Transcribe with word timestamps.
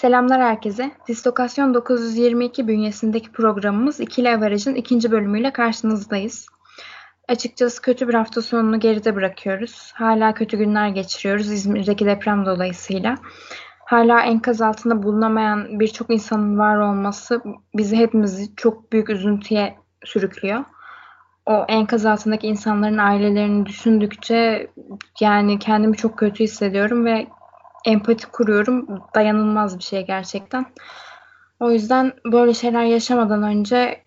Selamlar 0.00 0.42
herkese. 0.42 0.90
Distokasyon 1.08 1.74
922 1.74 2.68
bünyesindeki 2.68 3.32
programımız 3.32 4.00
İkili 4.00 4.30
Averaj'ın 4.30 4.74
ikinci 4.74 5.10
bölümüyle 5.10 5.52
karşınızdayız. 5.52 6.46
Açıkçası 7.28 7.82
kötü 7.82 8.08
bir 8.08 8.14
hafta 8.14 8.42
sonunu 8.42 8.80
geride 8.80 9.16
bırakıyoruz. 9.16 9.92
Hala 9.94 10.34
kötü 10.34 10.58
günler 10.58 10.88
geçiriyoruz 10.88 11.52
İzmir'deki 11.52 12.06
deprem 12.06 12.46
dolayısıyla. 12.46 13.14
Hala 13.86 14.20
enkaz 14.20 14.60
altında 14.60 15.02
bulunamayan 15.02 15.80
birçok 15.80 16.10
insanın 16.10 16.58
var 16.58 16.76
olması 16.76 17.42
bizi 17.74 17.96
hepimizi 17.96 18.56
çok 18.56 18.92
büyük 18.92 19.10
üzüntüye 19.10 19.76
sürüklüyor. 20.04 20.64
O 21.46 21.64
enkaz 21.68 22.06
altındaki 22.06 22.46
insanların 22.46 22.98
ailelerini 22.98 23.66
düşündükçe 23.66 24.70
yani 25.20 25.58
kendimi 25.58 25.96
çok 25.96 26.18
kötü 26.18 26.44
hissediyorum 26.44 27.04
ve 27.04 27.26
empati 27.84 28.26
kuruyorum. 28.26 29.02
Dayanılmaz 29.14 29.78
bir 29.78 29.84
şey 29.84 30.06
gerçekten. 30.06 30.66
O 31.60 31.70
yüzden 31.70 32.12
böyle 32.32 32.54
şeyler 32.54 32.84
yaşamadan 32.84 33.42
önce 33.42 34.02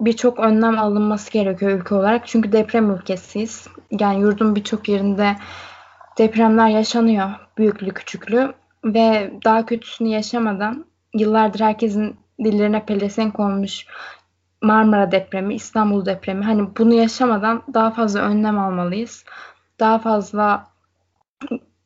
birçok 0.00 0.38
önlem 0.38 0.78
alınması 0.78 1.32
gerekiyor 1.32 1.80
ülke 1.80 1.94
olarak. 1.94 2.26
Çünkü 2.26 2.52
deprem 2.52 2.90
ülkesiyiz. 2.90 3.68
Yani 3.90 4.20
yurdun 4.20 4.56
birçok 4.56 4.88
yerinde 4.88 5.36
depremler 6.18 6.68
yaşanıyor. 6.68 7.30
Büyüklü 7.58 7.94
küçüklü. 7.94 8.52
Ve 8.84 9.32
daha 9.44 9.66
kötüsünü 9.66 10.08
yaşamadan 10.08 10.84
yıllardır 11.14 11.60
herkesin 11.60 12.16
dillerine 12.44 12.86
pelesenk 12.86 13.40
olmuş 13.40 13.86
Marmara 14.62 15.12
depremi, 15.12 15.54
İstanbul 15.54 16.06
depremi. 16.06 16.44
Hani 16.44 16.76
bunu 16.78 16.94
yaşamadan 16.94 17.62
daha 17.74 17.90
fazla 17.90 18.20
önlem 18.20 18.58
almalıyız. 18.58 19.24
Daha 19.80 19.98
fazla 19.98 20.66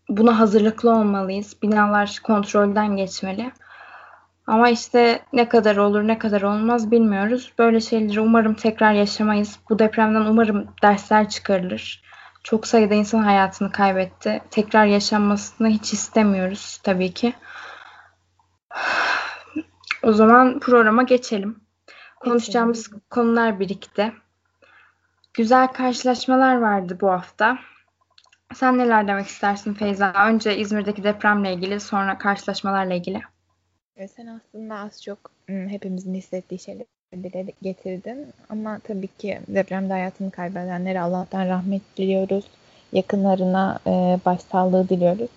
buna 0.09 0.39
hazırlıklı 0.39 0.91
olmalıyız. 0.91 1.63
Binalar 1.63 2.21
kontrolden 2.23 2.97
geçmeli. 2.97 3.53
Ama 4.47 4.69
işte 4.69 5.23
ne 5.33 5.49
kadar 5.49 5.77
olur 5.77 6.03
ne 6.03 6.19
kadar 6.19 6.43
olmaz 6.43 6.91
bilmiyoruz. 6.91 7.53
Böyle 7.59 7.81
şeyleri 7.81 8.21
umarım 8.21 8.55
tekrar 8.55 8.93
yaşamayız. 8.93 9.59
Bu 9.71 9.79
depremden 9.79 10.21
umarım 10.21 10.67
dersler 10.83 11.29
çıkarılır. 11.29 12.03
Çok 12.45 12.67
sayıda 12.67 12.95
insan 12.95 13.23
hayatını 13.23 13.73
kaybetti. 13.73 14.43
Tekrar 14.51 14.87
yaşanmasını 14.87 15.69
hiç 15.69 15.93
istemiyoruz 15.93 16.81
tabii 16.83 17.13
ki. 17.13 17.35
O 20.03 20.13
zaman 20.13 20.61
programa 20.61 21.03
geçelim. 21.03 21.61
Konuşacağımız 22.21 22.91
konular 23.11 23.61
birikti. 23.61 24.13
Güzel 25.35 25.67
karşılaşmalar 25.67 26.57
vardı 26.57 26.99
bu 27.01 27.11
hafta. 27.11 27.59
Sen 28.55 28.79
neler 28.79 29.09
demek 29.09 29.27
istersin 29.27 29.75
Feyza? 29.75 30.13
Önce 30.29 30.57
İzmir'deki 30.57 31.05
depremle 31.05 31.53
ilgili, 31.53 31.81
sonra 31.81 32.19
karşılaşmalarla 32.19 32.95
ilgili. 32.95 33.21
Sen 34.17 34.27
aslında 34.27 34.75
az 34.75 35.03
çok 35.03 35.19
hepimizin 35.47 36.15
hissettiği 36.15 36.59
şeyleri 36.59 36.87
dile 37.13 37.47
getirdin. 37.63 38.27
Ama 38.49 38.79
tabii 38.79 39.07
ki 39.07 39.41
depremde 39.49 39.93
hayatını 39.93 40.31
kaybedenlere 40.31 41.01
Allah'tan 41.01 41.49
rahmet 41.49 41.83
diliyoruz. 41.97 42.45
Yakınlarına 42.93 43.79
e, 43.87 43.91
başsağlığı 44.25 44.89
diliyoruz. 44.89 45.29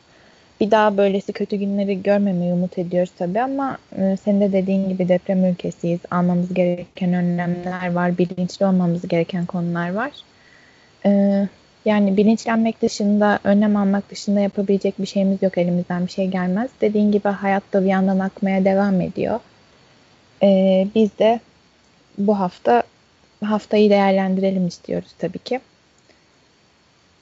Bir 0.59 0.71
daha 0.71 0.97
böylesi 0.97 1.33
kötü 1.33 1.55
günleri 1.55 2.03
görmemeyi 2.03 2.53
umut 2.53 2.77
ediyoruz 2.77 3.11
tabii 3.17 3.41
ama 3.41 3.77
e, 3.97 4.17
senin 4.17 4.41
de 4.41 4.51
dediğin 4.51 4.89
gibi 4.89 5.09
deprem 5.09 5.45
ülkesiyiz. 5.45 5.99
Almamız 6.11 6.53
gereken 6.53 7.13
önlemler 7.13 7.93
var, 7.93 8.17
bilinçli 8.17 8.65
olmamız 8.65 9.07
gereken 9.07 9.45
konular 9.45 9.93
var. 9.93 10.11
E, 11.05 11.41
yani 11.85 12.17
bilinçlenmek 12.17 12.81
dışında, 12.81 13.39
önlem 13.43 13.75
almak 13.75 14.11
dışında 14.11 14.39
yapabilecek 14.39 14.99
bir 14.99 15.05
şeyimiz 15.05 15.41
yok. 15.41 15.57
Elimizden 15.57 16.05
bir 16.05 16.11
şey 16.11 16.27
gelmez. 16.27 16.69
Dediğin 16.81 17.11
gibi 17.11 17.27
hayatta 17.27 17.81
bir 17.81 17.89
yandan 17.89 18.19
akmaya 18.19 18.65
devam 18.65 19.01
ediyor. 19.01 19.39
Ee, 20.43 20.87
biz 20.95 21.19
de 21.19 21.39
bu 22.17 22.39
hafta 22.39 22.83
haftayı 23.43 23.89
değerlendirelim 23.89 24.67
istiyoruz 24.67 25.15
tabii 25.19 25.39
ki. 25.39 25.59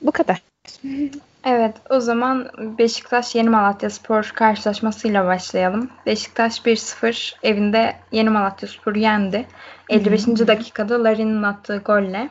Bu 0.02 0.12
kadar. 0.12 0.42
Evet, 1.46 1.76
o 1.90 2.00
zaman 2.00 2.50
Beşiktaş 2.58 3.36
Yeni 3.36 3.50
Malatya 3.50 3.90
Spor 3.90 4.32
karşılaşmasıyla 4.36 5.26
başlayalım. 5.26 5.90
Beşiktaş 6.06 6.66
1-0 6.66 7.36
evinde 7.44 7.96
Yeni 8.12 8.30
Malatya 8.30 8.70
Spor'u 8.70 9.00
yendi. 9.00 9.46
55. 9.90 10.28
dakikada 10.28 11.04
Larin'in 11.04 11.44
attığı 11.44 11.78
golle. 11.78 12.30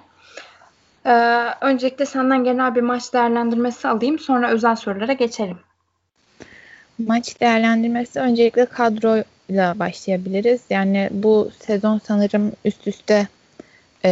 Ee, 1.06 1.44
öncelikle 1.60 2.06
senden 2.06 2.44
genel 2.44 2.74
bir 2.74 2.80
maç 2.80 3.12
değerlendirmesi 3.12 3.88
alayım. 3.88 4.18
Sonra 4.18 4.50
özel 4.50 4.76
sorulara 4.76 5.12
geçelim. 5.12 5.58
Maç 6.98 7.40
değerlendirmesi 7.40 8.20
öncelikle 8.20 8.66
kadroyla 8.66 9.78
başlayabiliriz. 9.78 10.60
Yani 10.70 11.08
bu 11.12 11.50
sezon 11.60 12.00
sanırım 12.04 12.52
üst 12.64 12.86
üste 12.86 13.28
e, 14.04 14.10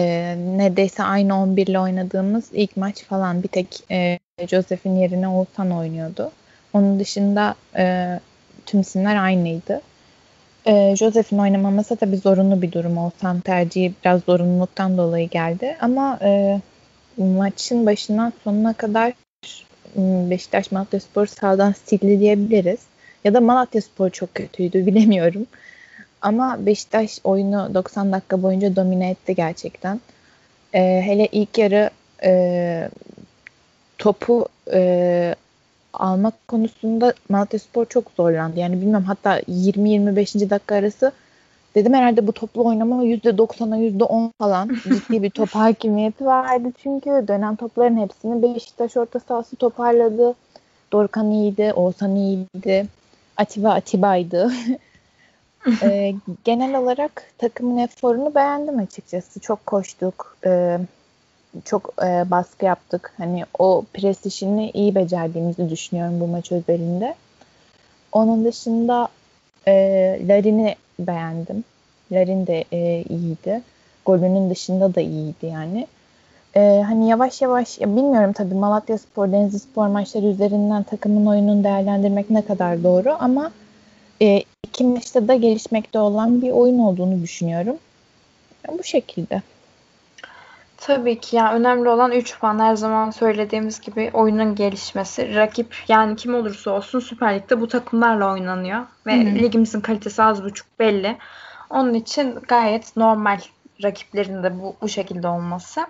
neredeyse 0.56 1.02
aynı 1.02 1.42
11 1.42 1.66
ile 1.66 1.80
oynadığımız 1.80 2.44
ilk 2.52 2.76
maç 2.76 3.04
falan. 3.04 3.42
Bir 3.42 3.48
tek 3.48 3.84
e, 3.90 4.18
Joseph'in 4.48 4.96
yerine 4.96 5.28
Oğuzhan 5.28 5.70
oynuyordu. 5.70 6.30
Onun 6.72 7.00
dışında 7.00 7.54
e, 7.76 8.20
tüm 8.66 8.80
isimler 8.80 9.16
aynıydı. 9.16 9.80
E, 10.66 10.96
Joseph'in 10.96 11.38
oynamaması 11.38 11.96
tabii 11.96 12.16
zorunlu 12.16 12.62
bir 12.62 12.72
durum. 12.72 12.98
Oğuzhan 12.98 13.40
tercihi 13.40 13.94
biraz 14.04 14.20
zorunluluktan 14.22 14.98
dolayı 14.98 15.28
geldi. 15.28 15.76
Ama 15.80 16.18
e, 16.22 16.60
maçın 17.16 17.86
başından 17.86 18.32
sonuna 18.44 18.72
kadar 18.72 19.12
Beşiktaş 20.30 20.72
Malatya 20.72 21.00
Spor 21.00 21.26
sağdan 21.26 21.74
sildi 21.84 22.20
diyebiliriz. 22.20 22.80
Ya 23.24 23.34
da 23.34 23.40
Malatya 23.40 23.82
Spor 23.82 24.10
çok 24.10 24.34
kötüydü 24.34 24.86
bilemiyorum. 24.86 25.46
Ama 26.22 26.66
Beşiktaş 26.66 27.18
oyunu 27.24 27.74
90 27.74 28.12
dakika 28.12 28.42
boyunca 28.42 28.76
domine 28.76 29.10
etti 29.10 29.34
gerçekten. 29.34 30.00
Ee, 30.74 31.02
hele 31.04 31.28
ilk 31.32 31.58
yarı 31.58 31.90
e, 32.22 32.90
topu 33.98 34.46
e, 34.72 35.34
almak 35.92 36.48
konusunda 36.48 37.14
Malatya 37.28 37.58
Spor 37.58 37.86
çok 37.86 38.10
zorlandı. 38.16 38.60
Yani 38.60 38.80
bilmem 38.80 39.04
hatta 39.04 39.40
20-25. 39.40 40.50
dakika 40.50 40.74
arası 40.74 41.12
Dedim 41.74 41.94
herhalde 41.94 42.26
bu 42.26 42.32
toplu 42.32 42.64
oynama 42.64 43.04
%90'a 43.04 43.76
%10 43.76 44.30
falan 44.38 44.68
ciddi 44.84 45.22
bir 45.22 45.30
top 45.30 45.48
hakimiyeti 45.48 46.26
vardı. 46.26 46.68
Çünkü 46.82 47.24
dönen 47.28 47.56
topların 47.56 47.96
hepsini 47.96 48.42
Beşiktaş 48.42 48.96
orta 48.96 49.20
sahası 49.20 49.56
toparladı. 49.56 50.34
Dorkan 50.92 51.30
iyiydi, 51.30 51.72
Oğuzhan 51.72 52.16
iyiydi. 52.16 52.86
Atiba 53.36 53.70
Atiba'ydı. 53.70 54.52
e, 55.82 56.14
genel 56.44 56.78
olarak 56.78 57.22
takımın 57.38 57.78
eforunu 57.78 58.34
beğendim 58.34 58.78
açıkçası. 58.78 59.40
Çok 59.40 59.66
koştuk. 59.66 60.36
E, 60.46 60.78
çok 61.64 61.94
e, 62.02 62.30
baskı 62.30 62.64
yaptık. 62.64 63.12
Hani 63.16 63.44
o 63.58 63.84
pres 63.94 64.26
işini 64.26 64.70
iyi 64.70 64.94
becerdiğimizi 64.94 65.70
düşünüyorum 65.70 66.20
bu 66.20 66.26
maç 66.26 66.52
özelinde. 66.52 67.14
Onun 68.12 68.44
dışında 68.44 69.08
e, 69.68 69.72
Larin'i 70.28 70.74
beğendim. 71.06 71.64
Larin 72.12 72.46
de 72.46 72.64
e, 72.72 73.04
iyiydi. 73.08 73.62
Golünün 74.06 74.50
dışında 74.50 74.94
da 74.94 75.00
iyiydi 75.00 75.46
yani. 75.46 75.86
E, 76.56 76.82
hani 76.86 77.08
yavaş 77.08 77.42
yavaş 77.42 77.78
ya 77.78 77.96
bilmiyorum 77.96 78.32
tabii 78.32 78.54
Malatya 78.54 78.98
Spor, 78.98 79.32
Denizli 79.32 79.58
Spor 79.58 79.86
maçları 79.86 80.26
üzerinden 80.26 80.82
takımın 80.82 81.26
oyununu 81.26 81.64
değerlendirmek 81.64 82.30
ne 82.30 82.42
kadar 82.42 82.84
doğru 82.84 83.16
ama 83.18 83.52
e, 84.22 84.42
iki 84.66 84.84
maçta 84.84 85.28
da 85.28 85.34
gelişmekte 85.34 85.98
olan 85.98 86.42
bir 86.42 86.50
oyun 86.50 86.78
olduğunu 86.78 87.22
düşünüyorum. 87.22 87.76
Yani 88.68 88.78
bu 88.78 88.84
şekilde. 88.84 89.42
Tabii 90.80 91.20
ki 91.20 91.36
ya 91.36 91.52
önemli 91.54 91.88
olan 91.88 92.12
3 92.12 92.38
puan 92.38 92.58
her 92.58 92.76
zaman 92.76 93.10
söylediğimiz 93.10 93.80
gibi 93.80 94.10
oyunun 94.12 94.54
gelişmesi. 94.54 95.34
Rakip 95.34 95.76
yani 95.88 96.16
kim 96.16 96.34
olursa 96.34 96.70
olsun 96.70 97.00
Süper 97.00 97.34
Lig'de 97.34 97.60
bu 97.60 97.68
takımlarla 97.68 98.32
oynanıyor 98.32 98.86
ve 99.06 99.16
Hı-hı. 99.16 99.34
ligimizin 99.34 99.80
kalitesi 99.80 100.22
az 100.22 100.44
buçuk 100.44 100.66
belli. 100.78 101.16
Onun 101.70 101.94
için 101.94 102.34
gayet 102.48 102.96
normal 102.96 103.40
rakiplerin 103.82 104.42
de 104.42 104.60
bu, 104.60 104.76
bu 104.82 104.88
şekilde 104.88 105.28
olması. 105.28 105.80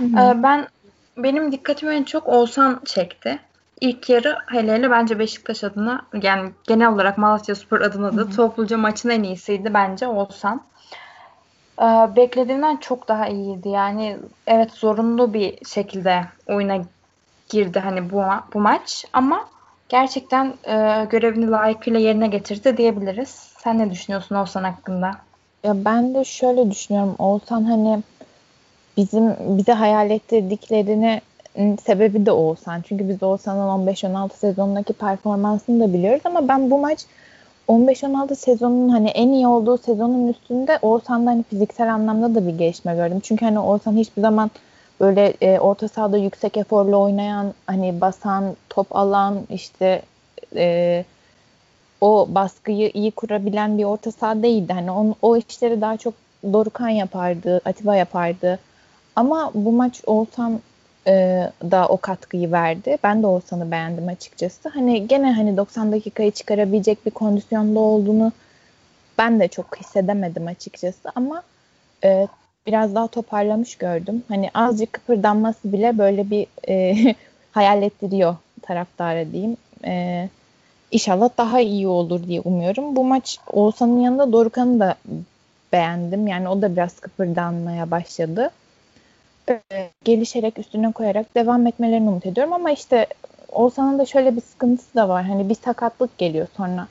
Ee, 0.00 0.42
ben 0.42 0.68
benim 1.16 1.52
dikkatimi 1.52 1.94
en 1.94 2.04
çok 2.04 2.28
Oğuzhan 2.28 2.80
çekti. 2.84 3.38
İlk 3.80 4.10
yarı 4.10 4.38
hele 4.46 4.72
hele 4.72 4.90
bence 4.90 5.18
Beşiktaş 5.18 5.64
adına 5.64 6.06
yani 6.22 6.50
genel 6.64 6.88
olarak 6.88 7.18
Malatya 7.18 7.54
Spor 7.54 7.80
adına 7.80 8.16
da 8.16 8.30
topluca 8.30 8.78
maçın 8.78 9.08
en 9.08 9.22
iyisiydi 9.22 9.74
bence 9.74 10.06
Oğuzhan. 10.06 10.62
Ee, 11.80 12.16
beklediğimden 12.16 12.76
çok 12.76 13.08
daha 13.08 13.26
iyiydi. 13.26 13.68
Yani 13.68 14.16
evet 14.46 14.70
zorunlu 14.70 15.34
bir 15.34 15.66
şekilde 15.66 16.24
oyuna 16.48 16.84
girdi 17.48 17.78
hani 17.78 18.10
bu 18.10 18.22
bu 18.54 18.60
maç 18.60 19.04
ama 19.12 19.48
gerçekten 19.88 20.54
e, 20.64 21.06
görevini 21.10 21.50
layıkıyla 21.50 22.00
yerine 22.00 22.26
getirdi 22.26 22.76
diyebiliriz. 22.76 23.28
Sen 23.58 23.78
ne 23.78 23.90
düşünüyorsun 23.90 24.36
Oğuzhan 24.36 24.64
hakkında? 24.64 25.10
Ya 25.64 25.84
ben 25.84 26.14
de 26.14 26.24
şöyle 26.24 26.70
düşünüyorum. 26.70 27.14
Oğuzhan 27.18 27.64
hani 27.64 28.02
bizim 28.96 29.36
bize 29.58 29.72
hayal 29.72 30.10
ettirdiklerini 30.10 31.20
sebebi 31.86 32.26
de 32.26 32.32
Oğuzhan. 32.32 32.80
Çünkü 32.80 33.08
biz 33.08 33.22
Oğuzhan'ın 33.22 33.86
15-16 33.86 34.36
sezonundaki 34.36 34.92
performansını 34.92 35.80
da 35.80 35.92
biliyoruz 35.92 36.22
ama 36.24 36.48
ben 36.48 36.70
bu 36.70 36.78
maç 36.78 37.00
15-16 37.72 38.34
sezonun 38.36 38.88
hani 38.88 39.08
en 39.08 39.28
iyi 39.28 39.46
olduğu 39.46 39.78
sezonun 39.78 40.28
üstünde 40.28 40.78
Oğuzhan'da 40.82 41.30
hani 41.30 41.42
fiziksel 41.42 41.94
anlamda 41.94 42.34
da 42.34 42.46
bir 42.46 42.58
gelişme 42.58 42.94
gördüm. 42.94 43.20
Çünkü 43.22 43.44
hani 43.44 43.58
Oğuzhan 43.58 43.96
hiçbir 43.96 44.22
zaman 44.22 44.50
böyle 45.00 45.34
e, 45.40 45.58
orta 45.58 45.88
sahada 45.88 46.18
yüksek 46.18 46.56
eforlu 46.56 47.00
oynayan, 47.00 47.54
hani 47.66 48.00
basan, 48.00 48.56
top 48.68 48.96
alan, 48.96 49.38
işte 49.50 50.02
e, 50.56 51.04
o 52.00 52.26
baskıyı 52.30 52.90
iyi 52.94 53.10
kurabilen 53.10 53.78
bir 53.78 53.84
orta 53.84 54.12
saha 54.12 54.42
değildi. 54.42 54.72
Hani 54.72 54.90
on, 54.90 55.14
o 55.22 55.36
işleri 55.36 55.80
daha 55.80 55.96
çok 55.96 56.14
Dorukan 56.52 56.88
yapardı, 56.88 57.60
Atiba 57.64 57.96
yapardı. 57.96 58.58
Ama 59.16 59.50
bu 59.54 59.72
maç 59.72 60.00
Oğuzhan 60.06 60.60
e, 61.06 61.50
da 61.70 61.88
o 61.88 61.96
katkıyı 61.96 62.52
verdi. 62.52 62.98
Ben 63.04 63.22
de 63.22 63.26
Oğuzhan'ı 63.26 63.70
beğendim 63.70 64.08
açıkçası. 64.08 64.68
Hani 64.68 65.08
gene 65.08 65.32
hani 65.32 65.56
90 65.56 65.92
dakikayı 65.92 66.30
çıkarabilecek 66.30 67.06
bir 67.06 67.10
kondisyonda 67.10 67.80
olduğunu 67.80 68.32
ben 69.18 69.40
de 69.40 69.48
çok 69.48 69.76
hissedemedim 69.80 70.46
açıkçası 70.46 71.12
ama 71.14 71.42
e, 72.04 72.28
biraz 72.66 72.94
daha 72.94 73.06
toparlamış 73.06 73.76
gördüm. 73.76 74.22
Hani 74.28 74.50
azıcık 74.54 74.92
kıpırdanması 74.92 75.72
bile 75.72 75.98
böyle 75.98 76.30
bir 76.30 76.46
e, 76.68 76.96
hayal 77.52 77.82
ettiriyor 77.82 78.36
taraftara 78.62 79.32
diyeyim. 79.32 79.56
E, 79.84 80.28
İnşallah 80.92 81.28
daha 81.38 81.60
iyi 81.60 81.88
olur 81.88 82.26
diye 82.28 82.40
umuyorum. 82.40 82.96
Bu 82.96 83.04
maç 83.04 83.38
Oğuzhan'ın 83.52 84.00
yanında 84.00 84.32
Dorukan'ı 84.32 84.80
da 84.80 84.94
beğendim. 85.72 86.26
Yani 86.26 86.48
o 86.48 86.62
da 86.62 86.72
biraz 86.76 87.00
kıpırdanmaya 87.00 87.90
başladı. 87.90 88.50
Ee, 89.50 89.90
gelişerek 90.04 90.58
üstüne 90.58 90.92
koyarak 90.92 91.34
devam 91.34 91.66
etmelerini 91.66 92.08
umut 92.08 92.26
ediyorum 92.26 92.52
ama 92.52 92.70
işte 92.70 93.06
Oğuzhan'ın 93.52 93.98
da 93.98 94.06
şöyle 94.06 94.36
bir 94.36 94.40
sıkıntısı 94.40 94.94
da 94.94 95.08
var. 95.08 95.24
Hani 95.24 95.48
bir 95.48 95.54
sakatlık 95.54 96.18
geliyor 96.18 96.46
sonra 96.56 96.88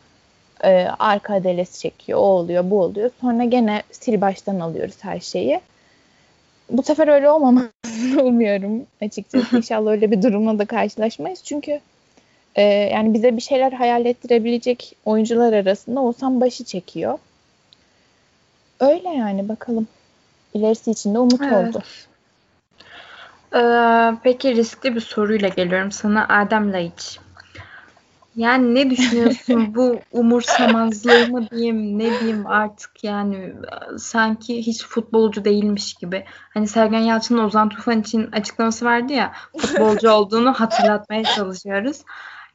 e, 0.63 0.87
arka 0.99 1.33
adelesi 1.33 1.79
çekiyor. 1.79 2.19
O 2.19 2.21
oluyor, 2.21 2.71
bu 2.71 2.81
oluyor. 2.81 3.09
Sonra 3.21 3.43
gene 3.43 3.83
sil 3.99 4.15
baştan 4.21 4.59
alıyoruz 4.59 4.95
her 4.99 5.19
şeyi. 5.19 5.61
Bu 6.69 6.83
sefer 6.83 7.07
öyle 7.07 7.29
olmamasını 7.29 8.23
umuyorum 8.23 8.85
açıkçası. 9.01 9.57
İnşallah 9.57 9.91
öyle 9.91 10.11
bir 10.11 10.21
durumla 10.21 10.59
da 10.59 10.65
karşılaşmayız. 10.65 11.43
Çünkü 11.43 11.79
e, 12.55 12.61
yani 12.63 13.13
bize 13.13 13.37
bir 13.37 13.41
şeyler 13.41 13.71
hayal 13.71 14.05
ettirebilecek 14.05 14.95
oyuncular 15.05 15.53
arasında 15.53 16.01
Oğuzhan 16.01 16.41
başı 16.41 16.63
çekiyor. 16.63 17.19
Öyle 18.79 19.09
yani 19.09 19.49
bakalım. 19.49 19.87
İlerisi 20.53 20.91
için 20.91 21.13
de 21.13 21.19
umut 21.19 21.41
evet. 21.41 21.75
oldu. 21.75 21.83
Ee, 23.55 24.11
peki 24.23 24.55
riskli 24.55 24.95
bir 24.95 25.01
soruyla 25.01 25.47
geliyorum 25.47 25.91
sana 25.91 26.27
Adem 26.29 26.73
Laiç. 26.73 27.19
Yani 28.35 28.75
ne 28.75 28.89
düşünüyorsun 28.89 29.75
bu 29.75 29.99
umursamazlığı 30.11 31.27
mı 31.27 31.49
diyeyim 31.49 31.99
ne 31.99 32.19
diyeyim 32.19 32.47
artık 32.47 33.03
yani 33.03 33.53
sanki 33.97 34.57
hiç 34.57 34.85
futbolcu 34.85 35.45
değilmiş 35.45 35.93
gibi. 35.93 36.25
Hani 36.53 36.67
Sergen 36.67 36.99
Yalçın'ın 36.99 37.43
Ozan 37.43 37.69
Tufan 37.69 38.01
için 38.01 38.31
açıklaması 38.31 38.85
vardı 38.85 39.13
ya 39.13 39.31
futbolcu 39.57 40.09
olduğunu 40.11 40.53
hatırlatmaya 40.53 41.23
çalışıyoruz. 41.23 42.01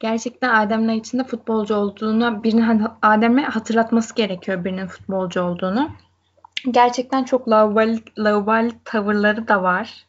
Gerçekten 0.00 0.54
Adem 0.54 0.88
Laiç'in 0.88 1.19
de 1.19 1.25
futbolcu 1.25 1.75
olduğunu 1.75 2.43
birinin 2.43 2.87
Adem'e 3.02 3.43
hatırlatması 3.43 4.14
gerekiyor 4.14 4.64
birinin 4.64 4.87
futbolcu 4.87 5.43
olduğunu. 5.43 5.90
Gerçekten 6.70 7.25
çok 7.25 7.48
laubali, 7.48 8.02
laubali 8.19 8.72
tavırları 8.84 9.48
da 9.48 9.62
var. 9.62 10.06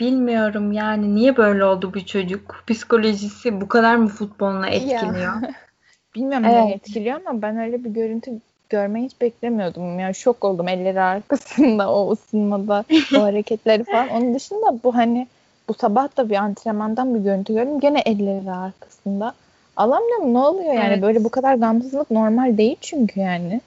Bilmiyorum 0.00 0.72
yani 0.72 1.14
niye 1.14 1.36
böyle 1.36 1.64
oldu 1.64 1.94
bu 1.94 2.06
çocuk? 2.06 2.64
Psikolojisi 2.66 3.60
bu 3.60 3.68
kadar 3.68 3.96
mı 3.96 4.08
futboluna 4.08 4.68
etkiliyor? 4.68 5.42
Ya. 5.42 5.54
Bilmiyorum 6.14 6.46
evet. 6.50 6.64
ne 6.64 6.72
etkiliyor 6.72 7.20
ama 7.26 7.42
ben 7.42 7.58
öyle 7.58 7.84
bir 7.84 7.90
görüntü 7.90 8.30
görmeyi 8.70 9.06
hiç 9.06 9.20
beklemiyordum. 9.20 9.98
Yani 9.98 10.14
şok 10.14 10.44
oldum 10.44 10.68
elleri 10.68 11.00
arkasında 11.00 11.92
o 11.92 12.12
ısınmada 12.12 12.84
o 13.18 13.22
hareketleri 13.22 13.84
falan. 13.84 14.08
Onun 14.08 14.34
dışında 14.34 14.82
bu 14.84 14.94
hani 14.94 15.26
bu 15.68 15.74
sabah 15.74 16.16
da 16.16 16.30
bir 16.30 16.36
antrenmandan 16.36 17.14
bir 17.14 17.20
görüntü 17.20 17.54
gördüm. 17.54 17.80
Gene 17.80 18.00
elleri 18.00 18.50
arkasında. 18.50 19.34
Alamıyorum 19.76 20.34
ne 20.34 20.38
oluyor 20.38 20.74
yani 20.74 20.92
evet. 20.92 21.02
böyle 21.02 21.24
bu 21.24 21.28
kadar 21.28 21.54
gamsızlık 21.54 22.10
normal 22.10 22.58
değil 22.58 22.76
çünkü 22.80 23.20
yani. 23.20 23.60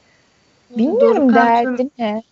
Bilmiyorum 0.78 1.36
derdi 1.36 1.90
ne. 2.00 2.24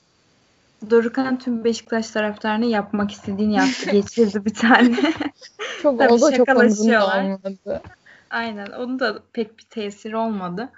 Dorukan 0.90 1.40
tüm 1.40 1.64
Beşiktaş 1.64 2.10
taraftarını 2.10 2.66
yapmak 2.66 3.12
istediğini 3.12 3.54
yaptı. 3.54 3.92
Geçirdi 3.92 4.46
bir 4.46 4.54
tane. 4.54 4.96
çok 5.82 6.00
Tabii 6.00 6.14
oldu 6.14 6.36
çok 6.38 6.50
olmadı. 6.50 7.82
Aynen. 8.30 8.68
Onun 8.68 9.00
da 9.00 9.20
pek 9.34 9.58
bir 9.58 9.64
tesiri 9.64 10.18
olmadı. 10.18 10.70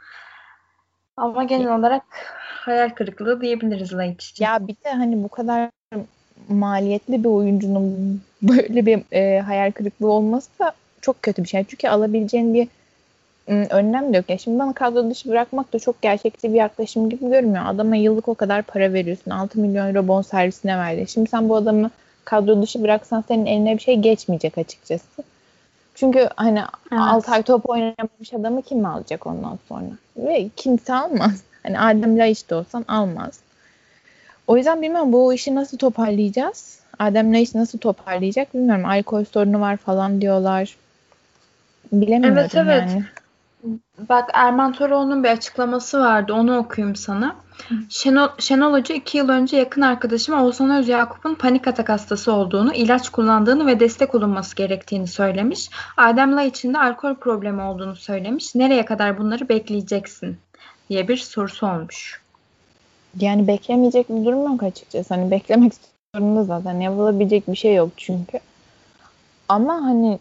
Ama 1.18 1.44
genel 1.44 1.76
olarak 1.76 2.04
hayal 2.46 2.90
kırıklığı 2.90 3.42
diyebiliriz 3.42 3.94
Laiç 3.94 4.30
için. 4.30 4.46
Ya 4.46 4.68
bir 4.68 4.76
de 4.86 4.92
hani 4.92 5.24
bu 5.24 5.28
kadar 5.28 5.70
maliyetli 6.50 7.24
bir 7.24 7.30
oyuncunun 7.30 8.22
böyle 8.42 8.86
bir 8.86 9.04
e, 9.12 9.40
hayal 9.40 9.72
kırıklığı 9.72 10.12
olması 10.12 10.60
da 10.60 10.74
çok 11.02 11.22
kötü 11.22 11.44
bir 11.44 11.50
şey. 11.50 11.64
Çünkü 11.64 11.88
alabileceğin 11.88 12.54
bir 12.54 12.68
önlem 13.48 14.13
de 14.13 14.18
yok. 14.18 14.30
Ya 14.30 14.38
şimdi 14.38 14.60
bana 14.60 14.74
kadro 14.74 15.10
dışı 15.10 15.30
bırakmak 15.30 15.74
da 15.74 15.80
çok 15.80 16.01
gerçekçi 16.01 16.50
bir 16.50 16.57
yaklaşım 16.57 17.10
gibi 17.10 17.30
görmüyor. 17.30 17.66
Adama 17.66 17.95
yıllık 17.95 18.28
o 18.28 18.36
kadar 18.36 18.62
para 18.62 18.94
veriyorsun. 18.94 19.31
6 19.31 19.60
milyon 19.60 19.88
euro 19.88 20.07
bon 20.07 20.22
servisine 20.22 20.78
verdi. 20.78 21.06
Şimdi 21.07 21.30
sen 21.30 21.50
bu 21.50 21.56
adamı 21.56 21.92
kadro 22.25 22.62
dışı 22.62 22.84
bıraksan 22.84 23.24
senin 23.28 23.45
eline 23.45 23.78
bir 23.78 23.81
şey 23.81 23.95
geçmeyecek 23.95 24.57
açıkçası. 24.57 25.24
Çünkü 25.95 26.30
hani 26.36 26.60
evet. 26.92 27.01
6 27.01 27.31
ay 27.31 27.44
top 27.44 27.69
oynamamış 27.69 28.34
adamı 28.34 28.62
kim 28.62 28.86
alacak 28.86 29.28
ondan 29.28 29.60
sonra? 29.69 29.89
Ve 30.18 30.50
kimse 30.56 30.94
almaz. 30.94 31.44
Hani 31.63 31.80
Adem 31.80 32.19
Laiç 32.19 32.50
de 32.50 32.56
olsan 32.56 32.86
almaz. 32.88 33.39
O 34.48 34.57
yüzden 34.57 34.81
bilmem 34.81 35.13
bu 35.13 35.34
işi 35.34 35.56
nasıl 35.56 35.78
toparlayacağız? 35.78 36.80
Adem 37.00 37.34
Laiç 37.34 37.56
nasıl 37.56 37.78
toparlayacak 37.78 38.54
bilmiyorum. 38.54 38.86
Alkol 38.86 39.25
sorunu 39.25 39.62
var 39.62 39.78
falan 39.78 40.22
diyorlar. 40.22 40.75
Bilemiyorum 41.92 42.38
evet, 42.38 42.56
evet. 42.56 42.89
yani. 42.89 43.04
Bak 44.10 44.30
Erman 44.33 44.74
Toroğlu'nun 44.74 45.24
bir 45.24 45.30
açıklaması 45.30 46.00
vardı. 46.00 46.33
Onu 46.33 46.57
okuyayım 46.57 46.95
sana. 46.95 47.36
Şenol, 47.89 48.27
Şenol 48.39 48.74
Hoca 48.74 48.95
iki 48.95 49.18
yıl 49.18 49.30
önce 49.30 49.57
yakın 49.57 49.81
arkadaşım 49.81 50.36
Oğuzhan 50.36 50.71
Özyakup'un 50.71 51.36
panik 51.36 51.68
atak 51.68 51.89
hastası 51.89 52.33
olduğunu, 52.33 52.74
ilaç 52.74 53.10
kullandığını 53.10 53.68
ve 53.68 53.80
destek 53.80 54.15
olunması 54.15 54.56
gerektiğini 54.56 55.07
söylemiş. 55.07 55.69
Adem 55.98 56.36
Lay 56.36 56.48
için 56.48 56.74
de 56.74 56.80
alkol 56.80 57.15
problemi 57.15 57.62
olduğunu 57.62 57.95
söylemiş. 57.95 58.56
Nereye 58.56 58.86
kadar 58.86 59.18
bunları 59.18 59.50
bekleyeceksin 59.50 60.38
diye 60.89 61.07
bir 61.07 61.18
sorusu 61.18 61.68
olmuş. 61.68 62.21
Yani 63.20 63.48
beklemeyecek 63.48 64.10
bir 64.10 64.25
durum 64.25 64.43
yok 64.43 64.63
açıkçası. 64.63 65.13
Hani 65.13 65.32
beklemek 65.32 65.74
zorunda 66.15 66.43
zaten. 66.43 66.79
Yapılabilecek 66.79 67.48
bir 67.48 67.55
şey 67.55 67.75
yok 67.75 67.89
çünkü. 67.98 68.39
Ama 69.50 69.74
hani 69.74 70.20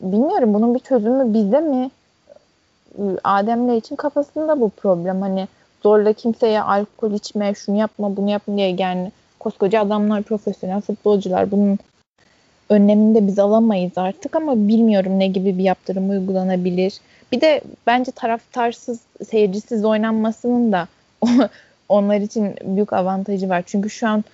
bilmiyorum 0.00 0.54
bunun 0.54 0.74
bir 0.74 0.80
çözümü 0.80 1.34
bizde 1.34 1.60
mi? 1.60 1.90
Adem'le 3.24 3.76
için 3.76 3.96
kafasında 3.96 4.60
bu 4.60 4.70
problem. 4.70 5.20
Hani 5.20 5.48
zorla 5.82 6.12
kimseye 6.12 6.62
alkol 6.62 7.12
içme, 7.12 7.54
şunu 7.54 7.78
yapma, 7.78 8.16
bunu 8.16 8.30
yapma 8.30 8.56
diye 8.56 8.76
yani 8.78 9.12
koskoca 9.40 9.80
adamlar, 9.80 10.22
profesyonel 10.22 10.80
futbolcular 10.80 11.50
bunun 11.50 11.78
önlemini 12.68 13.14
de 13.14 13.26
biz 13.26 13.38
alamayız 13.38 13.98
artık 13.98 14.36
ama 14.36 14.68
bilmiyorum 14.68 15.18
ne 15.18 15.26
gibi 15.26 15.58
bir 15.58 15.64
yaptırım 15.64 16.10
uygulanabilir. 16.10 16.98
Bir 17.32 17.40
de 17.40 17.60
bence 17.86 18.10
taraftarsız, 18.12 19.00
seyircisiz 19.30 19.84
oynanmasının 19.84 20.72
da 20.72 20.88
onlar 21.88 22.20
için 22.20 22.54
büyük 22.64 22.92
avantajı 22.92 23.48
var. 23.48 23.62
Çünkü 23.66 23.90
şu 23.90 24.08
an 24.08 24.24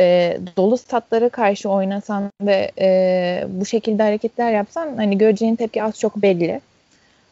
e, 0.00 0.38
dolu 0.56 0.76
statlara 0.76 1.28
karşı 1.28 1.70
oynasan 1.70 2.30
ve 2.40 2.70
e, 2.78 3.44
bu 3.48 3.66
şekilde 3.66 4.02
hareketler 4.02 4.52
yapsan 4.52 4.96
hani 4.96 5.18
göreceğin 5.18 5.56
tepki 5.56 5.82
az 5.82 5.98
çok 5.98 6.16
belli. 6.16 6.60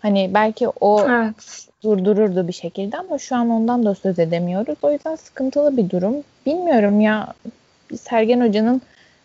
Hani 0.05 0.31
belki 0.35 0.69
o 0.81 1.09
evet. 1.09 1.69
durdururdu 1.83 2.49
bir 2.49 2.53
şekilde 2.53 2.99
ama 2.99 3.19
şu 3.19 3.37
an 3.37 3.51
ondan 3.51 3.85
da 3.85 3.95
söz 3.95 4.19
edemiyoruz. 4.19 4.79
O 4.83 4.93
yüzden 4.93 5.17
sıkıntılı 5.17 5.77
bir 5.77 5.91
durum. 5.91 6.15
Bilmiyorum 6.47 7.01
ya 7.01 7.35
Sergen 7.97 8.49
Hoca'nın 8.49 8.83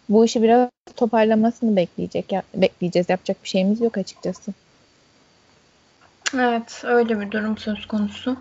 bu 0.10 0.26
işi 0.26 0.44
biraz 0.44 0.70
toparlamasını 0.96 1.76
bekleyecek 1.76 2.32
ya, 2.32 2.44
bekleyeceğiz. 2.56 3.10
Yapacak 3.10 3.44
bir 3.44 3.50
şeyimiz 3.50 3.82
yok 3.82 3.98
açıkçası. 3.98 4.52
Evet, 6.36 6.82
öyle 6.84 7.20
bir 7.22 7.32
durum 7.32 7.58
söz 7.58 7.86
konusu. 7.86 8.38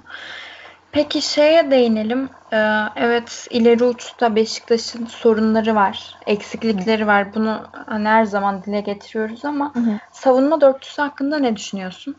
Peki 0.93 1.23
şeye 1.23 1.71
değinelim. 1.71 2.29
Ee, 2.53 2.83
evet 2.97 3.47
ileri 3.51 3.85
uçta 3.85 4.37
Beşiktaş'ın 4.37 5.07
sorunları 5.07 5.75
var. 5.75 6.17
Eksiklikleri 6.27 7.03
Hı. 7.03 7.07
var. 7.07 7.35
Bunu 7.35 7.63
hani 7.87 8.09
her 8.09 8.25
zaman 8.25 8.63
dile 8.65 8.81
getiriyoruz 8.81 9.45
ama 9.45 9.75
Hı. 9.75 9.99
savunma 10.13 10.61
dörtlüsü 10.61 11.03
hakkında 11.03 11.39
ne 11.39 11.57
düşünüyorsun? 11.57 12.17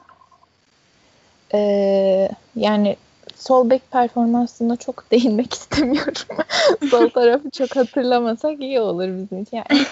Ee, 1.53 2.29
yani 2.55 2.95
sol 3.35 3.69
bek 3.69 3.91
performansına 3.91 4.75
çok 4.75 5.03
değinmek 5.11 5.53
istemiyorum. 5.53 6.37
sol 6.89 7.09
tarafı 7.09 7.49
çok 7.49 7.75
hatırlamasak 7.75 8.61
iyi 8.61 8.79
olur 8.79 9.07
bizim 9.07 9.41
için. 9.41 9.57
Yani 9.57 9.85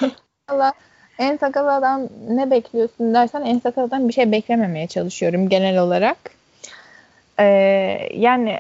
valla 0.52 0.74
en 1.20 1.38
sakaldan 1.38 2.10
ne 2.30 2.52
bekliyorsun 2.52 3.14
dersen 3.14 3.42
en 3.42 3.60
sakaldan 3.60 4.08
bir 4.08 4.14
şey 4.14 4.32
beklememeye 4.32 4.88
çalışıyorum 4.88 5.50
genel 5.50 5.80
olarak. 5.80 6.18
Ee, 7.40 7.44
yani 8.14 8.60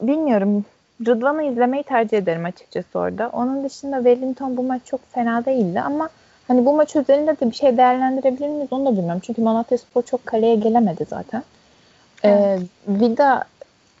bilmiyorum. 0.00 0.64
Rıdvan'ı 1.06 1.42
izlemeyi 1.44 1.82
tercih 1.82 2.18
ederim 2.18 2.44
açıkçası 2.44 2.98
orada. 2.98 3.30
Onun 3.32 3.64
dışında 3.64 3.96
Wellington 3.96 4.56
bu 4.56 4.62
maç 4.62 4.82
çok 4.84 5.12
fena 5.12 5.44
değildi 5.44 5.80
ama 5.80 6.08
hani 6.48 6.66
bu 6.66 6.76
maç 6.76 6.96
üzerinde 6.96 7.40
de 7.40 7.50
bir 7.50 7.56
şey 7.56 7.76
değerlendirebilir 7.76 8.48
miyiz 8.48 8.68
onu 8.70 8.86
da 8.86 8.92
bilmiyorum. 8.92 9.20
Çünkü 9.24 9.42
Malatya 9.42 9.78
Spor 9.78 10.02
çok 10.02 10.26
kaleye 10.26 10.54
gelemedi 10.54 11.06
zaten. 11.08 11.42
Ee. 12.24 12.58
Vida 12.88 13.44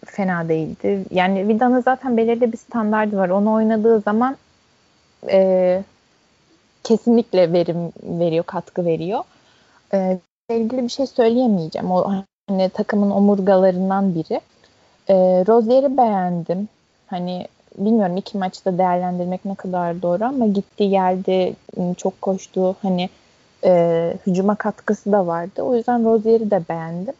fena 0.06 0.48
değildi. 0.48 1.04
Yani 1.10 1.48
Vida'nın 1.48 1.80
zaten 1.80 2.16
belirli 2.16 2.52
bir 2.52 2.58
standardı 2.58 3.16
var. 3.16 3.28
Onu 3.28 3.52
oynadığı 3.52 4.00
zaman 4.00 4.36
e, 5.30 5.82
kesinlikle 6.84 7.52
verim 7.52 7.92
veriyor, 8.02 8.44
katkı 8.44 8.84
veriyor. 8.84 9.24
E, 9.94 10.18
ilgili 10.50 10.82
bir 10.82 10.88
şey 10.88 11.06
söyleyemeyeceğim. 11.06 11.90
O 11.90 12.12
hani 12.48 12.68
takımın 12.68 13.10
omurgalarından 13.10 14.14
biri. 14.14 14.40
E, 15.08 15.14
Rozier'i 15.46 15.96
beğendim. 15.96 16.68
Hani 17.06 17.46
bilmiyorum 17.78 18.16
iki 18.16 18.38
maçta 18.38 18.78
değerlendirmek 18.78 19.44
ne 19.44 19.54
kadar 19.54 20.02
doğru 20.02 20.24
ama 20.24 20.46
gitti 20.46 20.88
geldi 20.88 21.54
çok 21.96 22.22
koştu 22.22 22.76
hani 22.82 23.08
e, 23.64 24.14
hücuma 24.26 24.54
katkısı 24.54 25.12
da 25.12 25.26
vardı. 25.26 25.62
O 25.62 25.76
yüzden 25.76 26.04
Rozier'i 26.04 26.50
de 26.50 26.62
beğendim. 26.68 27.14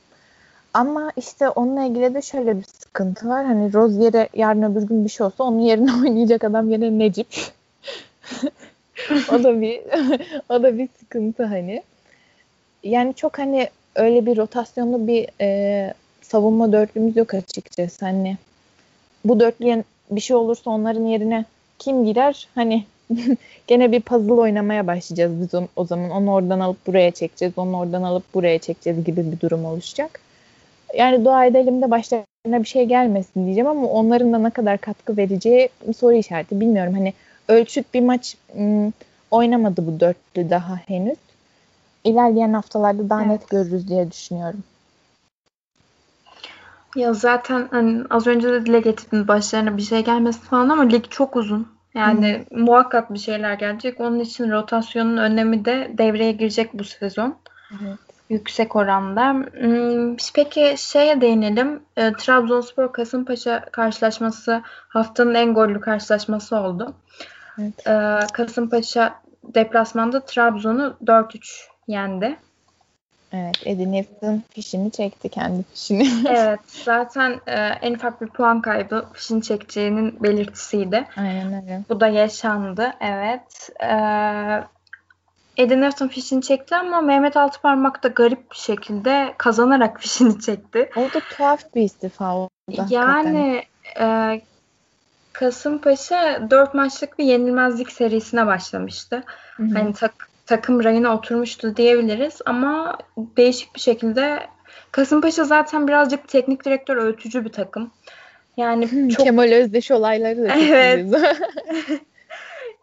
Ama 0.74 1.12
işte 1.16 1.48
onunla 1.48 1.84
ilgili 1.84 2.14
de 2.14 2.22
şöyle 2.22 2.58
bir 2.58 2.64
sıkıntı 2.64 3.28
var. 3.28 3.44
Hani 3.44 3.72
Rozier'e 3.72 4.28
yarın 4.34 4.62
öbür 4.62 4.82
gün 4.82 5.04
bir 5.04 5.10
şey 5.10 5.26
olsa 5.26 5.44
onun 5.44 5.58
yerine 5.58 5.92
oynayacak 6.02 6.44
adam 6.44 6.70
yine 6.70 6.98
Necip. 6.98 7.26
o 9.32 9.42
da 9.44 9.60
bir 9.60 9.80
o 10.48 10.62
da 10.62 10.78
bir 10.78 10.88
sıkıntı 11.00 11.44
hani. 11.44 11.82
Yani 12.82 13.14
çok 13.14 13.38
hani 13.38 13.68
öyle 13.96 14.26
bir 14.26 14.36
rotasyonlu 14.36 15.06
bir 15.06 15.28
e, 15.40 15.94
savunma 16.22 16.72
dörtlümüz 16.72 17.16
yok 17.16 17.34
açıkçası. 17.34 18.04
Hani 18.04 18.36
bu 19.24 19.40
dörtlüye 19.40 19.84
bir 20.10 20.20
şey 20.20 20.36
olursa 20.36 20.70
onların 20.70 21.04
yerine 21.04 21.44
kim 21.78 22.04
girer? 22.04 22.48
Hani 22.54 22.84
gene 23.66 23.92
bir 23.92 24.00
puzzle 24.00 24.32
oynamaya 24.32 24.86
başlayacağız 24.86 25.40
biz 25.40 25.54
o, 25.54 25.66
o 25.76 25.84
zaman. 25.84 26.10
Onu 26.10 26.32
oradan 26.32 26.60
alıp 26.60 26.86
buraya 26.86 27.10
çekeceğiz, 27.10 27.58
onu 27.58 27.78
oradan 27.78 28.02
alıp 28.02 28.34
buraya 28.34 28.58
çekeceğiz 28.58 29.04
gibi 29.04 29.32
bir 29.32 29.40
durum 29.40 29.64
oluşacak. 29.64 30.23
Yani 30.96 31.24
dua 31.24 31.44
edelim 31.44 31.82
de 31.82 31.90
başlarına 31.90 32.62
bir 32.62 32.68
şey 32.68 32.84
gelmesin 32.84 33.44
diyeceğim 33.44 33.68
ama 33.68 33.86
onların 33.86 34.32
da 34.32 34.38
ne 34.38 34.50
kadar 34.50 34.78
katkı 34.78 35.16
vereceği 35.16 35.68
soru 35.96 36.12
işareti 36.14 36.60
bilmiyorum. 36.60 36.94
Hani 36.94 37.12
ölçüt 37.48 37.94
bir 37.94 38.00
maç 38.00 38.36
ım, 38.58 38.92
oynamadı 39.30 39.86
bu 39.86 40.00
dörtlü 40.00 40.50
daha 40.50 40.76
henüz. 40.76 41.18
İlerleyen 42.04 42.52
haftalarda 42.52 43.10
daha 43.10 43.20
evet. 43.20 43.30
net 43.30 43.50
görürüz 43.50 43.88
diye 43.88 44.10
düşünüyorum. 44.10 44.62
Ya 46.96 47.14
zaten 47.14 47.68
hani 47.70 48.04
az 48.10 48.26
önce 48.26 48.48
de 48.48 48.66
dile 48.66 48.80
getirdin 48.80 49.28
başlarına 49.28 49.76
bir 49.76 49.82
şey 49.82 50.04
gelmesin 50.04 50.40
falan 50.40 50.68
ama 50.68 50.82
lig 50.82 51.04
çok 51.10 51.36
uzun. 51.36 51.68
Yani 51.94 52.44
hmm. 52.48 52.64
muhakkak 52.64 53.14
bir 53.14 53.18
şeyler 53.18 53.54
gelecek. 53.54 54.00
Onun 54.00 54.20
için 54.20 54.50
rotasyonun 54.50 55.16
önemi 55.16 55.64
de 55.64 55.90
devreye 55.98 56.32
girecek 56.32 56.74
bu 56.74 56.84
sezon. 56.84 57.36
Evet. 57.70 57.98
Yüksek 58.28 58.76
oranda. 58.76 59.32
Hmm, 59.32 60.16
peki 60.34 60.74
şeye 60.78 61.20
değinelim. 61.20 61.82
E, 61.96 62.12
Trabzonspor 62.12 62.92
Kasımpaşa 62.92 63.64
karşılaşması 63.72 64.62
haftanın 64.88 65.34
en 65.34 65.54
gollü 65.54 65.80
karşılaşması 65.80 66.56
oldu. 66.56 66.94
Evet. 67.58 67.86
E, 67.86 68.26
Kasımpaşa 68.32 69.14
deplasmanda 69.44 70.20
Trabzon'u 70.20 70.96
4-3 71.06 71.68
yendi. 71.88 72.36
Evet, 73.32 73.62
Eddie 73.64 73.92
Newton 73.92 74.42
fişini 74.50 74.90
çekti 74.90 75.28
kendi 75.28 75.62
fişini. 75.62 76.08
evet, 76.28 76.60
zaten 76.84 77.40
e, 77.46 77.54
en 77.56 77.94
ufak 77.94 78.20
bir 78.20 78.28
puan 78.28 78.60
kaybı 78.60 79.04
fişini 79.12 79.42
çekeceğinin 79.42 80.22
belirtisiydi. 80.22 81.04
Aynen 81.16 81.62
öyle. 81.62 81.82
Bu 81.88 82.00
da 82.00 82.06
yaşandı, 82.06 82.92
evet. 83.00 83.70
E, 83.82 83.94
Eddie 85.56 85.80
Newton 85.80 86.08
fişini 86.08 86.42
çekti 86.42 86.76
ama 86.76 87.00
Mehmet 87.00 87.36
Altıparmak 87.36 88.02
da 88.02 88.08
garip 88.08 88.50
bir 88.50 88.56
şekilde 88.56 89.34
kazanarak 89.38 90.00
fişini 90.00 90.40
çekti. 90.40 90.90
O 90.96 91.00
da 91.00 91.20
tuhaf 91.30 91.74
bir 91.74 91.82
istifa 91.82 92.34
oldu. 92.34 92.50
Yani 92.90 93.62
e, 94.00 94.40
Kasımpaşa 95.32 96.50
4 96.50 96.74
maçlık 96.74 97.18
bir 97.18 97.24
yenilmezlik 97.24 97.92
serisine 97.92 98.46
başlamıştı. 98.46 99.22
Hı-hı. 99.56 99.68
Hani 99.72 99.92
tak, 99.92 100.28
takım 100.46 100.84
rayına 100.84 101.14
oturmuştu 101.14 101.76
diyebiliriz 101.76 102.40
ama 102.46 102.98
değişik 103.36 103.74
bir 103.74 103.80
şekilde 103.80 104.46
Kasımpaşa 104.92 105.44
zaten 105.44 105.88
birazcık 105.88 106.28
teknik 106.28 106.64
direktör 106.64 106.96
öğütücü 106.96 107.44
bir 107.44 107.52
takım. 107.52 107.90
Yani 108.56 109.10
çok... 109.10 109.26
Kemal 109.26 109.52
Özdeş 109.52 109.90
olayları 109.90 110.42
da 110.42 110.54
Evet. 110.54 111.14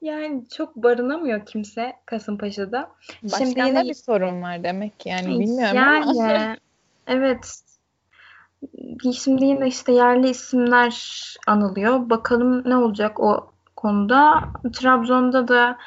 yani 0.01 0.49
çok 0.49 0.75
barınamıyor 0.75 1.45
kimse 1.45 1.93
Kasımpaşa'da. 2.05 2.91
Başkanda 3.23 3.45
Şimdi 3.45 3.59
yine 3.59 3.83
bir 3.83 3.93
sorun 3.93 4.41
var 4.41 4.63
demek 4.63 4.99
ki 4.99 5.09
yani 5.09 5.39
bilmiyorum 5.39 5.75
yani, 5.75 6.05
ama. 6.05 6.57
evet. 7.07 7.61
Şimdi 9.13 9.45
yine 9.45 9.67
işte 9.67 9.91
yerli 9.91 10.29
isimler 10.29 11.35
anılıyor. 11.47 12.09
Bakalım 12.09 12.69
ne 12.69 12.77
olacak 12.77 13.19
o 13.19 13.51
konuda. 13.75 14.43
Trabzon'da 14.73 15.47
da 15.47 15.77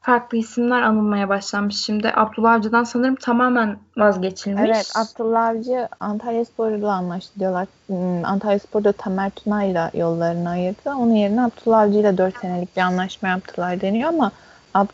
farklı 0.00 0.38
isimler 0.38 0.82
anılmaya 0.82 1.28
başlanmış. 1.28 1.76
Şimdi 1.76 2.12
Abdullah 2.14 2.52
Avcı'dan 2.52 2.84
sanırım 2.84 3.14
tamamen 3.14 3.76
vazgeçilmiş. 3.96 4.70
Evet 4.70 4.92
Abdullah 4.96 5.46
Avcı 5.46 5.88
Antalya 6.00 6.44
Spor'la 6.44 6.92
anlaştı 6.92 7.40
diyorlar. 7.40 7.68
Hmm, 7.86 8.24
Antalya 8.24 8.58
Spor'da 8.58 8.92
Tamer 8.92 9.30
Tuna'yla 9.30 9.90
yollarını 9.94 10.50
ayırdı. 10.50 10.90
Onun 10.90 11.14
yerine 11.14 11.42
Abdullah 11.42 11.80
Avcı 11.80 11.98
ile 11.98 12.18
4 12.18 12.38
senelik 12.38 12.76
bir 12.76 12.82
anlaşma 12.82 13.28
yaptılar 13.28 13.80
deniyor 13.80 14.08
ama 14.08 14.30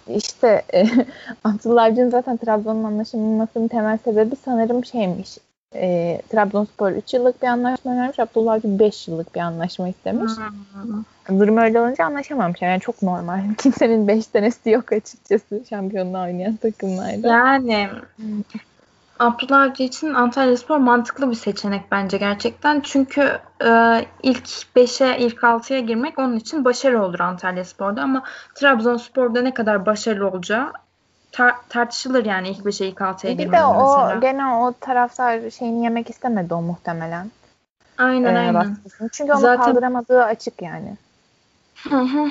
işte 0.08 0.62
Abdullah 1.44 1.84
Avcı'nın 1.84 2.10
zaten 2.10 2.36
Trabzon'un 2.36 2.84
anlaşılmasının 2.84 3.68
temel 3.68 3.98
sebebi 4.04 4.36
sanırım 4.44 4.84
şeymiş 4.84 5.38
e, 5.80 6.22
Trabzonspor 6.32 6.90
3 6.90 7.14
yıllık 7.14 7.42
bir 7.42 7.46
anlaşma 7.46 7.96
vermiş. 7.96 8.18
Abdullah 8.18 8.52
Avcı 8.52 8.78
5 8.78 9.08
yıllık 9.08 9.34
bir 9.34 9.40
anlaşma 9.40 9.88
istemiş. 9.88 10.32
Hmm. 11.28 11.40
Durum 11.40 11.56
öyle 11.56 11.80
olunca 11.80 12.04
anlaşamamışlar. 12.04 12.68
Yani 12.68 12.80
çok 12.80 13.02
normal. 13.02 13.40
Kimsenin 13.58 14.08
5 14.08 14.26
senesi 14.26 14.70
yok 14.70 14.92
açıkçası 14.92 15.62
şampiyonluğa 15.70 16.24
oynayan 16.24 16.56
takımlarda. 16.56 17.28
Yani 17.28 17.88
Abdullah 19.18 19.60
Avcı 19.60 19.82
için 19.82 20.14
Antalya 20.14 20.56
Spor 20.56 20.76
mantıklı 20.76 21.30
bir 21.30 21.36
seçenek 21.36 21.82
bence 21.90 22.18
gerçekten. 22.18 22.80
Çünkü 22.80 23.38
e, 23.64 24.00
ilk 24.22 24.46
5'e, 24.76 25.18
ilk 25.18 25.38
6'ya 25.38 25.80
girmek 25.80 26.18
onun 26.18 26.36
için 26.36 26.64
başarı 26.64 27.02
olur 27.02 27.20
Antalya 27.20 27.64
Spor'da 27.64 28.02
ama 28.02 28.22
Trabzonspor'da 28.54 29.42
ne 29.42 29.54
kadar 29.54 29.86
başarılı 29.86 30.28
olacağı 30.28 30.72
tar- 31.36 31.56
tartışılır 31.68 32.24
yani 32.24 32.48
ilk 32.48 32.58
5'e 32.58 32.86
ilk 32.86 32.98
6'ya 32.98 33.32
girmesi 33.32 33.50
mesela. 33.50 33.50
Bir 33.50 33.52
de 33.52 33.64
o 33.64 34.06
mesela. 34.06 34.20
gene 34.20 34.46
o 34.46 34.72
taraftar 34.80 35.50
şeyini 35.50 35.84
yemek 35.84 36.10
istemedi 36.10 36.54
o 36.54 36.62
muhtemelen. 36.62 37.30
Aynen 37.98 38.34
ee, 38.34 38.38
aynen. 38.38 38.54
Baskısını. 38.54 39.08
Çünkü 39.12 39.32
onu 39.32 39.40
Zaten... 39.40 39.64
kaldıramadığı 39.64 40.24
açık 40.24 40.62
yani. 40.62 40.96
Hı 41.88 42.00
hı. 42.00 42.28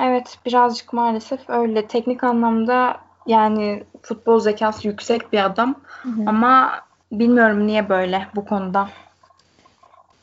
Evet 0.00 0.38
birazcık 0.46 0.92
maalesef 0.92 1.50
öyle. 1.50 1.86
Teknik 1.86 2.24
anlamda 2.24 2.96
yani 3.26 3.84
futbol 4.02 4.40
zekası 4.40 4.88
yüksek 4.88 5.32
bir 5.32 5.44
adam. 5.44 5.74
Hı 6.02 6.08
hı. 6.08 6.22
Ama 6.26 6.80
bilmiyorum 7.12 7.66
niye 7.66 7.88
böyle 7.88 8.26
bu 8.34 8.44
konuda. 8.44 8.88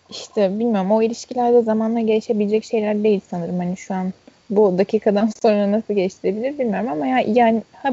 İşte 0.10 0.60
bilmiyorum 0.60 0.92
o 0.92 1.02
ilişkilerde 1.02 1.62
zamanla 1.62 2.00
gelişebilecek 2.00 2.64
şeyler 2.64 3.04
değil 3.04 3.22
sanırım. 3.30 3.60
Hani 3.60 3.78
şu 3.78 3.94
an 3.94 4.14
bu 4.50 4.78
dakikadan 4.78 5.30
sonra 5.42 5.72
nasıl 5.72 5.94
geçtirebilir 5.94 6.60
bilmiyorum 6.60 6.90
ama 6.92 7.08
ya 7.08 7.20
yani 7.20 7.64
ha, 7.74 7.92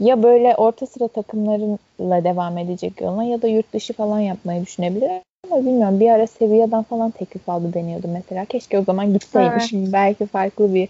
ya 0.00 0.22
böyle 0.22 0.54
orta 0.54 0.86
sıra 0.86 1.08
takımlarıyla 1.08 2.24
devam 2.24 2.58
edecek 2.58 3.00
yoluna 3.00 3.24
ya 3.24 3.42
da 3.42 3.48
yurt 3.48 3.72
dışı 3.72 3.92
falan 3.92 4.20
yapmayı 4.20 4.66
düşünebilir. 4.66 5.10
Ama 5.50 5.60
bilmiyorum 5.60 6.00
bir 6.00 6.10
ara 6.10 6.26
seviyeden 6.26 6.82
falan 6.82 7.10
teklif 7.10 7.48
aldı 7.48 7.74
deniyordu 7.74 8.08
mesela. 8.08 8.44
Keşke 8.44 8.78
o 8.78 8.84
zaman 8.84 9.12
gitseymiş. 9.12 9.72
Evet. 9.74 9.92
Belki 9.92 10.26
farklı 10.26 10.74
bir 10.74 10.88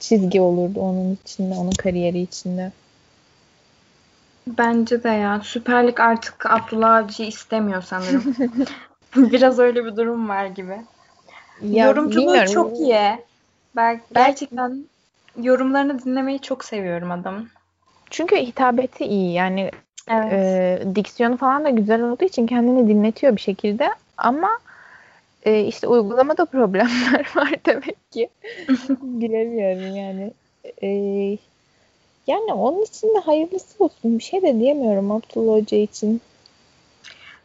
çizgi 0.00 0.40
olurdu 0.40 0.80
onun 0.80 1.18
içinde, 1.24 1.54
onun 1.54 1.70
kariyeri 1.70 2.20
içinde. 2.20 2.72
Bence 4.46 5.02
de 5.02 5.08
ya. 5.08 5.40
Süper 5.44 5.86
Lig 5.88 6.00
artık 6.00 6.46
Abdullah 6.46 6.94
Avcı 6.94 7.22
istemiyor 7.22 7.82
sanırım. 7.82 8.36
Biraz 9.16 9.58
öyle 9.58 9.84
bir 9.84 9.96
durum 9.96 10.28
var 10.28 10.46
gibi. 10.46 10.76
Ya, 11.62 11.86
Yorumculuğu 11.86 12.26
bilmiyorum. 12.26 12.52
çok 12.52 12.80
iyi. 12.80 13.18
Ben 13.76 14.00
gerçekten 14.14 14.84
yorumlarını 15.42 16.04
dinlemeyi 16.04 16.40
çok 16.40 16.64
seviyorum 16.64 17.10
adamın. 17.10 17.48
Çünkü 18.10 18.36
hitabeti 18.36 19.04
iyi. 19.04 19.32
Yani 19.32 19.70
evet. 20.08 20.32
e, 20.32 20.94
diksiyonu 20.94 21.36
falan 21.36 21.64
da 21.64 21.70
güzel 21.70 22.02
olduğu 22.02 22.24
için 22.24 22.46
kendini 22.46 22.88
dinletiyor 22.88 23.36
bir 23.36 23.40
şekilde. 23.40 23.90
Ama 24.16 24.58
e, 25.44 25.60
işte 25.60 25.88
uygulamada 25.88 26.44
problemler 26.44 27.28
var 27.36 27.54
demek 27.66 28.12
ki. 28.12 28.28
Bilemiyorum 29.02 29.96
yani. 29.96 30.30
E, 30.82 30.88
yani 32.26 32.52
onun 32.52 32.82
için 32.82 33.14
de 33.14 33.18
hayırlısı 33.18 33.84
olsun. 33.84 34.18
Bir 34.18 34.24
şey 34.24 34.42
de 34.42 34.60
diyemiyorum 34.60 35.10
Abdullah 35.10 35.54
Hoca 35.54 35.76
için. 35.76 36.20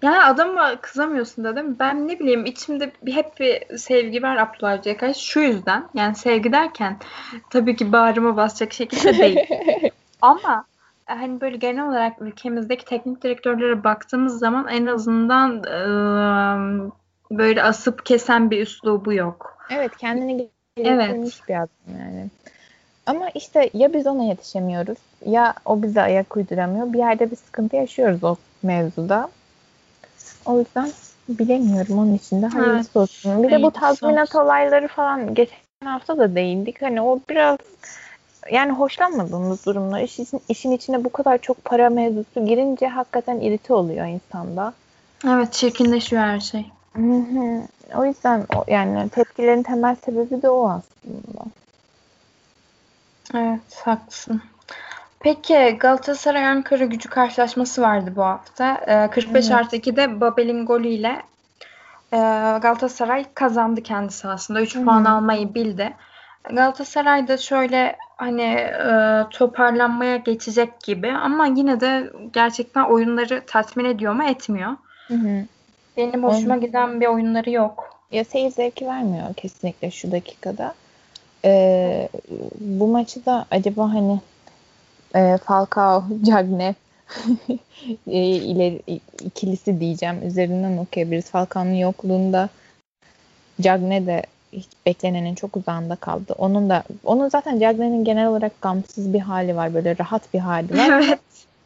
Yani 0.01 0.24
adama 0.24 0.75
kızamıyorsun 0.81 1.43
mi? 1.43 1.75
Ben 1.79 2.08
ne 2.08 2.20
bileyim 2.20 2.46
içimde 2.46 2.91
bir, 3.01 3.13
hep 3.13 3.39
bir 3.39 3.77
sevgi 3.77 4.24
var 4.24 4.38
Abdullah 4.38 4.72
Avcı'ya 4.72 4.98
karşı. 4.98 5.25
Şu 5.25 5.39
yüzden 5.39 5.88
yani 5.93 6.15
sevgi 6.15 6.51
derken 6.51 6.98
tabii 7.50 7.75
ki 7.75 7.91
bağrıma 7.91 8.38
basacak 8.38 8.74
şekilde 8.74 9.17
değil. 9.17 9.39
Ama 10.22 10.65
hani 11.05 11.41
böyle 11.41 11.58
genel 11.58 11.88
olarak 11.88 12.22
ülkemizdeki 12.22 12.86
teknik 12.86 13.24
direktörlere 13.24 13.84
baktığımız 13.84 14.39
zaman 14.39 14.67
en 14.67 14.86
azından 14.86 15.63
ıı, 15.63 16.91
böyle 17.31 17.63
asıp 17.63 18.05
kesen 18.05 18.51
bir 18.51 18.62
üslubu 18.62 19.13
yok. 19.13 19.58
Evet 19.70 19.98
kendini 19.98 20.50
geliştirmiş 20.75 21.39
evet. 21.39 21.50
bir 21.50 21.55
adam 21.55 22.00
yani. 22.00 22.27
Ama 23.05 23.29
işte 23.29 23.70
ya 23.74 23.93
biz 23.93 24.08
ona 24.08 24.24
yetişemiyoruz 24.24 24.98
ya 25.25 25.53
o 25.65 25.81
bize 25.81 26.01
ayak 26.01 26.38
uyduramıyor. 26.38 26.93
Bir 26.93 26.98
yerde 26.98 27.31
bir 27.31 27.36
sıkıntı 27.36 27.75
yaşıyoruz 27.75 28.24
o 28.24 28.36
mevzuda. 28.63 29.29
O 30.45 30.60
yüzden 30.60 30.89
bilemiyorum 31.29 32.00
onun 32.00 32.13
için 32.13 32.41
de 32.41 32.45
hayırlısı 32.45 32.89
evet. 32.89 32.95
olsun. 32.95 33.43
Bir 33.43 33.51
de 33.51 33.63
bu 33.63 33.71
tazminat 33.71 34.36
olayları 34.36 34.88
falan 34.88 35.33
geçen 35.33 35.57
hafta 35.86 36.17
da 36.17 36.36
değindik. 36.36 36.81
Hani 36.81 37.01
o 37.01 37.19
biraz 37.29 37.57
yani 38.51 38.71
hoşlanmadığımız 38.71 39.65
durumlar. 39.65 40.01
İşin, 40.01 40.27
işin 40.50 40.71
içine 40.71 41.03
bu 41.03 41.10
kadar 41.10 41.38
çok 41.38 41.65
para 41.65 41.89
mevzusu 41.89 42.45
girince 42.45 42.88
hakikaten 42.88 43.39
irite 43.39 43.74
oluyor 43.74 44.05
insanda. 44.05 44.74
Evet 45.27 45.53
çirkinleşiyor 45.53 46.21
her 46.21 46.39
şey. 46.39 46.65
Hı 46.93 47.01
hı. 47.01 47.62
O 47.95 48.05
yüzden 48.05 48.45
o, 48.55 48.63
yani 48.67 49.10
tepkilerin 49.10 49.63
temel 49.63 49.95
sebebi 50.05 50.41
de 50.41 50.50
o 50.50 50.69
aslında. 50.69 51.45
Evet 53.33 53.81
haklısın. 53.86 54.41
Peki 55.23 55.77
Galatasaray 55.79 56.47
Ankara 56.47 56.85
gücü 56.85 57.09
karşılaşması 57.09 57.81
vardı 57.81 58.13
bu 58.15 58.23
hafta. 58.23 58.81
Ee, 58.87 59.09
45 59.11 59.45
evet. 59.45 59.55
artı 59.55 59.75
2'de 59.75 60.21
Babel'in 60.21 60.65
golüyle 60.65 61.21
e, 62.13 62.17
Galatasaray 62.61 63.25
kazandı 63.33 63.83
kendi 63.83 64.13
sahasında. 64.13 64.61
3 64.61 64.73
puan 64.75 65.05
almayı 65.05 65.53
bildi. 65.53 65.93
Galatasaray 66.43 67.27
da 67.27 67.37
şöyle 67.37 67.95
hani 68.17 68.41
e, 68.41 69.23
toparlanmaya 69.29 70.17
geçecek 70.17 70.81
gibi 70.81 71.11
ama 71.11 71.45
yine 71.45 71.79
de 71.79 72.11
gerçekten 72.33 72.83
oyunları 72.83 73.41
tatmin 73.47 73.85
ediyor 73.85 74.13
mu 74.13 74.23
etmiyor. 74.23 74.71
Hı 75.07 75.13
hı. 75.13 75.45
Benim 75.97 76.23
hoşuma 76.23 76.53
Oyun... 76.53 76.65
giden 76.65 77.01
bir 77.01 77.07
oyunları 77.07 77.51
yok. 77.51 78.01
Ya 78.11 78.25
seyir 78.25 78.51
zevki 78.51 78.87
vermiyor 78.87 79.33
kesinlikle 79.33 79.91
şu 79.91 80.11
dakikada. 80.11 80.73
Ee, 81.45 82.09
bu 82.59 82.87
maçı 82.87 83.25
da 83.25 83.45
acaba 83.51 83.93
hani 83.93 84.19
e, 85.15 85.37
Falcao, 85.37 86.03
Cagne 86.23 86.75
e, 88.07 88.19
ileri 88.21 88.99
ikilisi 89.25 89.79
diyeceğim. 89.79 90.27
Üzerinden 90.27 90.77
okuyabiliriz. 90.77 91.29
Falcao'nun 91.29 91.73
yokluğunda 91.73 92.49
Cagne 93.61 94.05
de 94.05 94.23
hiç 94.53 94.67
beklenenin 94.85 95.35
çok 95.35 95.57
uzağında 95.57 95.95
kaldı. 95.95 96.35
Onun 96.37 96.69
da 96.69 96.83
onun 97.03 97.29
zaten 97.29 97.59
Cagne'nin 97.59 98.03
genel 98.03 98.27
olarak 98.27 98.61
gamsız 98.61 99.13
bir 99.13 99.19
hali 99.19 99.55
var. 99.55 99.73
Böyle 99.73 99.97
rahat 99.97 100.33
bir 100.33 100.39
hali 100.39 100.77
var. 100.77 101.03
Evet. 101.03 101.19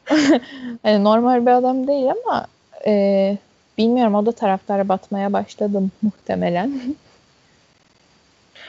hani 0.83 1.03
normal 1.03 1.45
bir 1.45 1.51
adam 1.51 1.87
değil 1.87 2.11
ama 2.25 2.47
e, 2.85 3.37
bilmiyorum 3.77 4.15
o 4.15 4.25
da 4.25 4.31
taraftara 4.31 4.89
batmaya 4.89 5.33
başladım 5.33 5.91
muhtemelen. 6.01 6.81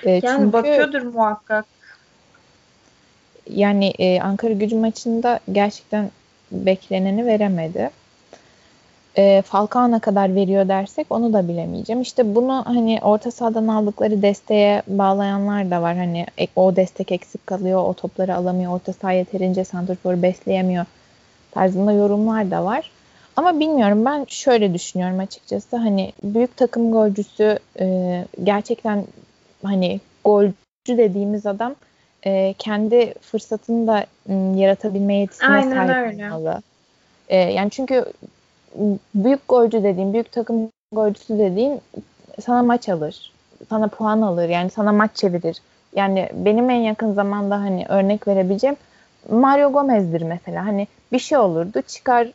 e, 0.02 0.11
yani 0.11 0.23
çünkü, 0.23 0.52
bakıyordur 0.52 1.02
muhakkak. 1.02 1.75
Yani 3.50 3.93
e, 3.99 4.21
Ankara 4.21 4.53
gücü 4.53 4.76
maçında 4.76 5.41
gerçekten 5.53 6.11
bekleneni 6.53 7.26
veremedi 7.26 7.91
e, 9.19 9.43
Falcao'na 9.43 9.99
kadar 9.99 10.35
veriyor 10.35 10.69
dersek 10.69 11.07
onu 11.11 11.33
da 11.33 11.49
bilemeyeceğim. 11.49 12.03
İşte 12.03 12.35
bunu 12.35 12.62
hani 12.67 12.99
orta 13.03 13.31
sahadan 13.31 13.69
aldıkları 13.69 14.23
desteğe 14.23 14.83
bağlayanlar 14.87 15.71
da 15.71 15.82
var. 15.82 15.97
Hani 15.97 16.26
o 16.56 16.76
destek 16.76 17.13
eksik 17.13 17.47
kalıyor, 17.47 17.85
o 17.85 17.95
topları 17.95 18.35
alamıyor, 18.35 18.73
orta 18.73 18.93
saha 18.93 19.13
yeterince 19.13 19.65
santrforu 19.65 20.23
besleyemiyor 20.23 20.85
tarzında 21.50 21.93
yorumlar 21.93 22.50
da 22.50 22.65
var. 22.65 22.91
Ama 23.37 23.61
bilmiyorum 23.61 24.04
ben 24.04 24.25
şöyle 24.28 24.75
düşünüyorum 24.75 25.19
açıkçası. 25.19 25.76
Hani 25.76 26.13
büyük 26.23 26.56
takım 26.56 26.93
golcüsü 26.93 27.59
e, 27.80 28.25
gerçekten 28.45 29.04
hani 29.63 30.00
golcü 30.25 30.54
dediğimiz 30.89 31.47
adam 31.47 31.75
e, 32.25 32.55
kendi 32.59 33.15
fırsatını 33.21 33.87
da 33.87 34.07
m, 34.26 34.61
yaratabilme 34.61 35.15
yetisine 35.15 35.49
Aynen 35.49 35.87
sahip 35.87 36.15
olmalı. 36.15 36.63
E, 37.29 37.37
yani 37.37 37.71
çünkü 37.71 38.05
büyük 39.15 39.49
golcü 39.49 39.83
dediğim, 39.83 40.13
büyük 40.13 40.33
takım 40.33 40.69
golcüsü 40.93 41.39
dediğim 41.39 41.81
sana 42.41 42.63
maç 42.63 42.89
alır. 42.89 43.33
Sana 43.69 43.89
puan 43.89 44.21
alır. 44.21 44.49
Yani 44.49 44.71
sana 44.71 44.93
maç 44.93 45.11
çevirir. 45.15 45.57
Yani 45.97 46.29
benim 46.33 46.71
en 46.71 46.81
yakın 46.81 47.13
zamanda 47.13 47.61
hani 47.61 47.87
örnek 47.89 48.29
verebileceğim 48.29 48.76
Mario 49.31 49.73
Gomez'dir 49.73 50.23
mesela. 50.23 50.67
Hani 50.67 50.87
bir 51.13 51.19
şey 51.19 51.39
olurdu 51.39 51.83
çıkar 51.83 52.29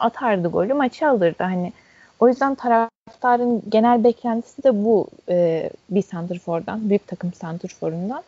atardı 0.00 0.48
golü 0.48 0.74
maçı 0.74 1.08
alırdı. 1.08 1.42
Hani 1.42 1.72
o 2.20 2.28
yüzden 2.28 2.54
taraftarın 2.54 3.62
genel 3.68 4.04
beklentisi 4.04 4.64
de 4.64 4.84
bu 4.84 5.06
e, 5.28 5.70
bir 5.90 6.02
santrfordan, 6.02 6.88
büyük 6.88 7.06
takım 7.06 7.32
santrforundan. 7.32 8.22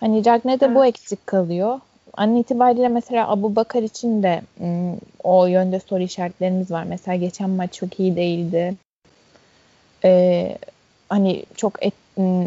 Hani 0.00 0.22
Cagney'de 0.22 0.66
evet. 0.66 0.76
bu 0.76 0.84
eksik 0.84 1.26
kalıyor 1.26 1.80
an 2.16 2.36
itibariyle 2.36 2.88
mesela 2.88 3.28
Abu 3.28 3.56
Bakar 3.56 3.82
için 3.82 4.22
de 4.22 4.42
o 5.24 5.46
yönde 5.46 5.80
soru 5.80 6.02
işaretlerimiz 6.02 6.70
var. 6.70 6.84
Mesela 6.88 7.16
geçen 7.16 7.50
maç 7.50 7.72
çok 7.72 8.00
iyi 8.00 8.16
değildi. 8.16 8.74
Ee, 10.04 10.58
hani 11.08 11.44
çok 11.56 11.86
et, 11.86 11.94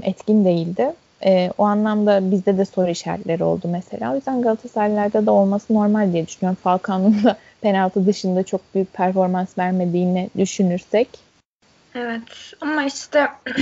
etkin 0.04 0.46
değildi. 0.46 0.94
Ee, 1.26 1.52
o 1.58 1.64
anlamda 1.64 2.32
bizde 2.32 2.58
de 2.58 2.66
soru 2.66 2.90
işaretleri 2.90 3.44
oldu 3.44 3.68
mesela. 3.72 4.12
O 4.12 4.16
yüzden 4.16 4.42
Galatasaray'larda 4.42 5.26
da 5.26 5.32
olması 5.32 5.74
normal 5.74 6.14
diye 6.14 6.28
düşünüyorum. 6.28 6.58
Falcao'nun 6.64 7.24
da 7.24 7.38
penaltı 7.62 8.06
dışında 8.06 8.44
çok 8.44 8.62
büyük 8.76 8.94
performans 8.94 9.58
vermediğini 9.58 10.30
düşünürsek. 10.38 11.08
Evet 11.96 12.54
ama 12.62 12.84
işte 12.84 13.28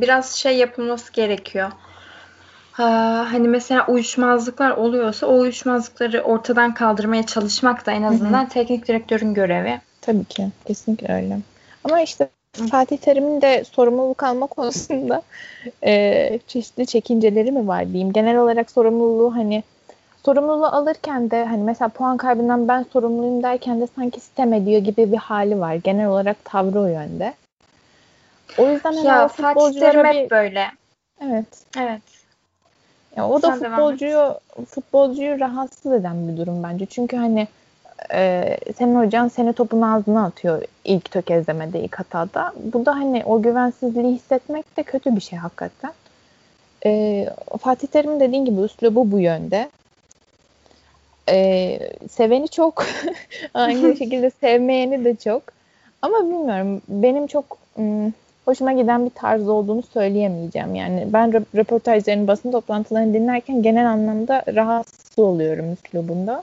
biraz 0.00 0.32
şey 0.32 0.56
yapılması 0.56 1.12
gerekiyor 1.12 1.72
hani 2.84 3.48
mesela 3.48 3.86
uyuşmazlıklar 3.86 4.70
oluyorsa 4.70 5.26
o 5.26 5.38
uyuşmazlıkları 5.38 6.22
ortadan 6.22 6.74
kaldırmaya 6.74 7.26
çalışmak 7.26 7.86
da 7.86 7.92
en 7.92 8.02
azından 8.02 8.42
Hı-hı. 8.42 8.48
teknik 8.48 8.88
direktörün 8.88 9.34
görevi. 9.34 9.80
Tabii 10.00 10.24
ki. 10.24 10.48
Kesinlikle 10.66 11.14
öyle. 11.14 11.38
Ama 11.84 12.00
işte 12.00 12.28
Fatih 12.70 12.96
Terim'in 12.96 13.40
de 13.40 13.64
sorumluluk 13.64 14.22
alma 14.22 14.46
konusunda 14.56 15.22
e, 15.84 16.38
çeşitli 16.46 16.86
çekinceleri 16.86 17.52
mi 17.52 17.68
var 17.68 17.88
diyeyim. 17.88 18.12
Genel 18.12 18.36
olarak 18.36 18.70
sorumluluğu 18.70 19.34
hani 19.34 19.62
sorumluluğu 20.24 20.66
alırken 20.66 21.30
de 21.30 21.44
hani 21.44 21.62
mesela 21.62 21.88
puan 21.88 22.16
kaybından 22.16 22.68
ben 22.68 22.86
sorumluyum 22.92 23.42
derken 23.42 23.80
de 23.80 23.88
sanki 23.96 24.20
sitem 24.20 24.52
ediyor 24.52 24.80
gibi 24.80 25.12
bir 25.12 25.16
hali 25.16 25.60
var. 25.60 25.74
Genel 25.74 26.06
olarak 26.08 26.44
tavrı 26.44 26.80
o 26.80 26.86
yönde. 26.86 27.34
O 28.58 28.68
yüzden 28.68 28.92
hani 28.92 29.06
ya, 29.06 29.28
Fatih 29.28 29.80
Terim 29.80 30.04
hep 30.04 30.14
bir... 30.14 30.30
böyle. 30.30 30.66
Evet. 31.20 31.46
Evet. 31.78 32.02
Ya 33.16 33.28
o 33.28 33.42
da 33.42 33.56
Sen 33.56 33.58
futbolcuyu 33.58 34.34
futbolcuyu 34.68 35.40
rahatsız 35.40 35.92
eden 35.92 36.28
bir 36.28 36.36
durum 36.36 36.62
bence. 36.62 36.86
Çünkü 36.86 37.16
hani 37.16 37.48
e, 38.12 38.56
senin 38.78 38.94
hocan 38.94 39.28
seni 39.28 39.52
topun 39.52 39.82
ağzına 39.82 40.24
atıyor 40.24 40.62
ilk 40.84 41.10
tökezlemede, 41.10 41.80
ilk 41.80 41.98
hatada. 41.98 42.52
Bu 42.72 42.86
da 42.86 42.94
hani 42.94 43.22
o 43.24 43.42
güvensizliği 43.42 44.14
hissetmek 44.14 44.76
de 44.76 44.82
kötü 44.82 45.16
bir 45.16 45.20
şey 45.20 45.38
hakikaten. 45.38 45.92
E, 46.86 47.28
Fatih 47.60 47.88
Terim'in 47.88 48.20
dediğin 48.20 48.44
gibi 48.44 48.60
üslubu 48.60 49.10
bu 49.12 49.18
yönde. 49.20 49.70
E, 51.28 51.78
seveni 52.10 52.48
çok. 52.48 52.86
Aynı 53.54 53.96
şekilde 53.98 54.30
sevmeyeni 54.30 55.04
de 55.04 55.16
çok. 55.16 55.42
Ama 56.02 56.18
bilmiyorum. 56.18 56.82
Benim 56.88 57.26
çok 57.26 57.58
ım, 57.78 58.14
hoşuma 58.46 58.72
giden 58.72 59.04
bir 59.04 59.10
tarz 59.10 59.48
olduğunu 59.48 59.82
söyleyemeyeceğim. 59.82 60.74
Yani 60.74 61.06
ben 61.12 61.32
röportajlarını, 61.32 62.26
basın 62.26 62.52
toplantılarını 62.52 63.14
dinlerken 63.14 63.62
genel 63.62 63.90
anlamda 63.90 64.42
rahatsız 64.54 65.18
oluyorum 65.18 65.72
üslubunda. 65.72 66.42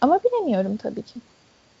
Ama 0.00 0.20
bilemiyorum 0.24 0.76
tabii 0.76 1.02
ki. 1.02 1.20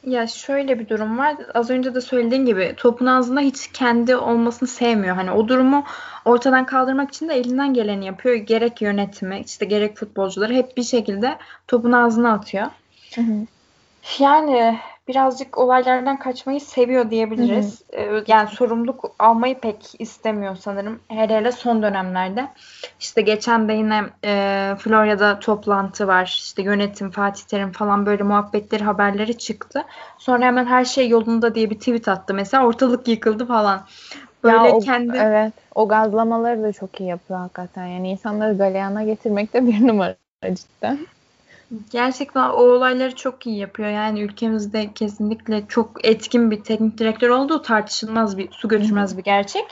Ya 0.06 0.26
şöyle 0.26 0.78
bir 0.78 0.88
durum 0.88 1.18
var. 1.18 1.36
Az 1.54 1.70
önce 1.70 1.94
de 1.94 2.00
söylediğin 2.00 2.46
gibi 2.46 2.74
topun 2.76 3.06
ağzında 3.06 3.40
hiç 3.40 3.72
kendi 3.72 4.16
olmasını 4.16 4.68
sevmiyor. 4.68 5.16
Hani 5.16 5.30
o 5.30 5.48
durumu 5.48 5.84
ortadan 6.24 6.66
kaldırmak 6.66 7.08
için 7.08 7.28
de 7.28 7.34
elinden 7.34 7.74
geleni 7.74 8.06
yapıyor. 8.06 8.34
Gerek 8.34 8.82
yönetimi, 8.82 9.40
işte 9.46 9.66
gerek 9.66 9.96
futbolcuları 9.96 10.54
hep 10.54 10.76
bir 10.76 10.82
şekilde 10.82 11.36
topun 11.68 11.92
ağzına 11.92 12.32
atıyor. 12.32 12.66
Hı 13.14 13.20
hı. 13.20 13.46
Yani 14.18 14.78
birazcık 15.08 15.58
olaylardan 15.58 16.18
kaçmayı 16.18 16.60
seviyor 16.60 17.10
diyebiliriz. 17.10 17.82
Hı 17.94 17.96
hı. 17.96 18.00
Ee, 18.00 18.24
yani 18.26 18.48
sorumluluk 18.48 19.14
almayı 19.18 19.60
pek 19.60 19.94
istemiyor 19.98 20.56
sanırım. 20.56 21.00
Hele 21.08 21.36
hele 21.36 21.52
son 21.52 21.82
dönemlerde. 21.82 22.48
İşte 23.00 23.20
geçen 23.20 23.68
de 23.68 23.72
yine 23.72 24.02
e, 24.24 24.74
Florya'da 24.78 25.38
toplantı 25.38 26.06
var. 26.06 26.24
İşte 26.24 26.62
yönetim, 26.62 27.10
Fatih 27.10 27.42
Terim 27.42 27.72
falan 27.72 28.06
böyle 28.06 28.22
muhabbetleri, 28.22 28.84
haberleri 28.84 29.38
çıktı. 29.38 29.84
Sonra 30.18 30.44
hemen 30.44 30.66
her 30.66 30.84
şey 30.84 31.08
yolunda 31.08 31.54
diye 31.54 31.70
bir 31.70 31.78
tweet 31.78 32.08
attı. 32.08 32.34
Mesela 32.34 32.66
ortalık 32.66 33.08
yıkıldı 33.08 33.46
falan. 33.46 33.80
Böyle 34.44 34.68
ya 34.68 34.78
kendi... 34.78 35.16
Evet. 35.16 35.52
O 35.74 35.88
gazlamaları 35.88 36.62
da 36.62 36.72
çok 36.72 37.00
iyi 37.00 37.08
yapıyor 37.08 37.40
hakikaten. 37.40 37.86
Yani 37.86 38.10
insanları 38.10 38.58
galeyana 38.58 39.02
getirmekte 39.02 39.66
bir 39.66 39.86
numara 39.86 40.16
cidden. 40.42 40.98
Gerçekten 41.90 42.48
o 42.48 42.62
olayları 42.62 43.16
çok 43.16 43.46
iyi 43.46 43.58
yapıyor. 43.58 43.88
Yani 43.88 44.20
ülkemizde 44.20 44.92
kesinlikle 44.94 45.64
çok 45.68 46.04
etkin 46.04 46.50
bir 46.50 46.62
teknik 46.62 46.98
direktör 46.98 47.28
olduğu 47.28 47.62
tartışılmaz 47.62 48.38
bir, 48.38 48.52
su 48.52 48.68
götürmez 48.68 49.18
bir 49.18 49.22
gerçek. 49.22 49.64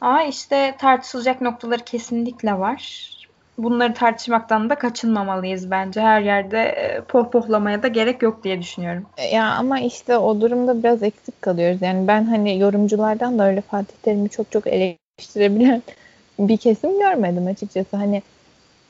Ama 0.00 0.22
işte 0.22 0.74
tartışılacak 0.78 1.40
noktaları 1.40 1.84
kesinlikle 1.84 2.58
var. 2.58 3.10
Bunları 3.58 3.94
tartışmaktan 3.94 4.70
da 4.70 4.74
kaçınmamalıyız 4.74 5.70
bence. 5.70 6.00
Her 6.00 6.20
yerde 6.20 6.58
e, 6.58 7.00
pohpohlamaya 7.00 7.82
da 7.82 7.88
gerek 7.88 8.22
yok 8.22 8.44
diye 8.44 8.60
düşünüyorum. 8.60 9.06
E, 9.16 9.26
ya 9.26 9.52
ama 9.52 9.80
işte 9.80 10.18
o 10.18 10.40
durumda 10.40 10.82
biraz 10.82 11.02
eksik 11.02 11.42
kalıyoruz. 11.42 11.82
Yani 11.82 12.08
ben 12.08 12.24
hani 12.24 12.58
yorumculardan 12.58 13.38
da 13.38 13.46
öyle 13.46 13.60
Fatih 13.60 13.94
Terim'i 14.02 14.28
çok 14.28 14.52
çok 14.52 14.66
eleştirebilen 14.66 15.82
bir 16.38 16.56
kesim 16.56 16.98
görmedim 16.98 17.46
açıkçası. 17.46 17.96
Hani 17.96 18.22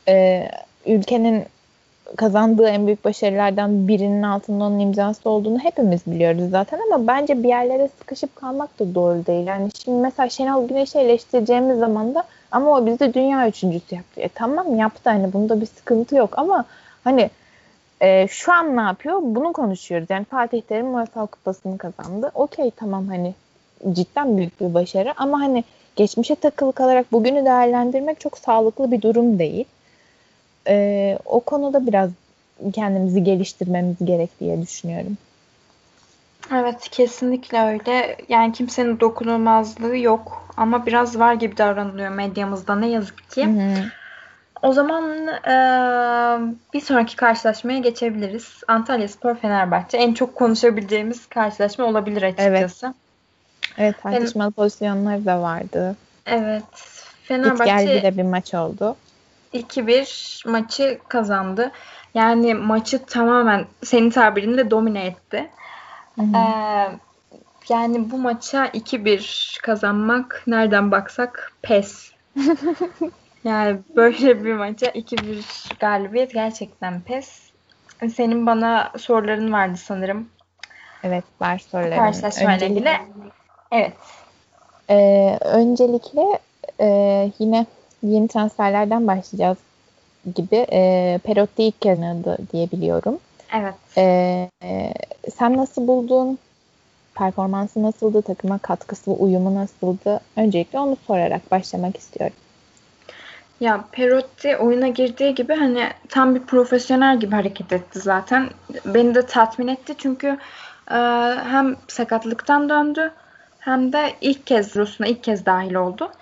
e, 0.08 0.48
ülkenin 0.86 1.44
kazandığı 2.16 2.68
en 2.68 2.86
büyük 2.86 3.04
başarılardan 3.04 3.88
birinin 3.88 4.22
altında 4.22 4.64
onun 4.64 4.78
imzası 4.78 5.30
olduğunu 5.30 5.58
hepimiz 5.58 6.00
biliyoruz 6.06 6.50
zaten 6.50 6.80
ama 6.86 7.06
bence 7.06 7.42
bir 7.42 7.48
yerlere 7.48 7.88
sıkışıp 7.98 8.36
kalmak 8.36 8.78
da 8.78 8.94
doğru 8.94 9.26
değil. 9.26 9.46
Yani 9.46 9.68
şimdi 9.84 10.02
mesela 10.02 10.28
Şenol 10.28 10.68
Güneş'i 10.68 10.98
eleştireceğimiz 10.98 11.78
zaman 11.78 12.14
da 12.14 12.24
ama 12.50 12.70
o 12.70 12.86
bizde 12.86 13.14
dünya 13.14 13.48
üçüncüsü 13.48 13.94
yaptı. 13.94 14.20
E 14.20 14.28
tamam 14.28 14.76
yaptı 14.76 15.10
hani 15.10 15.32
bunda 15.32 15.60
bir 15.60 15.66
sıkıntı 15.66 16.16
yok 16.16 16.38
ama 16.38 16.64
hani 17.04 17.30
e, 18.00 18.28
şu 18.28 18.52
an 18.52 18.76
ne 18.76 18.80
yapıyor? 18.80 19.18
Bunu 19.22 19.52
konuşuyoruz. 19.52 20.06
Yani 20.10 20.24
Fatih 20.24 20.62
Terim 20.62 20.94
UEFA 20.94 21.26
Kupası'nı 21.26 21.78
kazandı. 21.78 22.30
Okey 22.34 22.70
tamam 22.70 23.08
hani 23.08 23.34
cidden 23.92 24.36
büyük 24.36 24.60
bir 24.60 24.74
başarı 24.74 25.12
ama 25.16 25.40
hani 25.40 25.64
geçmişe 25.96 26.34
takılı 26.34 26.72
kalarak 26.72 27.12
bugünü 27.12 27.44
değerlendirmek 27.44 28.20
çok 28.20 28.38
sağlıklı 28.38 28.92
bir 28.92 29.02
durum 29.02 29.38
değil 29.38 29.64
e, 30.68 31.18
o 31.24 31.40
konuda 31.40 31.86
biraz 31.86 32.10
kendimizi 32.72 33.24
geliştirmemiz 33.24 33.96
gerek 34.04 34.40
diye 34.40 34.62
düşünüyorum. 34.62 35.16
Evet 36.52 36.88
kesinlikle 36.90 37.60
öyle. 37.60 38.16
Yani 38.28 38.52
kimsenin 38.52 39.00
dokunulmazlığı 39.00 39.96
yok 39.96 40.48
ama 40.56 40.86
biraz 40.86 41.18
var 41.18 41.34
gibi 41.34 41.56
davranılıyor 41.56 42.10
medyamızda 42.10 42.74
ne 42.74 42.88
yazık 42.88 43.30
ki. 43.30 43.46
Hı 43.46 43.50
hı. 43.50 43.84
O 44.62 44.72
zaman 44.72 45.28
e, 45.28 45.54
bir 46.74 46.80
sonraki 46.80 47.16
karşılaşmaya 47.16 47.78
geçebiliriz. 47.78 48.60
Antalya 48.68 49.08
Spor 49.08 49.34
Fenerbahçe 49.34 49.98
en 49.98 50.14
çok 50.14 50.34
konuşabileceğimiz 50.34 51.26
karşılaşma 51.26 51.84
olabilir 51.84 52.22
açıkçası. 52.22 52.86
Evet. 52.86 52.94
Evet 53.78 54.02
tartışmalı 54.02 54.48
Fen- 54.48 54.54
pozisyonlar 54.54 55.24
da 55.24 55.42
vardı. 55.42 55.96
Evet. 56.26 56.64
Fenerbahçe 57.22 58.02
de 58.02 58.16
bir 58.16 58.22
maç 58.22 58.54
oldu. 58.54 58.96
2-1 59.54 60.48
maçı 60.50 60.98
kazandı. 61.08 61.72
Yani 62.14 62.54
maçı 62.54 63.06
tamamen 63.06 63.66
senin 63.84 64.10
tabirinle 64.10 64.70
domine 64.70 65.06
etti. 65.06 65.50
Ee, 66.18 66.88
yani 67.68 68.10
bu 68.10 68.18
maça 68.18 68.66
2-1 68.66 69.60
kazanmak 69.62 70.42
nereden 70.46 70.90
baksak 70.90 71.52
pes. 71.62 72.12
yani 73.44 73.78
böyle 73.96 74.44
bir 74.44 74.54
maça 74.54 74.86
2-1 74.86 75.78
galibiyet 75.80 76.34
gerçekten 76.34 77.00
pes. 77.00 77.52
Senin 78.14 78.46
bana 78.46 78.92
soruların 78.98 79.52
vardı 79.52 79.76
sanırım. 79.76 80.28
Evet 81.02 81.24
var 81.40 81.58
sorularım. 81.58 81.98
Karşılaşmayla 81.98 82.66
ilgili. 82.66 82.90
Evet. 83.72 83.92
Ee, 84.90 85.38
öncelikle 85.44 86.38
e, 86.80 86.86
yine 87.38 87.66
yeni 88.02 88.28
transferlerden 88.28 89.06
başlayacağız 89.06 89.58
gibi. 90.34 90.66
E, 90.72 91.20
Perotti 91.24 91.62
ilk 91.62 91.80
kez 91.80 91.98
oynadı 91.98 92.38
diye 92.52 92.70
biliyorum. 92.70 93.18
Evet. 93.54 93.74
E, 93.96 94.48
sen 95.34 95.56
nasıl 95.56 95.88
buldun? 95.88 96.38
Performansı 97.14 97.82
nasıldı? 97.82 98.22
Takıma 98.22 98.58
katkısı 98.58 99.10
uyumu 99.10 99.54
nasıldı? 99.54 100.20
Öncelikle 100.36 100.78
onu 100.78 100.96
sorarak 101.06 101.50
başlamak 101.50 101.96
istiyorum. 101.96 102.36
Ya 103.60 103.84
Perotti 103.92 104.56
oyuna 104.56 104.88
girdiği 104.88 105.34
gibi 105.34 105.54
hani 105.54 105.88
tam 106.08 106.34
bir 106.34 106.40
profesyonel 106.40 107.20
gibi 107.20 107.34
hareket 107.34 107.72
etti 107.72 107.98
zaten. 107.98 108.50
Beni 108.84 109.14
de 109.14 109.26
tatmin 109.26 109.68
etti 109.68 109.94
çünkü 109.98 110.38
e, 110.90 110.98
hem 111.50 111.76
sakatlıktan 111.88 112.68
döndü 112.68 113.12
hem 113.58 113.92
de 113.92 114.12
ilk 114.20 114.46
kez 114.46 114.76
Rus'una 114.76 115.06
ilk 115.06 115.24
kez 115.24 115.46
dahil 115.46 115.74
oldu. 115.74 116.12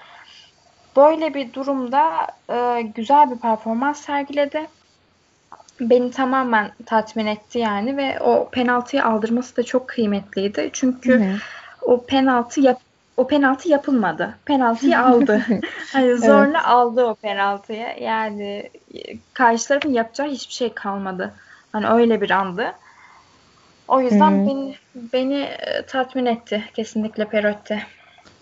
Böyle 0.96 1.34
bir 1.34 1.52
durumda 1.52 2.26
e, 2.50 2.82
güzel 2.82 3.30
bir 3.30 3.36
performans 3.36 4.00
sergiledi. 4.00 4.66
Beni 5.80 6.10
tamamen 6.10 6.72
tatmin 6.86 7.26
etti 7.26 7.58
yani 7.58 7.96
ve 7.96 8.20
o 8.20 8.48
penaltıyı 8.50 9.04
aldırması 9.04 9.56
da 9.56 9.62
çok 9.62 9.88
kıymetliydi. 9.88 10.70
Çünkü 10.72 11.20
hı 11.20 11.24
hı. 11.24 11.36
o 11.82 12.06
penaltı 12.06 12.60
yap 12.60 12.80
o 13.16 13.26
penaltı 13.26 13.68
yapılmadı. 13.68 14.34
Penaltıyı 14.44 15.00
aldı. 15.00 15.42
hani 15.92 16.16
zorla 16.16 16.58
evet. 16.58 16.66
aldı 16.66 17.04
o 17.04 17.14
penaltıyı. 17.14 17.86
Yani 18.00 18.70
karşı 19.34 19.68
tarafın 19.68 19.92
yapacağı 19.92 20.28
hiçbir 20.28 20.54
şey 20.54 20.72
kalmadı. 20.74 21.34
Hani 21.72 21.88
öyle 21.88 22.20
bir 22.20 22.30
andı. 22.30 22.72
O 23.88 24.00
yüzden 24.00 24.30
hı 24.30 24.46
beni 24.46 24.74
beni 24.94 25.40
e, 25.42 25.86
tatmin 25.86 26.26
etti 26.26 26.64
kesinlikle 26.74 27.24
Perotti. 27.24 27.82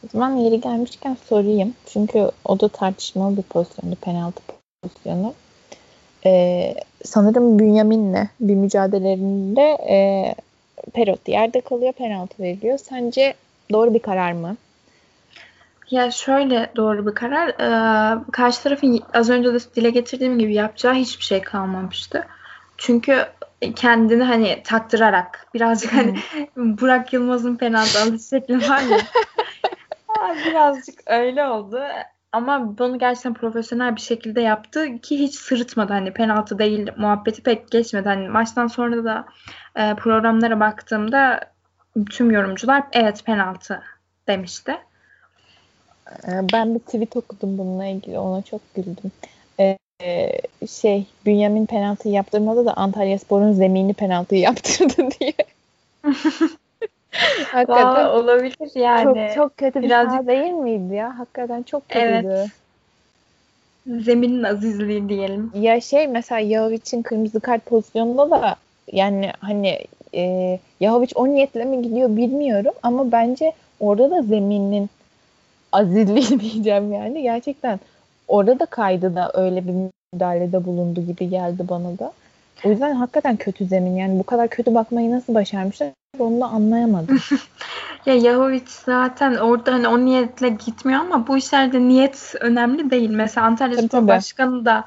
O 0.05 0.09
zaman 0.13 0.37
yeri 0.37 0.61
gelmişken 0.61 1.17
sorayım. 1.29 1.75
Çünkü 1.87 2.31
o 2.45 2.61
da 2.61 2.69
tartışmalı 2.69 3.37
bir 3.37 3.43
pozisyondu. 3.43 3.97
Penaltı 3.97 4.43
pozisyonu. 4.83 5.35
Ee, 6.27 6.75
sanırım 7.05 7.59
Bünyamin'le 7.59 8.29
bir 8.41 8.55
mücadelelerinde 8.55 9.79
e, 9.89 10.35
Perotti 10.93 11.31
yerde 11.31 11.61
kalıyor. 11.61 11.93
Penaltı 11.93 12.43
veriliyor. 12.43 12.79
Sence 12.79 13.35
doğru 13.73 13.95
bir 13.95 13.99
karar 13.99 14.33
mı? 14.33 14.57
Ya 15.91 16.11
şöyle 16.11 16.71
doğru 16.77 17.07
bir 17.07 17.15
karar. 17.15 17.49
Ee, 17.49 18.19
karşı 18.33 18.63
tarafın 18.63 19.01
az 19.15 19.31
önce 19.31 19.55
de 19.55 19.59
dile 19.77 19.91
getirdiğim 19.91 20.39
gibi 20.39 20.55
yapacağı 20.55 20.95
hiçbir 20.95 21.25
şey 21.25 21.41
kalmamıştı. 21.41 22.27
Çünkü 22.79 23.27
kendini 23.77 24.23
hani 24.23 24.63
taktırarak 24.65 25.47
birazcık 25.55 25.93
hani 25.93 26.19
Burak 26.57 27.13
Yılmaz'ın 27.13 27.57
penaltı 27.57 28.01
alış 28.01 28.29
şekli 28.29 28.69
var 28.69 28.83
ya 28.83 28.99
birazcık 30.47 31.01
öyle 31.07 31.45
oldu. 31.45 31.81
Ama 32.33 32.79
bunu 32.79 32.99
gerçekten 32.99 33.35
profesyonel 33.35 33.97
bir 33.97 34.01
şekilde 34.01 34.41
yaptı 34.41 34.99
ki 34.99 35.19
hiç 35.19 35.35
sırıtmadı. 35.35 35.93
Hani 35.93 36.13
penaltı 36.13 36.59
değil 36.59 36.91
muhabbeti 36.97 37.43
pek 37.43 37.71
geçmedi. 37.71 38.09
Hani 38.09 38.29
maçtan 38.29 38.67
sonra 38.67 39.05
da 39.05 39.27
e, 39.77 39.95
programlara 39.95 40.61
baktığımda 40.61 41.41
tüm 42.11 42.31
yorumcular 42.31 42.85
evet 42.93 43.25
penaltı 43.25 43.83
demişti. 44.29 44.79
Ee, 46.29 46.43
ben 46.53 46.75
bir 46.75 46.81
tweet 46.81 47.17
okudum 47.17 47.59
bununla 47.59 47.87
ilgili. 47.87 48.19
Ona 48.19 48.43
çok 48.43 48.75
güldüm. 48.75 49.13
Ee, 49.61 49.79
şey 50.69 51.07
Bünyamin 51.27 51.67
penaltıyı 51.67 52.15
yaptırmadı 52.15 52.67
da 52.67 52.75
Antalya 52.75 53.19
Spor'un 53.19 53.53
zemini 53.53 53.95
penaltıyı 53.95 54.41
yaptırdı 54.41 55.09
diye. 55.21 55.35
Hakikaten 57.47 58.05
Aa, 58.05 58.13
olabilir 58.13 58.71
yani. 58.75 59.05
Çok 59.05 59.35
çok 59.35 59.57
kötü 59.57 59.79
bir 59.83 59.85
Birazcık... 59.85 60.13
saha 60.13 60.27
değil 60.27 60.53
miydi 60.53 60.95
ya? 60.95 61.19
Hakikaten 61.19 61.63
çok 61.63 61.89
kötüydü. 61.89 62.27
Evet. 62.27 62.49
Zeminin 64.05 64.43
azizliği 64.43 65.09
diyelim. 65.09 65.53
Ya 65.55 65.81
şey 65.81 66.07
mesela 66.07 66.39
Yahovic'in 66.39 67.03
kırmızı 67.03 67.41
kart 67.41 67.67
pozisyonunda 67.67 68.31
da 68.31 68.57
yani 68.93 69.33
hani 69.41 69.79
e, 70.15 70.59
Yahovic 70.81 71.13
o 71.15 71.29
niyetle 71.29 71.65
mi 71.65 71.83
gidiyor 71.83 72.17
bilmiyorum 72.17 72.73
ama 72.83 73.13
bence 73.13 73.53
orada 73.81 74.11
da 74.11 74.23
zeminin 74.23 74.91
azizliği 75.73 76.41
diyeceğim 76.41 76.93
yani. 76.93 77.23
Gerçekten 77.23 77.81
orada 78.29 78.59
da 78.59 78.67
kaydı 78.67 79.15
da 79.15 79.33
öyle 79.35 79.69
bir 79.69 79.75
müdahalede 80.13 80.67
bulundu 80.67 81.01
gibi 81.07 81.31
geldi 81.31 81.63
bana 81.69 81.99
da. 81.99 82.13
O 82.65 82.71
yüzden 82.71 82.95
hakikaten 82.95 83.37
kötü 83.37 83.65
zemin. 83.65 83.97
Yani 83.97 84.19
bu 84.19 84.23
kadar 84.23 84.49
kötü 84.49 84.75
bakmayı 84.75 85.11
nasıl 85.11 85.35
başarmışlar 85.35 85.89
onu 86.19 86.41
da 86.41 86.47
anlayamadım. 86.47 87.19
ya 88.07 88.15
Yahovic 88.15 88.65
zaten 88.67 89.37
orada 89.37 89.73
hani 89.73 89.89
o 89.89 89.99
niyetle 89.99 90.49
gitmiyor 90.49 91.01
ama 91.01 91.27
bu 91.27 91.37
işlerde 91.37 91.81
niyet 91.81 92.35
önemli 92.41 92.91
değil. 92.91 93.11
Mesela 93.11 93.47
Antalya 93.47 93.77
tabii, 93.77 93.89
Spor 93.89 93.99
tabii. 93.99 94.09
Başkanı 94.09 94.65
da 94.65 94.85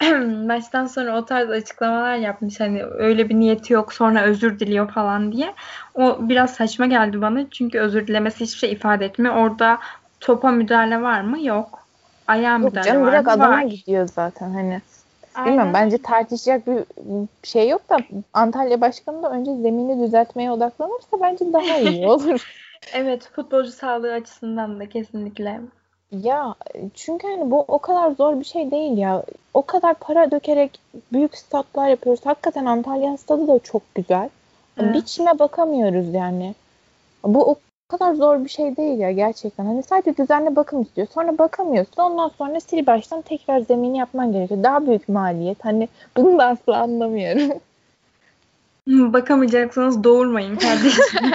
maçtan 0.46 0.86
sonra 0.86 1.18
o 1.18 1.24
tarz 1.24 1.50
açıklamalar 1.50 2.16
yapmış. 2.16 2.60
Hani 2.60 2.84
öyle 2.84 3.28
bir 3.28 3.34
niyeti 3.34 3.72
yok 3.72 3.92
sonra 3.92 4.22
özür 4.22 4.58
diliyor 4.58 4.90
falan 4.90 5.32
diye. 5.32 5.54
O 5.94 6.18
biraz 6.20 6.54
saçma 6.54 6.86
geldi 6.86 7.20
bana. 7.20 7.50
Çünkü 7.50 7.78
özür 7.78 8.06
dilemesi 8.06 8.40
hiçbir 8.40 8.58
şey 8.58 8.72
ifade 8.72 9.04
etmiyor. 9.04 9.36
Orada 9.36 9.78
topa 10.20 10.50
müdahale 10.50 11.02
var 11.02 11.20
mı? 11.20 11.44
Yok. 11.44 11.88
Ayağa 12.26 12.58
Yok 12.58 12.64
müdahale 12.64 12.88
canım 12.88 13.02
var 13.02 13.12
direkt 13.12 13.26
mı? 13.26 13.32
adama 13.32 13.56
Var. 13.56 13.62
gidiyor 13.62 14.08
zaten 14.14 14.50
hani. 14.50 14.80
Aynen. 15.34 15.48
Bilmiyorum 15.48 15.74
bence 15.74 15.98
tartışacak 15.98 16.66
bir 16.66 16.84
şey 17.42 17.68
yok 17.68 17.90
da 17.90 17.96
Antalya 18.32 18.80
Başkanı 18.80 19.22
da 19.22 19.30
önce 19.30 19.54
zemini 19.56 20.06
düzeltmeye 20.06 20.50
odaklanırsa 20.50 21.20
bence 21.20 21.52
daha 21.52 21.78
iyi 21.78 22.08
olur. 22.08 22.48
Evet 22.92 23.28
futbolcu 23.32 23.72
sağlığı 23.72 24.12
açısından 24.12 24.80
da 24.80 24.88
kesinlikle. 24.88 25.60
Ya 26.12 26.54
çünkü 26.94 27.28
hani 27.28 27.50
bu 27.50 27.64
o 27.68 27.78
kadar 27.78 28.10
zor 28.10 28.40
bir 28.40 28.44
şey 28.44 28.70
değil 28.70 28.98
ya. 28.98 29.22
O 29.54 29.62
kadar 29.62 29.94
para 29.94 30.30
dökerek 30.30 30.80
büyük 31.12 31.36
statlar 31.36 31.88
yapıyoruz. 31.88 32.26
Hakikaten 32.26 32.64
Antalya 32.64 33.16
stadı 33.16 33.48
da 33.48 33.58
çok 33.58 33.94
güzel. 33.94 34.28
Evet. 34.78 34.94
Biçime 34.94 35.38
bakamıyoruz 35.38 36.14
yani. 36.14 36.54
Bu 37.24 37.50
o 37.50 37.56
kadar 37.88 38.14
zor 38.14 38.44
bir 38.44 38.48
şey 38.48 38.76
değil 38.76 38.98
ya 38.98 39.12
gerçekten. 39.12 39.64
Hani 39.64 39.82
sadece 39.82 40.16
düzenli 40.16 40.56
bakım 40.56 40.82
istiyor. 40.82 41.06
Sonra 41.14 41.38
bakamıyorsun. 41.38 42.02
Ondan 42.02 42.28
sonra 42.28 42.60
sil 42.66 42.80
baştan 42.86 43.22
tekrar 43.22 43.60
zemini 43.60 43.98
yapman 43.98 44.32
gerekiyor. 44.32 44.62
Daha 44.62 44.86
büyük 44.86 45.08
maliyet. 45.08 45.64
Hani 45.64 45.88
bunu 46.16 46.38
da 46.38 46.46
asla 46.46 46.76
anlamıyorum. 46.76 47.58
Bakamayacaksanız 49.12 50.04
doğurmayın 50.04 50.56
kardeşim. 50.56 51.20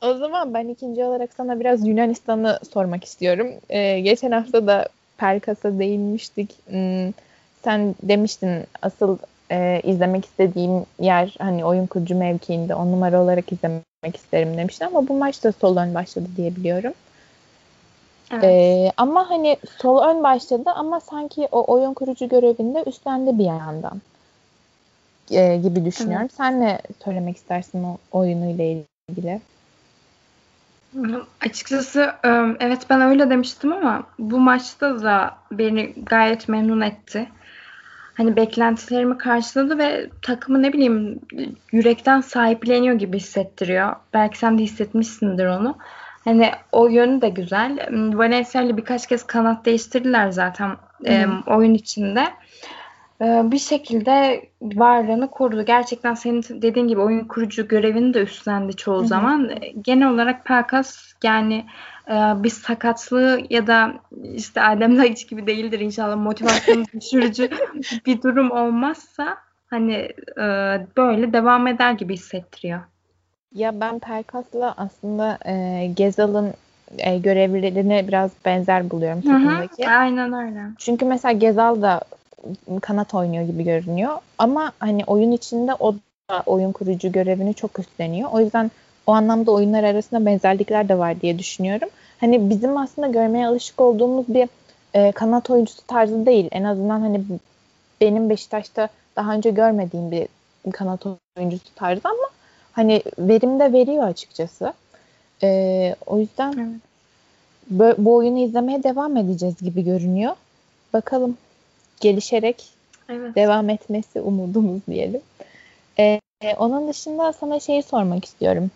O 0.00 0.14
zaman 0.14 0.54
ben 0.54 0.68
ikinci 0.68 1.04
olarak 1.04 1.30
sana 1.36 1.60
biraz 1.60 1.86
Yunanistan'ı 1.86 2.58
sormak 2.72 3.04
istiyorum. 3.04 3.48
Ee, 3.68 4.00
geçen 4.00 4.30
hafta 4.30 4.66
da 4.66 4.88
Pelkas'a 5.16 5.78
değinmiştik. 5.78 6.54
Hmm, 6.68 7.12
sen 7.64 7.94
demiştin 8.02 8.64
asıl 8.82 9.18
e, 9.50 9.80
izlemek 9.84 10.24
istediğim 10.24 10.86
yer 11.00 11.36
hani 11.38 11.64
oyun 11.64 11.86
kurucu 11.86 12.16
mevkiinde 12.16 12.74
on 12.74 12.92
numara 12.92 13.22
olarak 13.22 13.52
izlemek 13.52 14.16
isterim 14.16 14.56
demiştin 14.56 14.86
ama 14.86 15.08
bu 15.08 15.14
maç 15.14 15.44
da 15.44 15.52
sol 15.52 15.76
ön 15.76 15.94
başladı 15.94 16.28
diye 16.36 16.56
biliyorum. 16.56 16.92
Evet. 18.32 18.44
Ee, 18.44 18.92
ama 18.96 19.30
hani 19.30 19.56
sol 19.78 20.02
ön 20.02 20.22
başladı 20.22 20.70
ama 20.70 21.00
sanki 21.00 21.48
o 21.52 21.72
oyun 21.72 21.94
kurucu 21.94 22.28
görevinde 22.28 22.82
üstlendi 22.86 23.38
bir 23.38 23.44
yandan 23.44 24.00
Ee, 25.30 25.56
gibi 25.56 25.84
düşünüyorum. 25.84 26.28
Sen 26.36 26.60
ne 26.60 26.80
söylemek 27.04 27.36
istersin 27.36 27.84
o 27.84 27.98
oyunuyla 28.12 28.64
ilgili? 29.08 29.40
Açıkçası 31.40 32.00
e, 32.24 32.28
evet 32.60 32.86
ben 32.90 33.00
öyle 33.00 33.30
demiştim 33.30 33.72
ama 33.72 34.02
bu 34.18 34.38
maçta 34.40 35.02
da 35.02 35.34
beni 35.52 35.92
gayet 36.04 36.48
memnun 36.48 36.80
etti. 36.80 37.28
Hani 38.18 38.36
beklentilerimi 38.36 39.18
karşıladı 39.18 39.78
ve 39.78 40.10
takımı 40.22 40.62
ne 40.62 40.72
bileyim 40.72 41.20
yürekten 41.72 42.20
sahipleniyor 42.20 42.94
gibi 42.94 43.16
hissettiriyor. 43.16 43.96
Belki 44.14 44.38
sen 44.38 44.58
de 44.58 44.62
hissetmişsindir 44.62 45.46
onu. 45.46 45.76
Hani 46.24 46.50
o 46.72 46.88
yönü 46.88 47.20
de 47.20 47.28
güzel. 47.28 47.88
Valencia 47.92 48.62
ile 48.62 48.76
birkaç 48.76 49.06
kez 49.06 49.26
kanat 49.26 49.64
değiştirdiler 49.64 50.30
zaten 50.30 50.76
e, 51.04 51.22
Hı 51.22 51.30
oyun 51.46 51.74
içinde. 51.74 52.24
E, 53.20 53.52
bir 53.52 53.58
şekilde 53.58 54.44
varlığını 54.62 55.30
korudu. 55.30 55.64
Gerçekten 55.64 56.14
senin 56.14 56.42
dediğin 56.48 56.88
gibi 56.88 57.00
oyun 57.00 57.24
kurucu 57.24 57.68
görevini 57.68 58.14
de 58.14 58.22
üstlendi 58.22 58.76
çoğu 58.76 58.98
Hı 58.98 59.02
hı. 59.02 59.06
zaman. 59.06 59.50
E, 59.50 59.72
Genel 59.82 60.08
olarak 60.10 60.44
Pelkas 60.44 61.12
yani 61.24 61.64
e, 62.08 62.12
bir 62.14 62.50
sakatlığı 62.50 63.40
ya 63.50 63.66
da 63.66 63.94
işte 64.34 64.62
Adem 64.62 64.98
Laiç 64.98 65.28
gibi 65.28 65.46
değildir 65.46 65.80
inşallah 65.80 66.16
motivasyonu 66.16 66.84
düşürücü 67.00 67.50
bir 68.06 68.22
durum 68.22 68.50
olmazsa 68.50 69.36
hani 69.70 69.94
e, 70.38 70.42
böyle 70.96 71.32
devam 71.32 71.66
eder 71.66 71.92
gibi 71.92 72.14
hissettiriyor. 72.14 72.80
Ya 73.54 73.80
ben 73.80 73.98
Pelkas'la 73.98 74.74
aslında 74.76 75.38
e, 75.46 75.86
Gezal'ın 75.96 76.54
e, 76.98 77.18
görevlilerine 77.18 78.08
biraz 78.08 78.30
benzer 78.44 78.90
buluyorum 78.90 79.22
Hı 79.22 79.28
hı, 79.32 79.38
takımdaki. 79.38 79.88
aynen 79.88 80.32
öyle. 80.32 80.60
Çünkü 80.78 81.04
mesela 81.04 81.32
Gezal 81.32 81.82
da 81.82 82.00
kanat 82.82 83.14
oynuyor 83.14 83.44
gibi 83.44 83.64
görünüyor. 83.64 84.18
Ama 84.38 84.72
hani 84.78 85.04
oyun 85.06 85.32
içinde 85.32 85.74
o 85.74 85.94
da 86.30 86.42
oyun 86.46 86.72
kurucu 86.72 87.12
görevini 87.12 87.54
çok 87.54 87.78
üstleniyor. 87.78 88.30
O 88.32 88.40
yüzden 88.40 88.70
o 89.06 89.12
anlamda 89.12 89.52
oyunlar 89.52 89.84
arasında 89.84 90.26
benzerlikler 90.26 90.88
de 90.88 90.98
var 90.98 91.20
diye 91.20 91.38
düşünüyorum. 91.38 91.88
Hani 92.20 92.50
bizim 92.50 92.76
aslında 92.76 93.08
görmeye 93.08 93.46
alışık 93.46 93.80
olduğumuz 93.80 94.28
bir 94.28 94.48
e, 94.94 95.12
kanat 95.12 95.50
oyuncusu 95.50 95.86
tarzı 95.86 96.26
değil. 96.26 96.48
En 96.50 96.64
azından 96.64 97.00
hani 97.00 97.20
benim 98.00 98.30
Beşiktaş'ta 98.30 98.88
daha 99.16 99.34
önce 99.34 99.50
görmediğim 99.50 100.10
bir 100.10 100.28
kanat 100.72 101.00
oyuncusu 101.38 101.74
tarzı 101.74 102.00
ama 102.04 102.28
hani 102.72 103.02
verim 103.18 103.60
de 103.60 103.72
veriyor 103.72 104.04
açıkçası. 104.04 104.72
E, 105.42 105.96
o 106.06 106.18
yüzden 106.18 106.52
Evet. 106.52 106.68
bö- 107.80 108.04
bu 108.04 108.14
oyunu 108.14 108.38
izlemeye 108.38 108.82
devam 108.82 109.16
edeceğiz 109.16 109.56
gibi 109.56 109.84
görünüyor. 109.84 110.32
Bakalım 110.92 111.36
gelişerek 112.00 112.64
Evet. 113.08 113.36
devam 113.36 113.70
etmesi 113.70 114.20
umudumuz 114.20 114.80
diyelim. 114.86 115.20
Ee, 115.98 116.20
onun 116.58 116.88
dışında 116.88 117.32
sana 117.32 117.60
şeyi 117.60 117.82
sormak 117.82 118.24
istiyorum. 118.24 118.70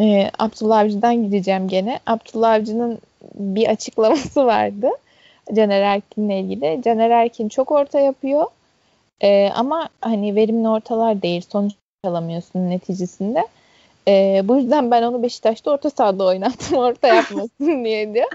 Ee, 0.00 0.30
Abdullah 0.38 0.78
Avcı'dan 0.78 1.24
gideceğim 1.24 1.68
gene. 1.68 2.00
Abdullah 2.06 2.52
Avcı'nın 2.52 2.98
bir 3.34 3.68
açıklaması 3.68 4.46
vardı. 4.46 4.90
Caner 5.56 5.82
Erkin'le 5.82 6.30
ilgili. 6.30 6.82
Caner 6.84 7.10
Erkin 7.10 7.48
çok 7.48 7.72
orta 7.72 8.00
yapıyor. 8.00 8.46
Ee, 9.20 9.50
ama 9.54 9.88
hani 10.00 10.34
verimli 10.34 10.68
ortalar 10.68 11.22
değil. 11.22 11.42
Sonuç 11.52 11.72
alamıyorsun 12.04 12.70
neticesinde. 12.70 13.46
Ee, 14.08 14.42
bu 14.44 14.56
yüzden 14.56 14.90
ben 14.90 15.02
onu 15.02 15.22
Beşiktaş'ta 15.22 15.70
orta 15.70 15.90
sahada 15.90 16.24
oynattım. 16.24 16.78
Orta 16.78 17.08
yapmasın 17.08 17.84
diye 17.84 18.14
diyor. 18.14 18.28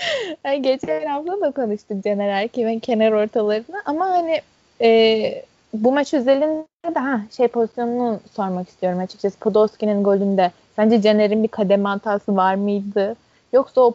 Yani 0.44 0.62
geçen 0.62 1.06
hafta 1.06 1.40
da 1.40 1.50
konuştuk 1.50 2.04
Caner 2.04 2.28
Erkin'in 2.28 2.78
kenar 2.78 3.12
ortalarını 3.12 3.82
ama 3.84 4.06
hani 4.06 4.40
e, 4.80 5.42
bu 5.74 5.92
maç 5.92 6.14
özelinde 6.14 6.94
de 6.94 6.98
ha, 6.98 7.20
şey 7.36 7.48
pozisyonunu 7.48 8.20
sormak 8.36 8.68
istiyorum 8.68 8.98
açıkçası. 8.98 9.38
Podolski'nin 9.38 10.02
golünde 10.04 10.50
sence 10.76 11.02
Caner'in 11.02 11.42
bir 11.42 11.48
kademe 11.48 11.88
hatası 11.88 12.36
var 12.36 12.54
mıydı? 12.54 13.16
Yoksa 13.52 13.80
o 13.80 13.94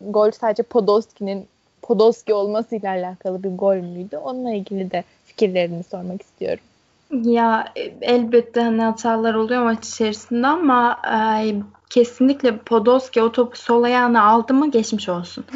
gol 0.00 0.30
sadece 0.30 0.62
Podolski'nin 0.62 1.46
Podolski 1.82 2.34
olmasıyla 2.34 2.90
alakalı 2.90 3.42
bir 3.42 3.56
gol 3.56 3.76
müydü? 3.76 4.16
Onunla 4.16 4.52
ilgili 4.52 4.90
de 4.90 5.04
fikirlerini 5.24 5.82
sormak 5.82 6.22
istiyorum. 6.22 6.64
Ya 7.12 7.72
e, 7.76 7.80
elbette 8.00 8.60
hani 8.60 8.82
hatalar 8.82 9.34
oluyor 9.34 9.62
maç 9.62 9.88
içerisinde 9.88 10.46
ama 10.46 10.98
e, 11.06 11.54
kesinlikle 11.92 12.58
Podolski 12.58 13.22
o 13.22 13.32
topu 13.32 13.56
sol 13.56 13.82
ayağına 13.82 14.22
aldı 14.24 14.54
mı 14.54 14.70
geçmiş 14.70 15.08
olsun. 15.08 15.44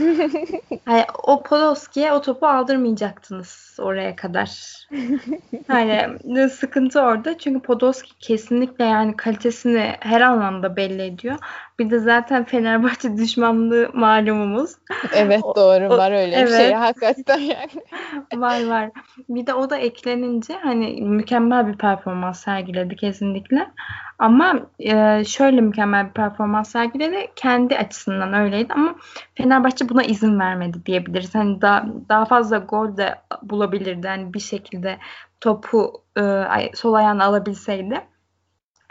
Yani 0.87 1.05
o 1.22 1.42
Podolski'ye 1.42 2.12
o 2.12 2.20
topu 2.20 2.46
aldırmayacaktınız 2.46 3.77
oraya 3.79 4.16
kadar. 4.16 4.51
Yani 5.68 6.49
sıkıntı 6.51 7.01
orada. 7.01 7.38
Çünkü 7.38 7.61
Podolski 7.61 8.18
kesinlikle 8.18 8.85
yani 8.85 9.16
kalitesini 9.16 9.96
her 10.01 10.20
anlamda 10.20 10.77
belli 10.77 11.03
ediyor. 11.03 11.38
Bir 11.79 11.91
de 11.91 11.99
zaten 11.99 12.45
Fenerbahçe 12.45 13.17
düşmanlığı 13.17 13.91
malumumuz. 13.95 14.71
Evet 15.15 15.43
doğru 15.57 15.95
o- 15.95 15.99
var 15.99 16.12
öyle 16.12 16.33
bir 16.33 16.37
evet. 16.37 16.57
şey 16.57 16.73
hakikaten 16.73 17.39
yani. 17.39 17.71
Var 18.35 18.67
var. 18.67 18.91
Bir 19.29 19.47
de 19.47 19.55
o 19.55 19.71
da 19.71 19.77
eklenince 19.77 20.55
hani 20.62 21.03
mükemmel 21.03 21.67
bir 21.67 21.79
performans 21.79 22.41
sergiledi 22.41 22.97
kesinlikle. 22.97 23.71
Ama 24.19 24.61
e, 24.79 25.25
şöyle 25.25 25.61
mükemmel 25.61 26.07
bir 26.09 26.12
performans 26.12 26.71
sergiledi. 26.71 27.27
Kendi 27.37 27.79
açısından 27.79 28.33
öyleydi 28.35 28.73
ama 28.73 28.95
Fenerbahçe 29.35 29.89
buna 29.89 30.03
izin 30.03 30.39
vermedi 30.41 30.87
diyebiliriz. 30.87 31.35
Hani 31.35 31.62
daha, 31.62 31.87
daha 32.09 32.25
fazla 32.25 32.59
gol 32.59 32.97
de 32.97 33.15
bulabilirdi. 33.43 34.09
Hani 34.09 34.35
bir 34.35 34.41
şekilde 34.41 34.99
topu 35.41 36.03
e, 36.19 36.45
sol 36.75 36.95
ayağına 36.95 37.25
alabilseydi. 37.25 38.01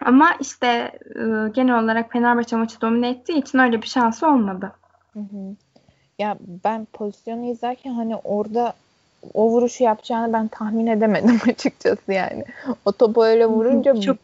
Ama 0.01 0.36
işte 0.39 0.67
e, 1.15 1.21
genel 1.53 1.84
olarak 1.84 2.12
Fenerbahçe 2.12 2.55
maçı 2.55 2.81
domine 2.81 3.10
ettiği 3.10 3.38
için 3.39 3.60
öyle 3.60 3.81
bir 3.81 3.88
şansı 3.88 4.27
olmadı. 4.27 4.71
Hı 5.13 5.19
hı. 5.19 5.55
Ya 6.19 6.38
ben 6.63 6.88
pozisyonu 6.93 7.45
izlerken 7.51 7.91
hani 7.93 8.15
orada 8.15 8.73
o 9.34 9.49
vuruşu 9.49 9.84
yapacağını 9.84 10.34
ben 10.34 10.47
tahmin 10.47 10.88
edemedim 10.88 11.39
açıkçası 11.49 12.13
yani. 12.13 12.43
O 12.86 12.91
topu 12.91 13.23
öyle 13.23 13.45
vurunca 13.45 14.01
Çok- 14.01 14.17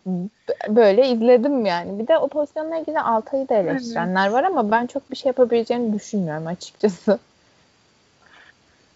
böyle 0.69 1.09
izledim 1.09 1.65
yani. 1.65 1.99
Bir 1.99 2.07
de 2.07 2.17
o 2.17 2.27
pozisyonla 2.27 2.77
ilgili 2.77 2.99
Altay'ı 2.99 3.49
da 3.49 3.55
eleştirenler 3.55 4.29
var 4.29 4.43
ama 4.43 4.71
ben 4.71 4.87
çok 4.87 5.11
bir 5.11 5.15
şey 5.15 5.29
yapabileceğini 5.29 5.93
düşünmüyorum 5.93 6.47
açıkçası. 6.47 7.19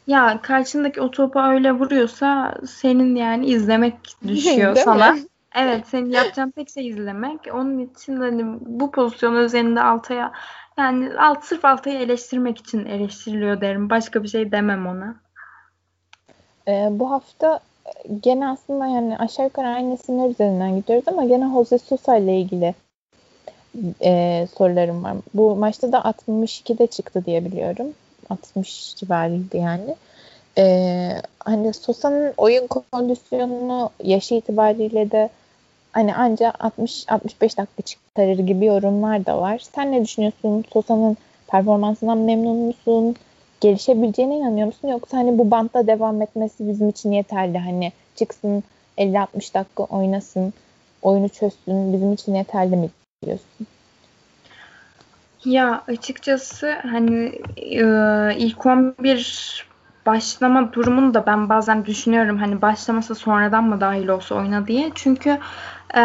Ya 0.08 0.40
karşındaki 0.42 1.02
o 1.02 1.12
topu 1.12 1.40
öyle 1.40 1.72
vuruyorsa 1.72 2.56
senin 2.68 3.16
yani 3.16 3.46
izlemek 3.46 3.94
düşüyor 4.28 4.76
sana. 4.76 5.12
mi? 5.12 5.20
Evet 5.56 5.88
senin 5.88 6.12
yapacağın 6.12 6.52
tek 6.52 6.70
şey 6.70 6.88
izlemek. 6.88 7.40
Onun 7.54 7.80
için 7.80 8.18
hani 8.18 8.60
bu 8.62 8.92
pozisyon 8.92 9.36
üzerinde 9.36 9.82
Altay'a 9.82 10.32
yani 10.78 11.20
alt 11.20 11.44
sırf 11.44 11.66
Altay'ı 11.66 12.00
eleştirmek 12.00 12.58
için 12.58 12.86
eleştiriliyor 12.86 13.62
derim. 13.62 13.90
Başka 13.90 14.24
bir 14.24 14.28
şey 14.28 14.52
demem 14.52 14.88
ona. 14.88 15.16
Ee, 16.68 16.88
bu 16.92 17.12
hafta 17.12 17.60
gene 18.24 18.48
aslında 18.48 18.88
yani 18.88 19.18
aşağı 19.18 19.46
yukarı 19.46 19.68
aynı 19.68 19.94
isimler 19.94 20.30
üzerinden 20.30 20.76
gidiyoruz 20.76 21.08
ama 21.08 21.26
gene 21.26 21.54
Jose 21.54 21.78
Sosa 21.78 22.18
ile 22.18 22.40
ilgili 22.40 22.74
e, 24.04 24.48
sorularım 24.58 25.04
var. 25.04 25.16
Bu 25.34 25.56
maçta 25.56 25.92
da 25.92 25.98
62'de 25.98 26.88
çıktı 26.88 27.26
diye 27.26 27.46
biliyorum. 27.46 27.88
60 28.30 28.96
civarıydı 28.96 29.58
yani. 29.58 29.96
E, 30.58 31.22
hani 31.40 31.74
Sosa'nın 31.74 32.34
oyun 32.38 32.68
kondisyonunu 32.68 33.90
yaşı 34.04 34.36
itibariyle 34.36 35.12
de 35.12 35.30
hani 35.96 36.16
ancak 36.16 36.56
60-65 36.60 37.58
dakika 37.58 37.82
çıkarır 37.86 38.40
gibi 38.40 38.66
yorumlar 38.66 39.26
da 39.26 39.42
var. 39.42 39.60
Sen 39.76 39.92
ne 39.92 40.04
düşünüyorsun? 40.04 40.64
Sosa'nın 40.74 41.18
performansından 41.48 42.18
memnun 42.18 42.58
musun? 42.58 43.16
Gelişebileceğine 43.62 44.38
inanıyor 44.38 44.68
musun? 44.68 44.88
Yoksa 44.88 45.18
hani 45.18 45.38
bu 45.38 45.52
bantta 45.52 45.88
devam 45.88 46.22
etmesi 46.22 46.70
bizim 46.70 46.90
için 46.90 47.12
yeterli. 47.12 47.58
Hani 47.58 47.92
çıksın 48.16 48.64
50-60 48.98 49.54
dakika 49.54 49.84
oynasın, 49.84 50.54
oyunu 51.02 51.30
çözsün 51.30 51.94
bizim 51.94 52.14
için 52.14 52.36
yeterli 52.36 52.76
mi 52.76 52.90
diyorsun? 53.26 53.68
Ya 55.46 55.84
açıkçası 55.88 56.76
hani 56.92 57.42
e, 57.58 57.84
ilk 58.38 58.66
11 58.66 59.66
başlama 60.06 60.74
durumunu 60.74 61.14
da 61.14 61.26
ben 61.26 61.50
bazen 61.50 61.86
düşünüyorum 61.86 62.38
hani 62.38 62.62
başlamasa 62.62 63.16
sonradan 63.16 63.64
mı 63.64 63.82
dahil 63.82 64.08
olsa 64.08 64.36
oyuna 64.36 64.68
diye. 64.68 64.92
Çünkü 64.96 65.38
e, 65.96 66.02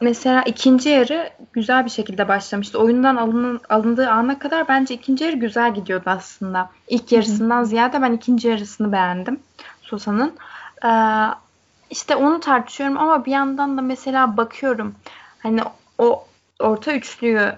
mesela 0.00 0.42
ikinci 0.42 0.88
yarı 0.88 1.30
güzel 1.52 1.84
bir 1.84 1.90
şekilde 1.90 2.28
başlamıştı. 2.28 2.78
Oyundan 2.78 3.16
alın, 3.16 3.60
alındığı 3.68 4.10
ana 4.10 4.38
kadar 4.38 4.68
bence 4.68 4.94
ikinci 4.94 5.24
yarı 5.24 5.36
güzel 5.36 5.74
gidiyordu 5.74 6.04
aslında. 6.06 6.70
İlk 6.88 7.12
yarısından 7.12 7.64
ziyade 7.64 8.02
ben 8.02 8.12
ikinci 8.12 8.48
yarısını 8.48 8.92
beğendim 8.92 9.40
Sosa'nın. 9.82 10.34
E, 10.84 10.90
işte 11.90 12.16
onu 12.16 12.40
tartışıyorum 12.40 12.98
ama 12.98 13.24
bir 13.24 13.32
yandan 13.32 13.78
da 13.78 13.82
mesela 13.82 14.36
bakıyorum 14.36 14.94
hani 15.38 15.60
o 15.98 16.24
orta 16.60 16.92
üçlüyü 16.92 17.52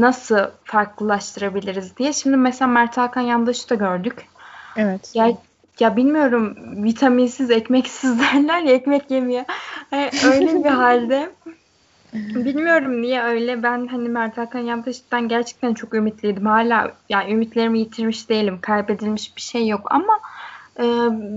nasıl 0.00 0.38
farklılaştırabiliriz 0.64 1.96
diye. 1.96 2.12
Şimdi 2.12 2.36
mesela 2.36 2.68
Mert 2.68 2.96
Hakan 2.96 3.20
Yandaş'ı 3.20 3.70
da 3.70 3.74
gördük. 3.74 4.26
Evet. 4.76 5.10
Ya, 5.14 5.32
ya 5.80 5.96
bilmiyorum 5.96 6.56
vitaminsiz 6.84 7.50
ekmeksiz 7.50 8.18
derler 8.20 8.62
ya 8.62 8.72
ekmek 8.72 9.10
yemiyor. 9.10 9.44
Yani 9.92 10.10
öyle 10.24 10.64
bir 10.64 10.70
halde. 10.70 11.30
Bilmiyorum 12.14 13.02
niye 13.02 13.22
öyle. 13.22 13.62
Ben 13.62 13.86
hani 13.86 14.08
Mert 14.08 14.38
Hakan 14.38 14.60
Yandaş'tan 14.60 15.28
gerçekten 15.28 15.74
çok 15.74 15.94
ümitliydim. 15.94 16.46
Hala 16.46 16.92
yani 17.08 17.32
ümitlerimi 17.32 17.78
yitirmiş 17.78 18.28
değilim. 18.28 18.58
Kaybedilmiş 18.60 19.36
bir 19.36 19.40
şey 19.40 19.68
yok 19.68 19.86
ama 19.90 20.20
e, 20.78 20.84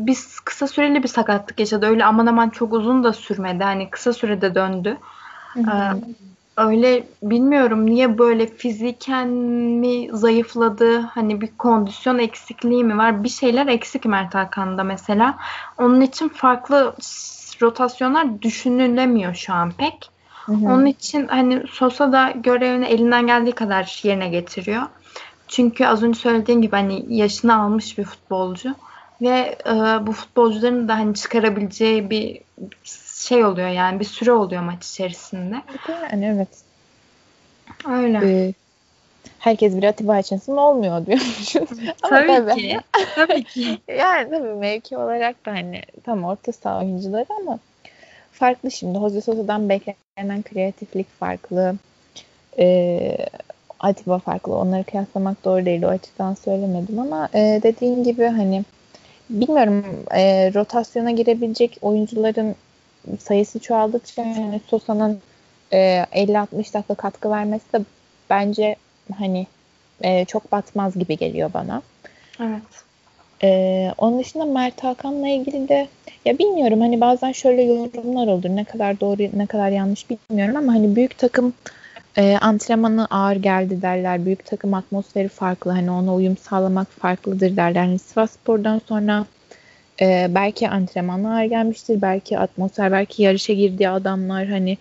biz 0.08 0.40
kısa 0.40 0.68
süreli 0.68 1.04
bir 1.04 1.08
sakatlık 1.08 1.60
yaşadı. 1.60 1.86
Öyle 1.86 2.06
aman 2.06 2.26
aman 2.26 2.50
çok 2.50 2.74
uzun 2.74 3.04
da 3.04 3.14
sürmedi. 3.14 3.64
Hani 3.64 3.90
kısa 3.90 4.14
sürede 4.14 4.56
döndü. 4.56 4.98
Hı 5.54 5.60
hı. 5.60 5.72
E, 5.72 6.02
öyle 6.58 7.08
bilmiyorum 7.24 7.86
niye 7.86 8.18
böyle 8.18 8.48
fiziken 8.48 9.28
mi 9.28 10.10
zayıfladı 10.12 11.00
hani 11.00 11.42
bir 11.42 11.50
kondisyon 11.58 12.20
eksikliği 12.20 12.84
mi 12.84 12.98
var 12.98 13.24
bir 13.24 13.30
şeyler 13.30 13.68
eksik 13.68 14.06
Mert 14.06 14.36
Hakan'da 14.36 14.84
mesela 14.84 15.38
onun 15.78 16.02
için 16.02 16.30
farklı 16.30 16.96
rotasyonlar 17.62 18.42
düşünülemiyor 18.42 19.36
şu 19.36 19.54
an 19.54 19.72
pek. 19.72 20.10
Hı 20.46 20.52
hı. 20.52 20.66
Onun 20.66 20.86
için 20.86 21.28
hani 21.28 21.64
Sosa 21.72 22.12
da 22.12 22.34
görevini 22.36 22.86
elinden 22.86 23.28
geldiği 23.28 23.52
kadar 23.52 24.00
yerine 24.04 24.30
getiriyor. 24.30 24.84
Çünkü 25.48 25.86
az 25.86 26.04
önce 26.04 26.20
söylediğim 26.20 26.62
gibi 26.62 26.76
hani 26.76 27.06
yaşını 27.08 27.62
almış 27.62 27.98
bir 27.98 28.04
futbolcu 28.04 28.76
ve 29.22 29.58
e, 29.66 29.74
bu 30.08 30.12
futbolcuların 30.12 30.88
da 30.88 30.96
hani 30.96 31.16
çıkarabileceği 31.16 32.10
bir 32.10 32.42
şey 33.28 33.46
oluyor 33.46 33.68
yani 33.68 34.00
bir 34.00 34.06
süre 34.06 34.32
oluyor 34.32 34.62
maç 34.62 34.86
içerisinde. 34.86 35.56
Yani 36.12 36.26
evet. 36.26 36.48
Öyle. 37.90 38.20
Ee, 38.24 38.54
herkes 39.40 39.78
bir 39.78 39.84
Atiba 39.84 40.18
Hutchinson 40.18 40.58
olmuyor 40.58 41.06
diyormuşuz. 41.06 41.70
tabii, 42.02 42.28
tabii 42.28 42.56
ki. 42.56 42.80
tabii 43.16 43.44
ki. 43.44 43.80
yani 43.88 44.30
tabii 44.30 44.54
mevki 44.54 44.98
olarak 44.98 45.46
da 45.46 45.52
hani 45.52 45.82
tam 46.04 46.24
orta 46.24 46.52
saha 46.52 46.80
oyuncuları 46.80 47.26
ama 47.42 47.60
farklı 48.32 48.72
şimdi. 48.72 49.00
Jose 49.00 49.22
Sosa'dan 49.22 49.70
beklenen 49.70 50.44
kreatiflik 50.44 51.20
farklı. 51.20 51.76
Ee, 52.60 53.18
Atiba 53.80 54.20
farklı. 54.20 54.56
Onları 54.58 54.84
kıyaslamak 54.84 55.46
doğru 55.46 55.66
değil. 55.66 55.84
O 55.84 55.88
açıdan 55.88 56.34
söylemedim 56.34 57.00
ama 57.00 57.30
e, 57.34 57.60
dediğin 57.64 58.04
gibi 58.04 58.26
hani 58.26 58.64
bilmiyorum 59.30 59.86
e, 60.12 60.54
rotasyona 60.54 61.12
girebilecek 61.12 61.78
oyuncuların 61.82 62.56
sayısı 63.20 63.60
çoğaldıkça 63.60 64.22
yani 64.22 64.62
Sosa'nın 64.68 65.20
e, 65.74 65.78
50-60 66.14 66.74
dakika 66.74 66.96
katkı 66.96 67.30
vermesi 67.30 67.74
de 67.74 67.80
bence 68.30 68.76
hani 69.18 69.48
e, 70.02 70.26
çok 70.26 70.52
batmaz 70.52 71.00
gibi 71.00 71.18
geliyor 71.18 71.54
bana. 71.54 71.82
Evet. 72.40 72.88
Ee, 73.44 73.94
onun 73.98 74.20
dışında 74.20 74.46
Mert 74.46 74.84
Hakan'la 74.84 75.28
ilgili 75.28 75.70
de 75.70 75.88
ya 76.26 76.40
bilmiyorum 76.40 76.82
hani 76.82 77.02
bazen 77.02 77.32
şöyle 77.32 77.62
yorumlar 77.64 78.28
olur 78.28 78.50
ne 78.50 78.64
kadar 78.64 79.00
doğru 79.00 79.18
ne 79.34 79.46
kadar 79.46 79.70
yanlış 79.70 80.10
bilmiyorum 80.10 80.56
ama 80.56 80.74
hani 80.74 80.96
büyük 80.96 81.18
takım 81.18 81.54
e, 82.18 82.38
antrenmanı 82.38 83.06
ağır 83.06 83.36
geldi 83.36 83.82
derler. 83.82 84.26
Büyük 84.26 84.46
takım 84.46 84.74
atmosferi 84.74 85.28
farklı 85.28 85.72
hani 85.72 85.92
ona 85.92 86.16
uyum 86.16 86.38
sağlamak 86.38 86.88
farklıdır 86.92 87.58
derler. 87.58 87.82
Yani 87.82 88.00
Sivas 88.00 88.32
Spor'dan 88.32 88.82
sonra 88.88 89.26
e, 90.02 90.28
belki 90.30 90.70
antrenmanı 90.70 91.36
ağır 91.36 91.44
gelmiştir. 91.44 92.02
Belki 92.02 92.40
atmosfer 92.40 92.92
belki 92.92 93.24
yarışa 93.24 93.54
girdiği 93.54 93.90
adamlar 93.90 94.48
hani 94.48 94.78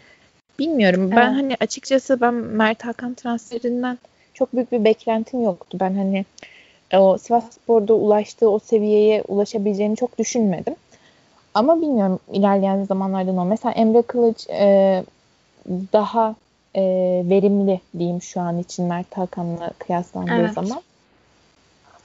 bilmiyorum. 0.58 1.02
Evet. 1.02 1.16
Ben 1.16 1.32
hani 1.32 1.56
açıkçası 1.60 2.20
ben 2.20 2.34
Mert 2.34 2.84
Hakan 2.84 3.14
transferinden 3.14 3.98
çok 4.34 4.52
büyük 4.52 4.72
bir 4.72 4.84
beklentim 4.84 5.42
yoktu. 5.42 5.78
Ben 5.80 5.94
hani 5.94 6.24
o 6.94 7.18
Sivas 7.18 7.44
Spor'da 7.50 7.94
ulaştığı 7.94 8.50
o 8.50 8.58
seviyeye 8.58 9.22
ulaşabileceğini 9.28 9.96
çok 9.96 10.18
düşünmedim. 10.18 10.74
Ama 11.54 11.80
bilmiyorum 11.80 12.18
ilerleyen 12.32 12.84
zamanlarda 12.84 13.32
ne 13.32 13.48
Mesela 13.48 13.72
Emre 13.72 14.02
Kılıç 14.02 14.46
e, 14.50 15.04
daha 15.92 16.34
e, 16.74 16.82
verimli 17.24 17.80
diyeyim 17.98 18.22
şu 18.22 18.40
an 18.40 18.58
için 18.58 18.84
Mert 18.84 19.16
Hakan'la 19.16 19.70
kıyaslandığı 19.78 20.32
evet. 20.32 20.52
zaman. 20.52 20.80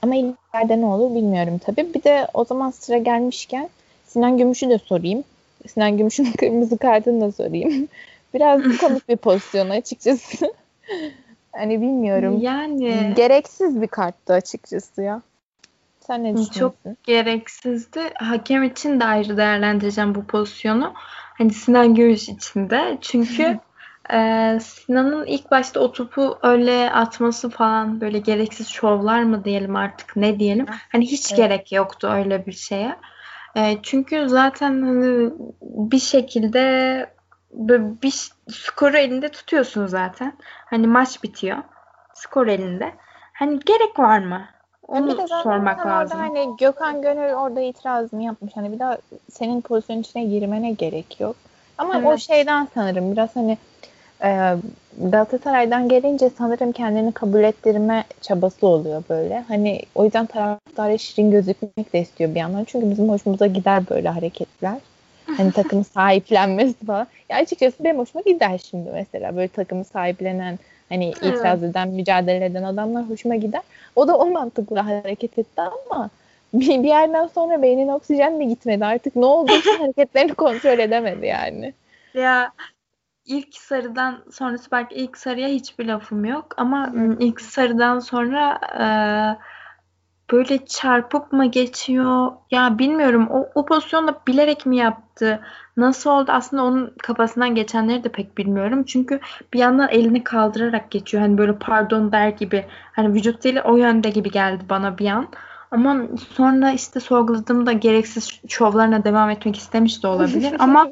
Ama 0.02 0.14
ileride 0.14 0.80
ne 0.80 0.86
olur 0.86 1.14
bilmiyorum 1.14 1.58
tabii. 1.58 1.94
Bir 1.94 2.02
de 2.02 2.26
o 2.34 2.44
zaman 2.44 2.70
sıra 2.70 2.98
gelmişken 2.98 3.68
Sinan 4.06 4.38
Gümüş'ü 4.38 4.70
de 4.70 4.78
sorayım. 4.78 5.24
Sinan 5.68 5.98
Gümüş'ün 5.98 6.32
kırmızı 6.38 6.78
kartını 6.78 7.20
da 7.20 7.32
sorayım. 7.32 7.88
Biraz 8.34 8.62
komik 8.80 9.08
bir 9.08 9.16
pozisyon 9.16 9.70
açıkçası. 9.70 10.52
hani 11.52 11.80
bilmiyorum. 11.80 12.40
Yani 12.40 13.12
gereksiz 13.16 13.82
bir 13.82 13.88
karttı 13.88 14.32
açıkçası 14.32 15.02
ya. 15.02 15.22
Sen 16.00 16.24
ne 16.24 16.36
düşünüyorsun? 16.36 16.78
Çok 16.84 17.04
gereksizdi. 17.04 18.00
Hakem 18.14 18.64
için 18.64 19.00
de 19.00 19.04
ayrı 19.04 19.36
değerlendireceğim 19.36 20.14
bu 20.14 20.24
pozisyonu. 20.24 20.92
Hani 21.38 21.50
Sinan 21.50 21.94
Gümüş 21.94 22.28
için 22.28 22.70
de. 22.70 22.98
Çünkü 23.00 23.58
Ee, 24.10 24.58
Sinan'ın 24.62 25.26
ilk 25.26 25.50
başta 25.50 25.80
o 25.80 25.92
topu 25.92 26.38
öyle 26.42 26.90
atması 26.92 27.50
falan 27.50 28.00
böyle 28.00 28.18
gereksiz 28.18 28.68
şovlar 28.68 29.22
mı 29.22 29.44
diyelim 29.44 29.76
artık 29.76 30.16
ne 30.16 30.38
diyelim. 30.38 30.66
Hani 30.92 31.06
hiç 31.06 31.32
evet. 31.32 31.36
gerek 31.36 31.72
yoktu 31.72 32.08
öyle 32.08 32.46
bir 32.46 32.52
şeye. 32.52 32.96
Ee, 33.56 33.78
çünkü 33.82 34.28
zaten 34.28 34.82
hani 34.82 35.30
bir 35.62 35.98
şekilde 35.98 37.06
bir 38.02 38.30
skoru 38.48 38.96
elinde 38.96 39.28
tutuyorsun 39.28 39.86
zaten. 39.86 40.32
Hani 40.42 40.86
maç 40.86 41.22
bitiyor. 41.22 41.58
Skor 42.14 42.46
elinde. 42.46 42.92
Hani 43.32 43.60
gerek 43.60 43.98
var 43.98 44.18
mı? 44.18 44.44
Onu 44.88 45.12
bir 45.12 45.18
de 45.18 45.26
sormak 45.26 45.86
lazım. 45.86 46.18
hani 46.18 46.56
Gökhan 46.58 47.02
Gönül 47.02 47.34
orada 47.34 47.60
itirazını 47.60 48.22
yapmış. 48.22 48.56
Hani 48.56 48.72
bir 48.72 48.78
daha 48.78 48.98
senin 49.30 49.60
pozisyon 49.60 50.00
içine 50.00 50.24
girmene 50.24 50.72
gerek 50.72 51.20
yok. 51.20 51.36
Ama 51.78 51.96
evet. 51.96 52.06
o 52.06 52.18
şeyden 52.18 52.68
sanırım 52.74 53.12
biraz 53.12 53.36
hani 53.36 53.58
e, 54.24 54.56
Galatasaray'dan 54.98 55.88
gelince 55.88 56.30
sanırım 56.38 56.72
kendini 56.72 57.12
kabul 57.12 57.42
ettirme 57.42 58.04
çabası 58.20 58.66
oluyor 58.66 59.02
böyle. 59.08 59.44
Hani 59.48 59.82
o 59.94 60.04
yüzden 60.04 60.26
taraftarı 60.26 60.98
şirin 60.98 61.30
gözükmek 61.30 61.92
de 61.92 62.00
istiyor 62.00 62.34
bir 62.34 62.40
yandan. 62.40 62.64
Çünkü 62.64 62.90
bizim 62.90 63.08
hoşumuza 63.08 63.46
gider 63.46 63.82
böyle 63.90 64.08
hareketler. 64.08 64.78
Hani 65.36 65.52
takımı 65.54 65.84
sahiplenmesi 65.84 66.86
falan. 66.86 67.06
Ya 67.30 67.36
açıkçası 67.36 67.84
benim 67.84 67.98
hoşuma 67.98 68.22
gider 68.22 68.60
şimdi 68.70 68.90
mesela. 68.92 69.36
Böyle 69.36 69.48
takımı 69.48 69.84
sahiplenen 69.84 70.58
hani 70.88 71.10
itiraz 71.10 71.62
eden, 71.62 71.88
mücadele 71.88 72.44
eden 72.44 72.62
adamlar 72.62 73.10
hoşuma 73.10 73.36
gider. 73.36 73.62
O 73.96 74.08
da 74.08 74.18
o 74.18 74.30
mantıkla 74.30 74.86
hareket 74.86 75.38
etti 75.38 75.62
ama 75.62 76.10
bir, 76.54 76.82
bir 76.82 76.88
yerden 76.88 77.26
sonra 77.26 77.62
beynin 77.62 77.88
oksijen 77.88 78.32
mi 78.32 78.48
gitmedi 78.48 78.84
artık 78.84 79.16
ne 79.16 79.24
oldu 79.24 79.52
hareketlerini 79.78 80.34
kontrol 80.34 80.78
edemedi 80.78 81.26
yani. 81.26 81.72
Ya 82.14 82.52
ilk 83.24 83.54
sarıdan 83.54 84.24
sonrası 84.30 84.70
belki 84.72 84.94
ilk 84.94 85.18
sarıya 85.18 85.48
hiçbir 85.48 85.86
lafım 85.86 86.24
yok 86.24 86.54
ama 86.56 86.92
ilk 87.18 87.40
sarıdan 87.40 87.98
sonra 87.98 88.60
e, 88.80 88.86
böyle 90.32 90.66
çarpıp 90.66 91.32
mı 91.32 91.46
geçiyor? 91.46 92.32
Ya 92.50 92.78
bilmiyorum. 92.78 93.28
O, 93.30 93.48
o 93.54 93.66
pozisyonda 93.66 94.20
bilerek 94.26 94.66
mi 94.66 94.76
yaptı? 94.76 95.40
Nasıl 95.76 96.10
oldu? 96.10 96.32
Aslında 96.32 96.64
onun 96.64 96.94
kafasından 97.02 97.54
geçenleri 97.54 98.04
de 98.04 98.08
pek 98.08 98.38
bilmiyorum. 98.38 98.84
Çünkü 98.84 99.20
bir 99.52 99.58
yandan 99.58 99.88
elini 99.88 100.24
kaldırarak 100.24 100.90
geçiyor. 100.90 101.22
Hani 101.22 101.38
böyle 101.38 101.58
pardon 101.58 102.12
der 102.12 102.28
gibi. 102.28 102.66
Hani 102.92 103.14
vücut 103.14 103.44
dili 103.44 103.62
o 103.62 103.76
yönde 103.76 104.10
gibi 104.10 104.30
geldi 104.30 104.64
bana 104.68 104.98
bir 104.98 105.06
an. 105.06 105.28
Ama 105.70 105.96
sonra 106.34 106.72
işte 106.72 107.00
sorguladığımda 107.00 107.72
gereksiz 107.72 108.40
şovlarına 108.48 109.04
devam 109.04 109.30
etmek 109.30 109.56
istemiş 109.56 110.02
de 110.02 110.06
olabilir. 110.08 110.54
Ama 110.58 110.90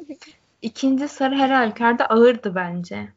ikinci 0.61 1.07
sarı 1.07 1.35
her 1.35 1.49
halükarda 1.49 2.05
ağırdı 2.05 2.55
bence. 2.55 3.07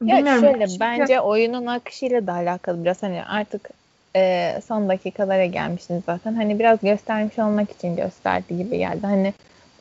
Bilmiyorum. 0.00 0.44
Ya 0.44 0.52
şöyle 0.52 0.66
çünkü... 0.66 0.80
bence 0.80 1.20
oyunun 1.20 1.66
akışıyla 1.66 2.26
da 2.26 2.32
alakalı 2.32 2.84
biraz 2.84 3.02
hani 3.02 3.24
artık 3.24 3.70
e, 4.16 4.52
son 4.66 4.88
dakikalara 4.88 5.44
gelmişsiniz 5.44 6.02
zaten. 6.06 6.34
Hani 6.34 6.58
biraz 6.58 6.80
göstermiş 6.80 7.38
olmak 7.38 7.70
için 7.70 7.96
gösterdi 7.96 8.56
gibi 8.56 8.78
geldi. 8.78 9.06
Hani 9.06 9.34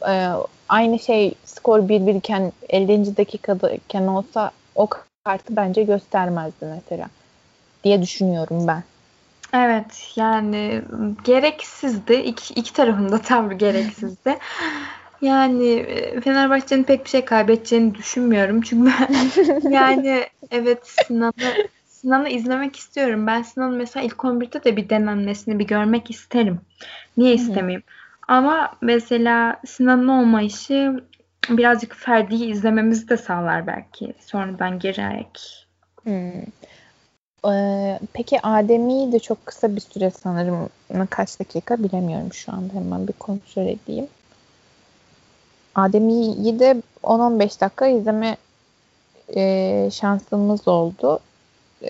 e, 0.07 0.31
aynı 0.69 0.99
şey 0.99 1.33
skor 1.45 1.79
1-1 1.79 2.17
iken 2.17 2.51
50. 2.69 3.17
dakikadayken 3.17 4.07
olsa 4.07 4.51
o 4.75 4.87
kartı 5.23 5.55
bence 5.55 5.83
göstermezdi 5.83 6.65
mesela 6.65 7.07
diye 7.83 8.01
düşünüyorum 8.01 8.67
ben. 8.67 8.83
Evet 9.53 10.13
yani 10.15 10.81
gereksizdi. 11.23 12.13
İki, 12.13 12.53
iki 12.53 12.73
tarafında 12.73 13.21
tabii 13.21 13.57
gereksizdi. 13.57 14.37
Yani 15.21 15.69
e, 15.73 16.21
Fenerbahçe'nin 16.21 16.83
pek 16.83 17.05
bir 17.05 17.09
şey 17.09 17.25
kaybedeceğini 17.25 17.95
düşünmüyorum. 17.95 18.61
Çünkü 18.61 18.91
ben 18.99 19.69
yani 19.69 20.25
evet 20.51 20.87
Sinan'ı 20.87 21.53
Sinan'ı 21.87 22.29
izlemek 22.29 22.75
istiyorum. 22.75 23.27
Ben 23.27 23.41
Sinan'ı 23.41 23.75
mesela 23.75 24.05
ilk 24.05 24.15
11'de 24.15 24.63
de 24.63 24.77
bir 24.77 24.89
denenmesini 24.89 25.59
bir 25.59 25.67
görmek 25.67 26.11
isterim. 26.11 26.59
Niye 27.17 27.33
istemeyeyim? 27.33 27.83
Ama 28.27 28.71
mesela 28.81 29.61
Sinan'ın 29.65 30.07
olmayışı 30.07 31.03
birazcık 31.49 31.95
Ferdi'yi 31.95 32.51
izlememizi 32.51 33.09
de 33.09 33.17
sağlar 33.17 33.67
belki. 33.67 34.13
Sonradan 34.19 34.79
girerek. 34.79 35.65
Hmm. 36.03 36.41
Ee, 37.51 37.99
peki 38.13 38.41
Adem'i 38.41 39.11
de 39.11 39.19
çok 39.19 39.45
kısa 39.45 39.75
bir 39.75 39.81
süre 39.81 40.11
sanırım 40.11 40.69
kaç 41.09 41.39
dakika 41.39 41.83
bilemiyorum 41.83 42.33
şu 42.33 42.51
anda 42.51 42.73
hemen 42.73 43.07
bir 43.07 43.13
kontrol 43.13 43.67
edeyim. 43.67 44.07
Adem'i 45.75 46.59
de 46.59 46.81
10-15 47.03 47.61
dakika 47.61 47.87
izleme 47.87 48.37
e, 49.35 49.89
şansımız 49.91 50.67
oldu. 50.67 51.19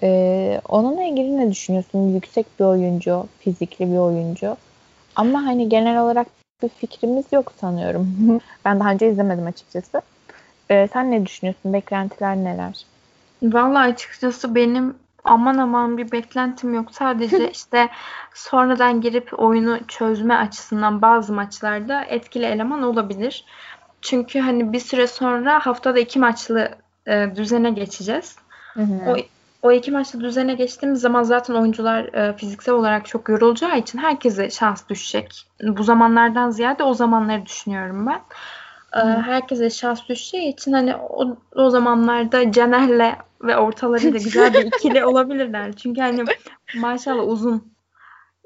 E, 0.04 0.62
onunla 0.70 1.04
ilgili 1.04 1.38
ne 1.38 1.52
düşünüyorsun? 1.52 2.14
Yüksek 2.14 2.60
bir 2.60 2.66
oyuncu, 2.66 3.28
fizikli 3.40 3.92
bir 3.92 3.98
oyuncu. 3.98 4.58
Ama 5.16 5.46
hani 5.46 5.70
genel 5.70 6.02
olarak 6.02 6.28
bir 6.64 6.70
fikrimiz 6.70 7.26
yok 7.32 7.52
sanıyorum. 7.62 8.08
ben 8.66 8.80
daha 8.80 8.92
önce 8.92 9.12
izlemedim 9.12 9.46
açıkçası. 9.46 10.02
E, 10.70 10.88
sen 10.94 11.12
ne 11.12 11.26
düşünüyorsun? 11.26 11.74
Beklentiler 11.74 12.36
neler? 12.36 12.86
Vallahi 13.44 13.92
açıkçası 13.92 14.56
benim 14.56 14.96
aman 15.24 15.58
aman 15.58 15.98
bir 15.98 16.12
beklentim 16.12 16.74
yok. 16.74 16.92
Sadece 16.92 17.52
işte 17.52 17.90
sonradan 18.34 19.02
girip 19.02 19.40
oyunu 19.40 19.80
çözme 19.88 20.36
açısından 20.36 21.02
bazı 21.02 21.34
maçlarda 21.34 22.04
etkili 22.04 22.46
eleman 22.46 22.84
olabilir. 22.84 23.46
Çünkü 24.06 24.40
hani 24.40 24.74
bir 24.74 24.80
süre 24.80 25.08
sonra 25.08 25.66
haftada 25.66 26.00
iki 26.00 26.20
maçlı 26.20 26.70
e, 27.08 27.36
düzene 27.36 27.70
geçeceğiz. 27.70 28.36
Hı 28.74 28.82
hı. 28.82 29.12
O 29.12 29.16
o 29.62 29.72
iki 29.72 29.92
maçta 29.92 30.20
düzene 30.20 30.54
geçtiğimiz 30.54 31.02
zaman 31.02 31.24
zaten 31.24 31.54
oyuncular 31.54 32.14
e, 32.14 32.34
fiziksel 32.38 32.76
olarak 32.76 33.06
çok 33.06 33.30
yorulacağı 33.30 33.78
için 33.78 34.00
herkese 34.00 34.50
şans 34.50 34.90
düşecek. 34.90 35.48
Bu 35.64 35.84
zamanlardan 35.84 36.50
ziyade 36.50 36.84
o 36.84 36.94
zamanları 36.94 37.46
düşünüyorum 37.46 38.08
ben. 38.08 38.22
E, 39.00 39.22
herkese 39.22 39.70
şans 39.70 40.10
düşeceği 40.10 40.54
için 40.54 40.74
hani 40.74 40.96
o, 40.96 41.38
o 41.56 41.70
zamanlarda 41.70 42.52
Caner'le 42.52 43.16
ve 43.42 43.58
ortalarıyla 43.58 44.20
güzel 44.20 44.54
bir 44.54 44.66
ikili 44.66 45.06
olabilirler. 45.12 45.74
Çünkü 45.74 46.02
hani 46.02 46.24
maşallah 46.76 47.28
uzun 47.28 47.74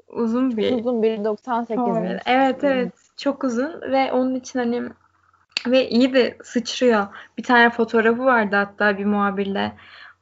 uzun 0.08 0.56
bir 0.56 0.72
uzun 0.72 1.02
bir 1.02 1.24
98. 1.24 2.20
Evet 2.26 2.64
evet 2.64 2.92
çok 3.16 3.44
uzun 3.44 3.80
ve 3.80 4.12
onun 4.12 4.34
için 4.34 4.58
hani 4.58 4.82
ve 5.66 5.88
iyi 5.88 6.14
de 6.14 6.38
sıçrıyor. 6.42 7.06
Bir 7.38 7.42
tane 7.42 7.70
fotoğrafı 7.70 8.24
vardı 8.24 8.56
hatta 8.56 8.98
bir 8.98 9.04
muhabirle. 9.04 9.72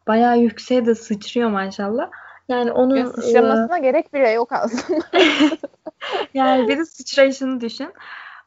Bayağı 0.06 0.38
yükseğe 0.38 0.86
de 0.86 0.94
sıçrıyor 0.94 1.50
maşallah. 1.50 2.10
Yani 2.48 2.72
onun 2.72 2.96
ya 2.96 3.06
sıçramasına 3.06 3.78
e, 3.78 3.80
gerek 3.80 4.14
bile 4.14 4.30
yok 4.30 4.52
aslında. 4.52 5.04
yani 6.34 6.68
bir 6.68 6.78
de 6.78 6.84
sıçrayışını 6.84 7.60
düşün. 7.60 7.92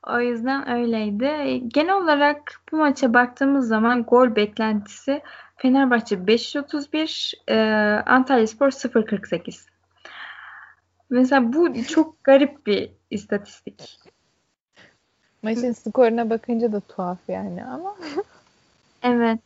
O 0.07 0.19
yüzden 0.19 0.69
öyleydi. 0.69 1.61
Genel 1.67 1.95
olarak 1.95 2.61
bu 2.71 2.77
maça 2.77 3.13
baktığımız 3.13 3.67
zaman 3.67 4.03
gol 4.03 4.35
beklentisi 4.35 5.21
Fenerbahçe 5.57 6.27
531, 6.27 7.33
e, 7.47 7.55
Antalya 8.05 8.47
Spor 8.47 8.71
048. 8.71 9.67
Mesela 11.09 11.53
bu 11.53 11.83
çok 11.83 12.23
garip 12.23 12.65
bir 12.67 12.91
istatistik. 13.09 13.99
Maçın 15.43 15.71
skoruna 15.71 16.29
bakınca 16.29 16.71
da 16.71 16.79
tuhaf 16.79 17.17
yani 17.27 17.65
ama. 17.65 17.95
evet. 19.03 19.39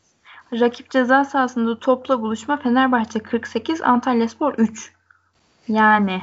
Rakip 0.54 0.90
ceza 0.90 1.26
sahasında 1.26 1.80
topla 1.80 2.22
buluşma 2.22 2.58
Fenerbahçe 2.58 3.20
48, 3.20 3.82
Antalyaspor 3.82 4.54
3. 4.54 4.94
Yani. 5.68 6.22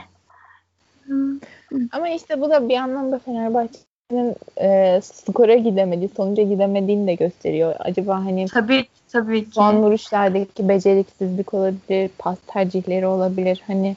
Ama 1.92 2.08
işte 2.08 2.40
bu 2.40 2.50
da 2.50 2.68
bir 2.68 2.76
anlamda 2.76 3.18
Fenerbahçe'nin 3.18 4.36
e, 4.60 5.00
skora 5.02 5.54
gidemediği, 5.54 6.10
sonuca 6.16 6.42
gidemediğini 6.42 7.06
de 7.06 7.14
gösteriyor. 7.14 7.74
Acaba 7.78 8.14
hani 8.14 8.46
tabii 8.46 8.86
tabii 9.12 9.44
ki. 9.44 9.50
son 9.52 9.82
vuruşlardaki 9.82 10.68
beceriksizlik 10.68 11.54
olabilir, 11.54 12.10
pas 12.18 12.38
tercihleri 12.46 13.06
olabilir. 13.06 13.62
Hani 13.66 13.96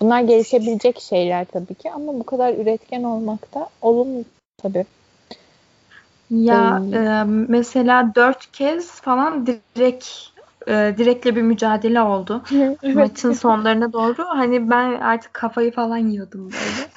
bunlar 0.00 0.20
gelişebilecek 0.20 1.00
şeyler 1.00 1.44
tabii 1.44 1.74
ki 1.74 1.90
ama 1.92 2.14
bu 2.14 2.24
kadar 2.24 2.54
üretken 2.54 3.02
olmak 3.02 3.54
da 3.54 3.68
olumlu 3.82 4.24
tabii. 4.58 4.84
Ya 6.30 6.82
e, 6.92 7.24
mesela 7.48 8.14
dört 8.14 8.52
kez 8.52 9.00
falan 9.00 9.46
direkt 9.46 10.08
e, 10.68 10.94
direkle 10.98 11.36
bir 11.36 11.42
mücadele 11.42 12.00
oldu. 12.00 12.42
Maçın 12.94 13.32
sonlarına 13.32 13.92
doğru. 13.92 14.24
Hani 14.28 14.70
ben 14.70 15.00
artık 15.00 15.34
kafayı 15.34 15.72
falan 15.72 15.96
yiyordum 15.96 16.50
böyle. 16.50 16.90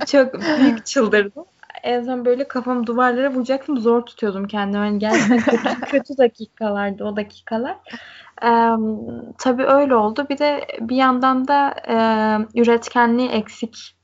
Çok 0.06 0.34
büyük 0.60 0.86
çıldırdım. 0.86 1.44
En 1.82 2.02
son 2.02 2.24
böyle 2.24 2.48
kafamı 2.48 2.86
duvarlara 2.86 3.32
vuracaktım. 3.32 3.78
Zor 3.78 4.02
tutuyordum 4.02 4.46
kendimi. 4.46 4.84
Yani 4.84 4.98
gerçekten 4.98 5.38
kötü, 5.38 5.80
kötü 5.90 6.18
dakikalardı 6.18 7.04
o 7.04 7.16
dakikalar. 7.16 7.76
Ee, 8.42 8.70
tabii 9.38 9.64
öyle 9.64 9.94
oldu. 9.94 10.26
Bir 10.30 10.38
de 10.38 10.66
bir 10.80 10.96
yandan 10.96 11.48
da 11.48 11.74
e, 11.88 11.96
üretkenliği 12.60 13.28
eksik 13.28 13.96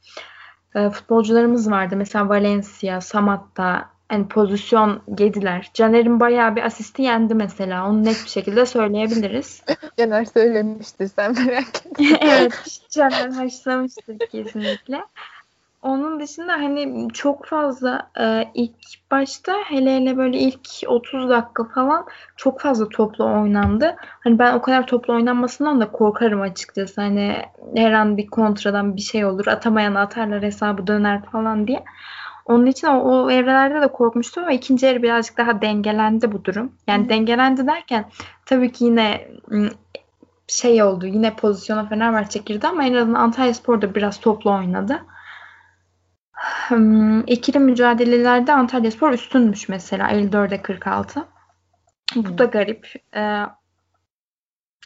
e, 0.75 0.91
futbolcularımız 0.91 1.71
vardı. 1.71 1.97
Mesela 1.97 2.29
Valencia, 2.29 3.01
Samatta, 3.01 3.96
hani 4.09 4.29
pozisyon 4.29 5.03
yediler. 5.19 5.71
Caner'in 5.75 6.21
bayağı 6.21 6.57
bir 6.57 6.63
asisti 6.63 7.03
yendi 7.03 7.35
mesela. 7.35 7.89
Onu 7.89 8.05
net 8.05 8.25
bir 8.25 8.31
şekilde 8.31 8.67
söyleyebiliriz. 8.67 9.63
Caner 9.99 10.25
söylemiştir 10.25 11.07
sen 11.07 11.35
merak 11.35 11.87
etme. 11.87 12.19
evet 12.21 12.81
Caner 12.91 13.31
haşlamıştır 13.31 14.19
kesinlikle. 14.19 15.03
Onun 15.83 16.21
dışında 16.21 16.53
hani 16.53 17.09
çok 17.13 17.47
fazla 17.47 18.11
e, 18.21 18.51
ilk 18.55 18.75
başta 19.11 19.53
hele 19.65 19.97
hele 19.97 20.17
böyle 20.17 20.39
ilk 20.39 20.69
30 20.87 21.29
dakika 21.29 21.65
falan 21.65 22.07
çok 22.37 22.61
fazla 22.61 22.89
toplu 22.89 23.25
oynandı. 23.25 23.97
Hani 24.01 24.39
ben 24.39 24.55
o 24.55 24.63
kadar 24.63 24.87
toplu 24.87 25.15
oynanmasından 25.15 25.81
da 25.81 25.93
korkarım 25.93 26.41
açıkçası. 26.41 27.01
Hani 27.01 27.43
her 27.77 27.93
an 27.93 28.17
bir 28.17 28.27
kontradan 28.27 28.97
bir 28.97 29.01
şey 29.01 29.25
olur. 29.25 29.47
Atamayan 29.47 29.95
atarlar 29.95 30.43
hesabı 30.43 30.87
döner 30.87 31.23
falan 31.23 31.67
diye. 31.67 31.85
Onun 32.47 32.67
için 32.67 32.87
o, 32.87 33.01
o 33.01 33.31
evrelerde 33.31 33.81
de 33.81 33.93
korkmuştum 33.93 34.43
ama 34.43 34.53
ikinci 34.53 34.87
yarı 34.87 35.03
birazcık 35.03 35.39
daha 35.39 35.63
dengelendi 35.63 36.33
bu 36.33 36.45
durum. 36.45 36.73
Yani 36.87 37.05
Hı. 37.05 37.09
dengelendi 37.09 37.67
derken 37.67 38.11
tabii 38.47 38.73
ki 38.73 38.85
yine 38.85 39.29
şey 40.49 40.83
oldu. 40.83 41.07
Yine 41.07 41.37
pozisyona 41.37 41.87
Fenerbahçe 41.89 42.39
girdi 42.39 42.67
ama 42.67 42.85
en 42.85 42.95
azından 42.95 43.21
Antalya 43.21 43.55
Spor 43.55 43.83
da 43.83 43.95
biraz 43.95 44.21
toplu 44.21 44.55
oynadı. 44.55 45.03
İkili 47.27 47.59
mücadelelerde 47.59 48.53
Antalya 48.53 48.91
Spor 48.91 49.13
üstünmüş 49.13 49.69
mesela 49.69 50.11
54'e 50.11 50.63
46. 50.63 51.25
Bu 52.17 52.39
da 52.39 52.45
garip. 52.45 52.93
Ee, 53.17 53.43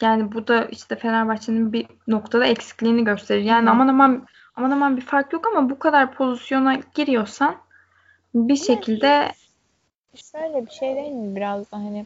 yani 0.01 0.31
bu 0.31 0.47
da 0.47 0.65
işte 0.65 0.95
Fenerbahçe'nin 0.95 1.73
bir 1.73 1.87
noktada 2.07 2.45
eksikliğini 2.45 3.03
gösterir. 3.03 3.41
Yani 3.41 3.65
Hı. 3.65 3.71
aman 3.71 3.87
aman 3.87 4.25
aman 4.61 4.71
aman 4.71 4.97
bir 4.97 5.01
fark 5.01 5.33
yok 5.33 5.47
ama 5.47 5.69
bu 5.69 5.79
kadar 5.79 6.13
pozisyona 6.13 6.79
giriyorsan 6.93 7.55
bir 8.33 8.55
şekilde 8.55 9.31
şöyle 10.15 10.65
bir 10.65 10.71
şey 10.71 10.95
değil 10.95 11.11
mi 11.11 11.35
biraz 11.35 11.71
da 11.71 11.77
hani 11.77 12.05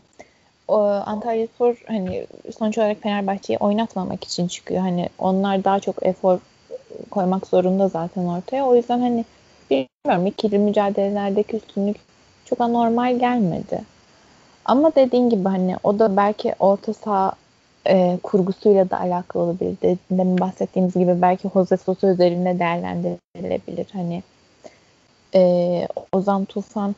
o 0.67 0.79
Antalya 0.81 1.47
Spor 1.47 1.83
hani 1.87 2.27
sonuç 2.57 2.77
olarak 2.77 3.01
Fenerbahçe'yi 3.01 3.57
oynatmamak 3.57 4.23
için 4.23 4.47
çıkıyor. 4.47 4.81
Hani 4.81 5.09
onlar 5.17 5.63
daha 5.63 5.79
çok 5.79 6.05
efor 6.05 6.39
koymak 7.11 7.47
zorunda 7.47 7.87
zaten 7.87 8.25
ortaya. 8.25 8.65
O 8.65 8.75
yüzden 8.75 8.99
hani 8.99 9.25
bilmiyorum 9.69 10.27
ikili 10.27 10.59
mücadelelerdeki 10.59 11.57
üstünlük 11.57 11.97
çok 12.45 12.61
anormal 12.61 13.19
gelmedi. 13.19 13.81
Ama 14.65 14.95
dediğin 14.95 15.29
gibi 15.29 15.49
hani 15.49 15.75
o 15.83 15.99
da 15.99 16.17
belki 16.17 16.55
orta 16.59 16.93
saha 16.93 17.33
e, 17.87 18.19
kurgusuyla 18.23 18.89
da 18.89 18.99
alakalı 18.99 19.43
olabilir. 19.43 19.77
Demin 20.11 20.39
bahsettiğimiz 20.39 20.93
gibi 20.93 21.21
belki 21.21 21.49
Jose 21.53 21.77
Sosa 21.77 22.07
üzerinde 22.07 22.59
değerlendirilebilir. 22.59 23.87
Hani 23.93 24.23
e, 25.35 25.41
Ozan 26.11 26.45
Tufan 26.45 26.95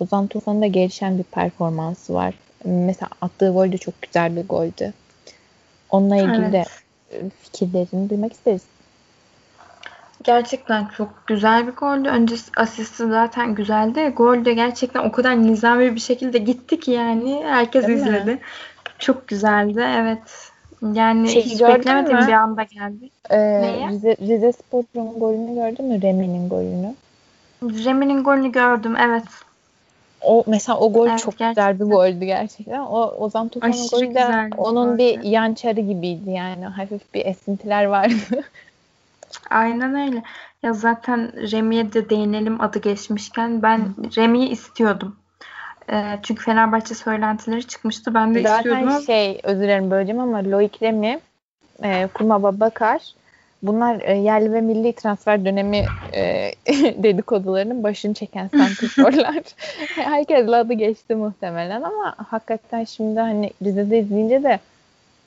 Ozan 0.00 0.26
Tufan'ın 0.26 0.62
da 0.62 0.66
gelişen 0.66 1.18
bir 1.18 1.22
performansı 1.22 2.14
var. 2.14 2.34
Mesela 2.64 3.08
attığı 3.20 3.52
gol 3.52 3.72
de 3.72 3.78
çok 3.78 4.02
güzel 4.02 4.36
bir 4.36 4.48
goldü. 4.48 4.92
Onunla 5.90 6.16
ilgili 6.16 6.44
evet. 6.44 6.52
de 6.52 6.64
fikirlerini 7.42 8.10
duymak 8.10 8.32
isteriz. 8.32 8.62
Gerçekten 10.24 10.86
çok 10.86 11.26
güzel 11.26 11.66
bir 11.66 11.72
goldü. 11.72 12.08
Önce 12.08 12.34
asisti 12.56 13.06
zaten 13.06 13.54
güzeldi. 13.54 14.12
Gol 14.16 14.44
de 14.44 14.54
gerçekten 14.54 15.04
o 15.04 15.12
kadar 15.12 15.42
nizami 15.42 15.94
bir 15.94 16.00
şekilde 16.00 16.38
gitti 16.38 16.80
ki 16.80 16.90
yani 16.90 17.42
herkes 17.44 17.86
Değil 17.86 17.98
izledi. 17.98 18.30
Mi? 18.30 18.38
Çok 19.00 19.28
güzeldi 19.28 19.84
evet. 19.96 20.50
Yani 20.82 21.28
şey, 21.28 21.42
hiç 21.42 21.60
beklemediğim 21.62 22.26
bir 22.26 22.32
anda 22.32 22.62
geldi. 22.62 23.10
Ee, 23.30 23.88
Rize, 23.88 24.16
Rize 24.16 24.52
Spor'un 24.52 25.18
golünü 25.18 25.54
gördün 25.54 25.84
mü? 25.84 26.02
Remi'nin 26.02 26.48
golünü. 26.48 26.94
Remi'nin 27.62 28.24
golünü 28.24 28.52
gördüm 28.52 28.96
evet. 28.96 29.24
O 30.22 30.44
mesela 30.46 30.78
o 30.78 30.92
gol 30.92 31.08
evet, 31.08 31.18
çok 31.18 31.38
gerçekten. 31.38 31.72
güzel 31.72 31.86
bir 31.86 31.94
goldü 31.94 32.24
gerçekten. 32.24 32.80
O 32.80 33.14
Ozan 33.18 33.48
Tufan'ın 33.48 33.88
golü 33.92 34.14
de 34.14 34.50
onun 34.56 34.98
bir 34.98 35.22
yan 35.22 35.54
çarı 35.54 35.80
gibiydi 35.80 36.30
yani. 36.30 36.64
Hafif 36.64 37.14
bir 37.14 37.26
esintiler 37.26 37.84
vardı. 37.84 38.14
Aynen 39.50 40.08
öyle. 40.08 40.22
Ya 40.62 40.72
zaten 40.72 41.32
Remi'ye 41.52 41.92
de 41.92 42.10
değinelim 42.10 42.60
adı 42.60 42.78
geçmişken. 42.78 43.62
Ben 43.62 43.94
Remi'yi 44.16 44.48
istiyordum. 44.48 45.16
E, 45.92 46.18
çünkü 46.22 46.44
Fenerbahçe 46.44 46.94
söylentileri 46.94 47.66
çıkmıştı. 47.66 48.14
Ben 48.14 48.34
de 48.34 48.42
zaten 48.42 48.58
istiyordum. 48.58 48.90
Zaten 48.90 49.06
şey 49.06 49.40
özür 49.42 49.62
dilerim 49.62 49.90
böleceğim 49.90 50.20
ama 50.20 50.38
Loic 50.38 50.78
Remi, 50.82 51.20
e, 51.82 52.08
Kumaba 52.14 52.60
Bakar 52.60 53.00
bunlar 53.62 54.00
e, 54.00 54.14
yerli 54.14 54.52
ve 54.52 54.60
milli 54.60 54.92
transfer 54.92 55.44
dönemi 55.44 55.86
e, 56.14 56.52
dedikodularının 57.02 57.82
başını 57.82 58.14
çeken 58.14 58.48
santrforlar. 58.48 59.42
Herkes 59.94 60.48
adı 60.48 60.72
geçti 60.72 61.14
muhtemelen 61.14 61.82
ama 61.82 62.14
hakikaten 62.30 62.84
şimdi 62.84 63.20
hani 63.20 63.50
Rize'de 63.62 63.98
izleyince 63.98 64.42
de 64.42 64.58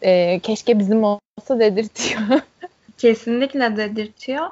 e, 0.01 0.39
keşke 0.39 0.79
bizim 0.79 1.03
olsa 1.03 1.59
dedirtiyor. 1.59 2.21
Kesinlikle 2.97 3.77
dedirtiyor. 3.77 4.47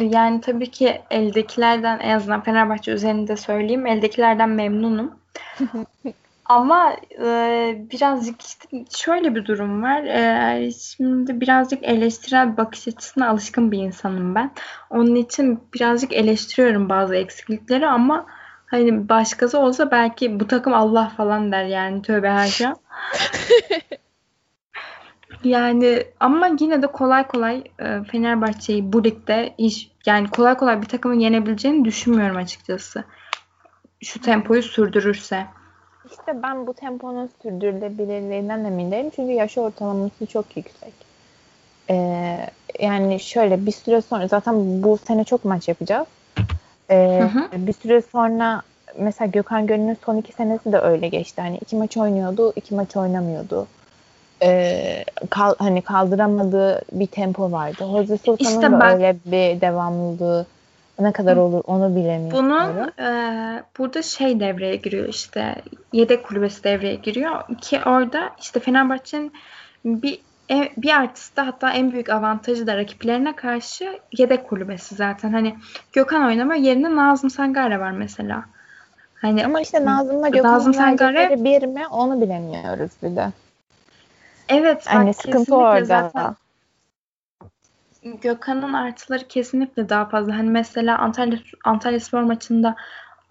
Yani 0.00 0.40
tabii 0.40 0.70
ki 0.70 1.02
eldekilerden 1.10 1.98
en 1.98 2.16
azından 2.16 2.40
Fenerbahçe 2.40 2.92
üzerinde 2.92 3.36
söyleyeyim. 3.36 3.86
Eldekilerden 3.86 4.48
memnunum. 4.48 5.14
Ama 6.48 6.92
e, 7.24 7.28
birazcık 7.92 8.42
işte 8.42 8.84
şöyle 8.96 9.34
bir 9.34 9.44
durum 9.44 9.82
var. 9.82 10.02
E, 10.02 10.72
şimdi 10.72 11.40
birazcık 11.40 11.82
eleştirel 11.82 12.56
bakış 12.56 12.88
açısına 12.88 13.28
alışkın 13.28 13.72
bir 13.72 13.78
insanım 13.78 14.34
ben. 14.34 14.50
Onun 14.90 15.14
için 15.14 15.60
birazcık 15.74 16.12
eleştiriyorum 16.12 16.88
bazı 16.88 17.16
eksiklikleri 17.16 17.86
ama 17.86 18.26
hani 18.66 19.08
başkası 19.08 19.58
olsa 19.58 19.90
belki 19.90 20.40
bu 20.40 20.46
takım 20.46 20.74
Allah 20.74 21.12
falan 21.16 21.52
der 21.52 21.64
yani 21.64 22.02
tövbe 22.02 22.30
her 22.30 22.46
şey. 22.48 22.66
Yani 25.46 26.04
ama 26.20 26.50
yine 26.60 26.82
de 26.82 26.86
kolay 26.86 27.26
kolay 27.26 27.64
e, 27.78 28.02
Fenerbahçe'yi 28.02 28.92
bu 28.92 29.04
ligde 29.04 29.54
hiç 29.58 29.90
yani 30.06 30.28
kolay 30.28 30.56
kolay 30.56 30.82
bir 30.82 30.86
takımın 30.86 31.18
yenebileceğini 31.18 31.84
düşünmüyorum 31.84 32.36
açıkçası. 32.36 33.04
Şu 34.02 34.20
tempoyu 34.20 34.62
sürdürürse. 34.62 35.46
İşte 36.10 36.42
ben 36.42 36.66
bu 36.66 36.74
temponun 36.74 37.30
sürdürülebilirliğinden 37.42 38.64
emin 38.64 38.90
değilim. 38.90 39.10
Çünkü 39.16 39.32
yaş 39.32 39.58
ortalaması 39.58 40.26
çok 40.26 40.56
yüksek. 40.56 40.92
Ee, 41.90 42.38
yani 42.80 43.20
şöyle 43.20 43.66
bir 43.66 43.72
süre 43.72 44.02
sonra 44.02 44.28
zaten 44.28 44.82
bu 44.82 44.98
sene 44.98 45.24
çok 45.24 45.44
maç 45.44 45.68
yapacağız. 45.68 46.06
Ee, 46.90 47.20
hı 47.20 47.38
hı. 47.38 47.66
Bir 47.66 47.72
süre 47.72 48.02
sonra 48.02 48.62
mesela 48.98 49.30
Gökhan 49.30 49.66
Gönül'ün 49.66 49.96
son 50.04 50.16
iki 50.16 50.32
senesi 50.32 50.72
de 50.72 50.78
öyle 50.78 51.08
geçti. 51.08 51.40
Hani 51.40 51.56
iki 51.56 51.76
maç 51.76 51.96
oynuyordu, 51.96 52.52
iki 52.56 52.74
maç 52.74 52.96
oynamıyordu 52.96 53.66
e, 54.42 55.04
kal, 55.30 55.54
hani 55.58 55.82
kaldıramadığı 55.82 56.80
bir 56.92 57.06
tempo 57.06 57.52
vardı. 57.52 57.84
Jose 57.92 58.18
Sosa'nın 58.18 58.50
işte 58.50 58.72
da 58.72 58.80
ben, 58.80 58.94
öyle 58.94 59.16
bir 59.24 59.60
devamlılığı 59.60 60.46
ne 60.98 61.12
kadar 61.12 61.36
olur 61.36 61.62
onu 61.66 61.96
bilemiyorum. 61.96 62.30
Bunun 62.32 63.06
e, 63.06 63.62
burada 63.78 64.02
şey 64.02 64.40
devreye 64.40 64.76
giriyor 64.76 65.08
işte 65.08 65.54
yedek 65.92 66.24
kulübesi 66.24 66.64
devreye 66.64 66.94
giriyor 66.94 67.42
ki 67.60 67.80
orada 67.86 68.30
işte 68.40 68.60
Fenerbahçe'nin 68.60 69.32
bir 69.84 70.20
e, 70.50 70.68
bir 70.76 70.90
artısı 70.90 71.36
da 71.36 71.46
hatta 71.46 71.70
en 71.70 71.92
büyük 71.92 72.08
avantajı 72.10 72.66
da 72.66 72.76
rakiplerine 72.76 73.36
karşı 73.36 73.98
yedek 74.18 74.48
kulübesi 74.48 74.94
zaten. 74.94 75.32
Hani 75.32 75.56
Gökhan 75.92 76.26
oynamıyor 76.26 76.60
yerine 76.60 76.96
Nazım 76.96 77.30
Sangare 77.30 77.80
var 77.80 77.90
mesela. 77.90 78.44
Hani 79.22 79.44
ama 79.44 79.60
işte 79.60 79.84
Nazım'la 79.84 80.28
Gökhan'ın 80.28 80.54
Nazım 80.54 80.74
Sangare 80.74 81.44
bir 81.44 81.66
mi 81.66 81.86
onu 81.90 82.20
bilemiyoruz 82.20 82.90
bir 83.02 83.16
de. 83.16 83.32
Evet. 84.48 84.86
Hani 84.86 85.14
sıkıntı 85.14 85.56
orada. 85.56 85.84
Zaten 85.84 86.36
Gökhan'ın 88.22 88.72
artıları 88.72 89.28
kesinlikle 89.28 89.88
daha 89.88 90.08
fazla. 90.08 90.38
Hani 90.38 90.50
mesela 90.50 90.98
Antalya 90.98 91.38
Antalya 91.64 92.00
Spor 92.00 92.22
maçında 92.22 92.76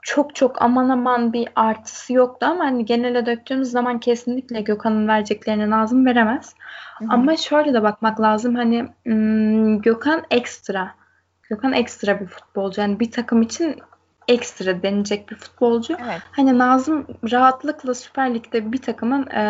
çok 0.02 0.36
çok 0.36 0.62
aman 0.62 0.90
aman 0.90 1.34
bir 1.34 1.48
artısı 1.56 2.14
yoktu 2.14 2.46
ama 2.50 2.66
hani 2.66 2.86
genele 2.86 3.26
döktüğümüz 3.26 3.72
zaman 3.72 4.00
kesinlikle 4.00 4.62
Gökhan'ın 4.62 5.08
vereceklerini 5.08 5.70
Nazım 5.70 6.06
veremez. 6.06 6.56
Hı-hı. 7.00 7.08
Ama 7.12 7.38
şöyle 7.38 7.74
de 7.74 7.84
bakmak 7.84 8.22
lazım 8.22 8.56
hani 8.56 8.88
Gökhan 9.82 10.24
ekstra. 10.32 10.92
Gökhan 11.50 11.74
ekstra 11.74 12.20
bir 12.20 12.26
futbolcu. 12.26 12.82
Yani 12.82 13.00
bir 13.00 13.12
takım 13.12 13.42
için 13.42 13.76
ekstra 14.28 14.84
denilecek 14.84 15.30
bir 15.30 15.36
futbolcu. 15.36 15.98
Evet. 16.04 16.22
Hani 16.32 16.58
Nazım 16.58 17.08
rahatlıkla 17.32 17.94
Süper 17.94 18.34
Lig'de 18.34 18.72
bir 18.72 18.82
takımın 18.82 19.28
e, 19.28 19.46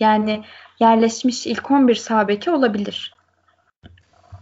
yani 0.00 0.44
yerleşmiş 0.80 1.46
ilk 1.46 1.70
11 1.70 1.94
sağ 1.94 2.28
beki 2.28 2.50
olabilir. 2.50 3.14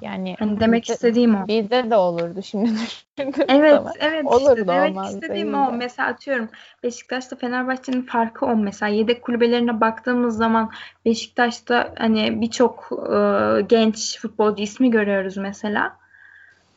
Yani 0.00 0.36
hani 0.38 0.60
demek 0.60 0.82
bizde, 0.82 0.92
istediğim 0.92 1.34
o. 1.34 1.48
Bizde 1.48 1.90
de 1.90 1.96
olurdu 1.96 2.42
şimdi 2.42 2.70
Evet, 3.48 3.74
zaman. 3.74 3.92
evet. 4.00 4.24
Olurdu 4.26 4.60
işte, 4.60 4.66
demek 4.66 5.06
istediğim 5.06 5.54
o. 5.54 5.72
Mesela 5.72 6.08
atıyorum 6.08 6.48
Beşiktaş'ta 6.82 7.36
Fenerbahçe'nin 7.36 8.02
farkı 8.02 8.46
o. 8.46 8.56
Mesela 8.56 8.88
yedek 8.88 9.22
kulübelerine 9.22 9.80
baktığımız 9.80 10.36
zaman 10.36 10.70
Beşiktaş'ta 11.04 11.94
hani 11.98 12.40
birçok 12.40 12.90
e, 12.92 13.62
genç 13.62 14.20
futbolcu 14.20 14.62
ismi 14.62 14.90
görüyoruz 14.90 15.36
mesela. 15.36 15.96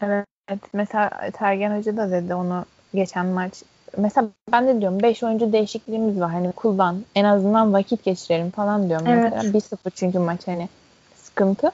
Evet. 0.01 0.25
Mesela 0.73 1.31
Tergen 1.33 1.77
Hoca 1.77 1.97
da 1.97 2.11
dedi 2.11 2.35
onu 2.35 2.65
geçen 2.93 3.25
maç 3.25 3.53
mesela 3.97 4.27
ben 4.51 4.67
de 4.67 4.81
diyorum 4.81 5.01
5 5.01 5.23
oyuncu 5.23 5.53
değişikliğimiz 5.53 6.19
var. 6.19 6.31
Hani 6.31 6.51
kullan. 6.51 7.03
En 7.15 7.25
azından 7.25 7.73
vakit 7.73 8.03
geçirelim 8.03 8.51
falan 8.51 8.89
diyorum. 8.89 9.07
Evet. 9.07 9.33
Mesela 9.35 9.59
1-0 9.59 9.91
çünkü 9.95 10.19
maç 10.19 10.47
hani 10.47 10.69
sıkıntı. 11.15 11.71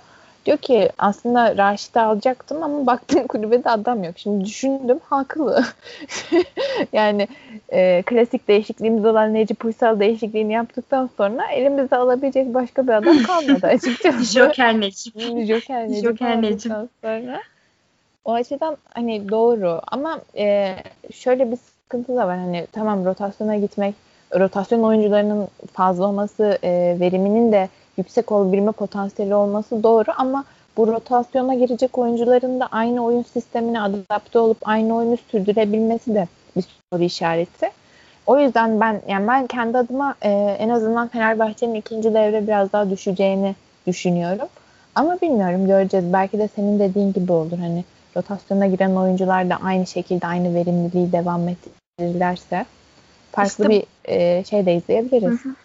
Diyor 0.48 0.58
ki 0.58 0.90
aslında 0.98 1.58
Raşit'i 1.58 2.00
alacaktım 2.00 2.64
ama 2.64 2.88
baktım 2.88 3.28
kulübede 3.28 3.70
adam 3.70 4.04
yok. 4.04 4.14
Şimdi 4.18 4.46
düşündüm 4.46 5.00
haklı. 5.10 5.64
yani 6.94 7.28
e, 7.70 8.04
klasik 8.06 8.48
değişikliğimiz 8.48 9.06
olan 9.06 9.34
Necip 9.34 9.66
Uysal 9.66 10.00
değişikliğini 10.00 10.54
yaptıktan 10.54 11.10
sonra 11.18 11.52
elimizde 11.52 11.96
alabilecek 11.96 12.54
başka 12.54 12.88
bir 12.88 12.92
adam 12.92 13.24
kalmadı 13.24 13.68
açıkçası. 13.68 14.24
Joker 14.24 14.80
Necip. 14.80 15.20
Joker 15.20 15.90
Necip. 15.90 16.04
Joker 16.04 16.42
Necip. 16.42 16.72
Sonra. 17.04 17.42
O 18.26 18.34
açıdan 18.34 18.78
hani 18.94 19.30
doğru 19.30 19.82
ama 19.88 20.22
e, 20.38 20.76
şöyle 21.14 21.52
bir 21.52 21.58
sıkıntı 21.88 22.16
da 22.16 22.28
var. 22.28 22.38
Hani 22.38 22.68
tamam 22.72 23.06
rotasyona 23.06 23.56
gitmek, 23.56 23.96
rotasyon 24.40 24.84
oyuncularının 24.84 25.48
fazla 25.74 26.08
olması, 26.08 26.58
e, 26.64 26.98
veriminin 27.00 27.52
de 27.52 27.70
yüksek 27.98 28.32
olabilme 28.32 28.72
potansiyeli 28.72 29.36
olması 29.36 29.84
doğru 29.84 30.12
ama 30.18 30.44
bu 30.78 30.88
rotasyona 30.88 31.54
girecek 31.54 31.98
oyuncuların 31.98 32.60
da 32.60 32.68
aynı 32.72 33.04
oyun 33.06 33.24
sistemine 33.24 33.82
adapte 33.82 34.40
olup 34.40 34.58
aynı 34.62 34.96
oyunu 34.96 35.18
sürdürebilmesi 35.32 36.16
de 36.16 36.28
bir 36.56 36.66
soru 36.94 37.04
işareti. 37.04 37.70
O 38.26 38.40
yüzden 38.40 38.80
ben 38.80 39.02
yani 39.08 39.28
ben 39.28 39.48
kendi 39.48 39.78
adıma 39.78 40.16
e, 40.22 40.30
en 40.60 40.70
azından 40.70 41.08
Fenerbahçe'nin 41.08 41.76
ikinci 41.76 42.14
devre 42.14 42.48
biraz 42.48 42.74
daha 42.74 42.90
düşeceğini 42.90 43.56
düşünüyorum. 43.88 44.48
Ama 44.96 45.22
bilmiyorum 45.22 45.68
göreceğiz. 45.68 46.14
Belki 46.14 46.40
de 46.40 46.50
senin 46.56 46.80
dediğin 46.80 47.14
gibi 47.14 47.32
olur. 47.32 47.58
Hani 47.58 47.84
rotasyona 48.18 48.68
giren 48.68 48.96
oyuncular 48.96 49.50
da 49.50 49.60
aynı 49.64 49.88
şekilde 49.88 50.28
aynı 50.28 50.56
verimliliği 50.56 51.12
devam 51.12 51.50
ettirirlerse 51.50 52.66
farklı 53.32 53.64
işte, 53.64 53.70
bir 53.70 53.84
e, 54.06 54.44
şey 54.44 54.66
de 54.66 54.76
izleyebiliriz. 54.76 55.46
Hı 55.46 55.50
hı. 55.50 55.56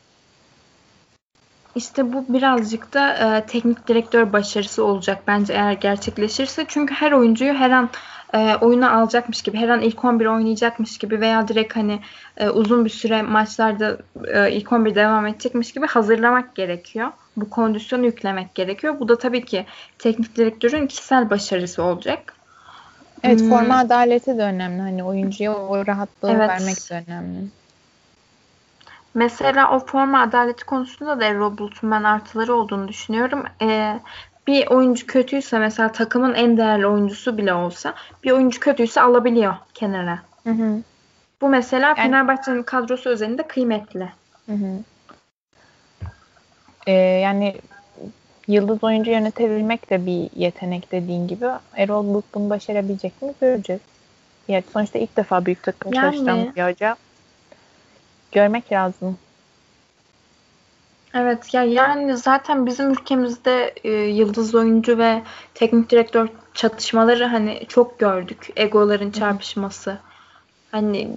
İşte 1.75 2.13
bu 2.13 2.25
birazcık 2.29 2.95
da 2.95 3.15
e, 3.15 3.47
teknik 3.47 3.89
direktör 3.89 4.33
başarısı 4.33 4.85
olacak 4.85 5.23
bence 5.27 5.53
eğer 5.53 5.73
gerçekleşirse. 5.73 6.65
Çünkü 6.69 6.95
her 6.95 7.13
oyuncuyu 7.13 7.55
her 7.55 7.71
an 7.71 7.91
e, 8.35 8.57
oyuna 8.57 8.93
alacakmış 8.93 9.43
gibi, 9.43 9.57
her 9.57 9.69
an 9.69 9.81
ilk 9.81 10.05
11 10.05 10.27
oynayacakmış 10.27 10.99
gibi 10.99 11.21
veya 11.21 11.49
direkt 11.49 11.77
hani 11.77 12.01
e, 12.37 12.49
uzun 12.49 12.85
bir 12.85 12.91
süre 12.91 13.23
maçlarda 13.23 13.99
e, 14.35 14.53
ilk 14.53 14.73
11 14.73 14.95
devam 14.95 15.27
edecekmiş 15.27 15.73
gibi 15.73 15.87
hazırlamak 15.87 16.55
gerekiyor. 16.55 17.09
Bu 17.37 17.51
kondisyonu 17.51 18.05
yüklemek 18.05 18.55
gerekiyor. 18.55 19.01
Bu 19.01 19.09
da 19.09 19.19
tabii 19.19 19.45
ki 19.45 19.67
teknik 19.99 20.37
direktörün 20.37 20.87
kişisel 20.87 21.31
başarısı 21.31 21.83
olacak. 21.83 22.35
Evet 23.23 23.41
hmm. 23.41 23.51
forma 23.51 23.79
adaleti 23.79 24.39
de 24.39 24.43
önemli. 24.43 24.83
Hani 24.83 25.05
oyuncuya 25.05 25.55
o 25.55 25.87
rahatlığı 25.87 26.31
evet. 26.31 26.49
vermek 26.49 26.91
de 26.91 27.05
önemli. 27.07 27.49
Mesela 29.15 29.77
o 29.77 29.87
forma 29.87 30.23
adaleti 30.23 30.65
konusunda 30.65 31.21
da 31.21 31.25
Erol 31.25 31.59
Bulut'un 31.59 31.91
ben 31.91 32.03
artıları 32.03 32.55
olduğunu 32.55 32.89
düşünüyorum. 32.89 33.45
Ee, 33.63 34.01
bir 34.47 34.67
oyuncu 34.67 35.07
kötüyse 35.07 35.59
mesela 35.59 35.93
takımın 35.93 36.35
en 36.35 36.57
değerli 36.57 36.87
oyuncusu 36.87 37.39
bile 37.39 37.55
olsa 37.55 37.95
bir 38.25 38.31
oyuncu 38.31 38.61
kötüyse 38.61 39.01
alabiliyor 39.01 39.55
kenara. 39.75 40.19
Hı 40.45 40.51
hı. 40.51 40.83
Bu 41.41 41.49
mesela 41.49 41.89
yani, 41.89 41.97
Fenerbahçe'nin 41.97 42.63
kadrosu 42.63 43.11
özelinde 43.11 43.43
kıymetli. 43.43 44.09
Hı 44.47 44.53
hı. 44.53 44.79
Ee, 46.87 46.93
yani 46.93 47.61
yıldız 48.49 48.85
oyuncu 48.85 49.11
yönetebilmek 49.11 49.91
de 49.91 50.07
bir 50.07 50.31
yetenek 50.37 50.93
dediğin 50.93 51.29
gibi. 51.29 51.47
Erol 51.77 52.05
Bulut 52.07 52.25
bunu 52.35 52.51
başarabilecek 52.51 53.23
mi 53.23 53.35
göreceğiz. 53.41 53.83
Yani 54.49 54.65
sonuçta 54.73 54.99
ilk 54.99 55.17
defa 55.17 55.47
büyük 55.47 55.63
takım 55.63 55.93
yani, 55.93 56.17
çalışan 56.17 56.55
bir 56.57 56.63
hoca. 56.63 56.97
Görmek 58.33 58.73
lazım. 58.73 59.19
Evet 61.15 61.55
ya 61.55 61.65
yani 61.65 62.17
zaten 62.17 62.67
bizim 62.67 62.91
ülkemizde 62.91 63.75
e, 63.85 63.91
yıldız 63.91 64.55
oyuncu 64.55 64.99
ve 64.99 65.23
teknik 65.55 65.91
direktör 65.91 66.29
çatışmaları 66.55 67.25
hani 67.25 67.63
çok 67.69 67.99
gördük. 67.99 68.49
Egoların 68.57 69.11
çarpışması. 69.11 69.99
Hani 70.71 71.09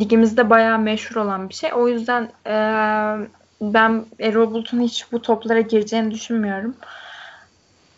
ligimizde 0.00 0.50
bayağı 0.50 0.78
meşhur 0.78 1.16
olan 1.16 1.48
bir 1.48 1.54
şey. 1.54 1.70
O 1.74 1.88
yüzden 1.88 2.30
e, 2.46 2.54
ben 3.60 4.04
Erol 4.20 4.50
Bulut'un 4.50 4.80
hiç 4.80 5.12
bu 5.12 5.22
toplara 5.22 5.60
gireceğini 5.60 6.10
düşünmüyorum. 6.10 6.76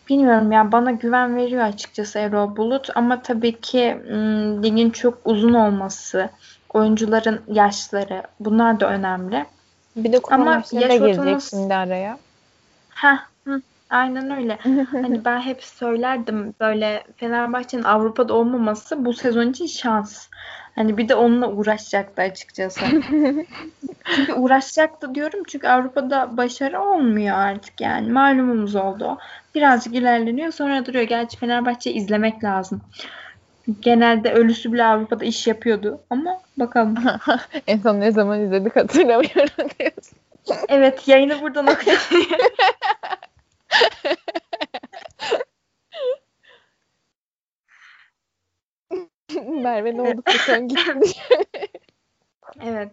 Bilmiyorum 0.09 0.53
ya 0.53 0.73
bana 0.73 0.91
güven 0.91 1.37
veriyor 1.37 1.65
açıkçası 1.65 2.19
Erol 2.19 2.57
Bulut 2.57 2.89
ama 2.95 3.23
tabii 3.23 3.61
ki 3.61 3.99
m, 4.09 4.63
ligin 4.63 4.91
çok 4.91 5.19
uzun 5.25 5.55
olması, 5.55 6.31
oyuncuların 6.73 7.41
yaşları 7.49 8.23
bunlar 8.41 8.81
da 8.81 8.91
önemli. 8.91 9.47
Bir 9.97 10.13
de 10.13 10.19
kupa 10.19 10.37
maçları 10.37 10.89
da 10.89 10.97
girecek 10.97 11.41
şimdi 11.51 11.75
araya. 11.75 12.19
Ha, 12.89 13.19
aynen 13.91 14.31
öyle. 14.31 14.57
hani 14.91 15.25
ben 15.25 15.41
hep 15.41 15.65
söylerdim 15.65 16.55
böyle 16.61 17.05
Fenerbahçe'nin 17.17 17.83
Avrupa'da 17.83 18.35
olmaması 18.35 19.05
bu 19.05 19.13
sezon 19.13 19.51
için 19.51 19.67
şans. 19.67 20.29
Hani 20.77 20.97
bir 20.99 21.09
de 21.09 21.15
onunla 21.15 21.49
uğraşacaktı 21.51 22.23
açıkçası. 22.23 22.81
çünkü 24.17 24.33
uğraşacaktı 24.33 25.15
diyorum 25.15 25.41
çünkü 25.49 25.69
Avrupa'da 25.69 26.37
başarı 26.37 26.83
olmuyor 26.83 27.37
artık 27.37 27.81
yani. 27.81 28.13
Malumumuz 28.13 28.77
oldu 28.77 29.19
Birazcık 29.57 29.95
ilerleniyor 29.95 30.53
sonra 30.53 30.87
duruyor. 30.87 31.05
Gerçi 31.05 31.37
Fenerbahçe 31.37 31.93
izlemek 31.93 32.45
lazım. 32.45 32.81
Genelde 33.81 34.33
ölüsü 34.33 34.73
bile 34.73 34.85
Avrupa'da 34.85 35.25
iş 35.25 35.47
yapıyordu 35.47 36.01
ama 36.11 36.41
bakalım. 36.57 36.97
en 37.67 37.79
son 37.79 38.01
ne 38.01 38.13
zaman 38.13 38.41
izledik 38.41 38.77
hatırlamıyorum 38.77 39.71
diyorsun. 39.79 40.19
Evet 40.69 41.09
yayını 41.09 41.41
burada 41.41 41.63
noktalayalım. 41.63 42.27
Merve 49.63 49.97
ne 49.97 50.03
oldu 50.03 50.23
sen 50.47 50.69
gittin 50.69 51.03
Evet. 52.65 52.93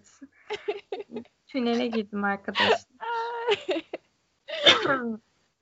Tünele 1.47 1.87
girdim 1.87 2.23
arkadaşlar. 2.23 2.81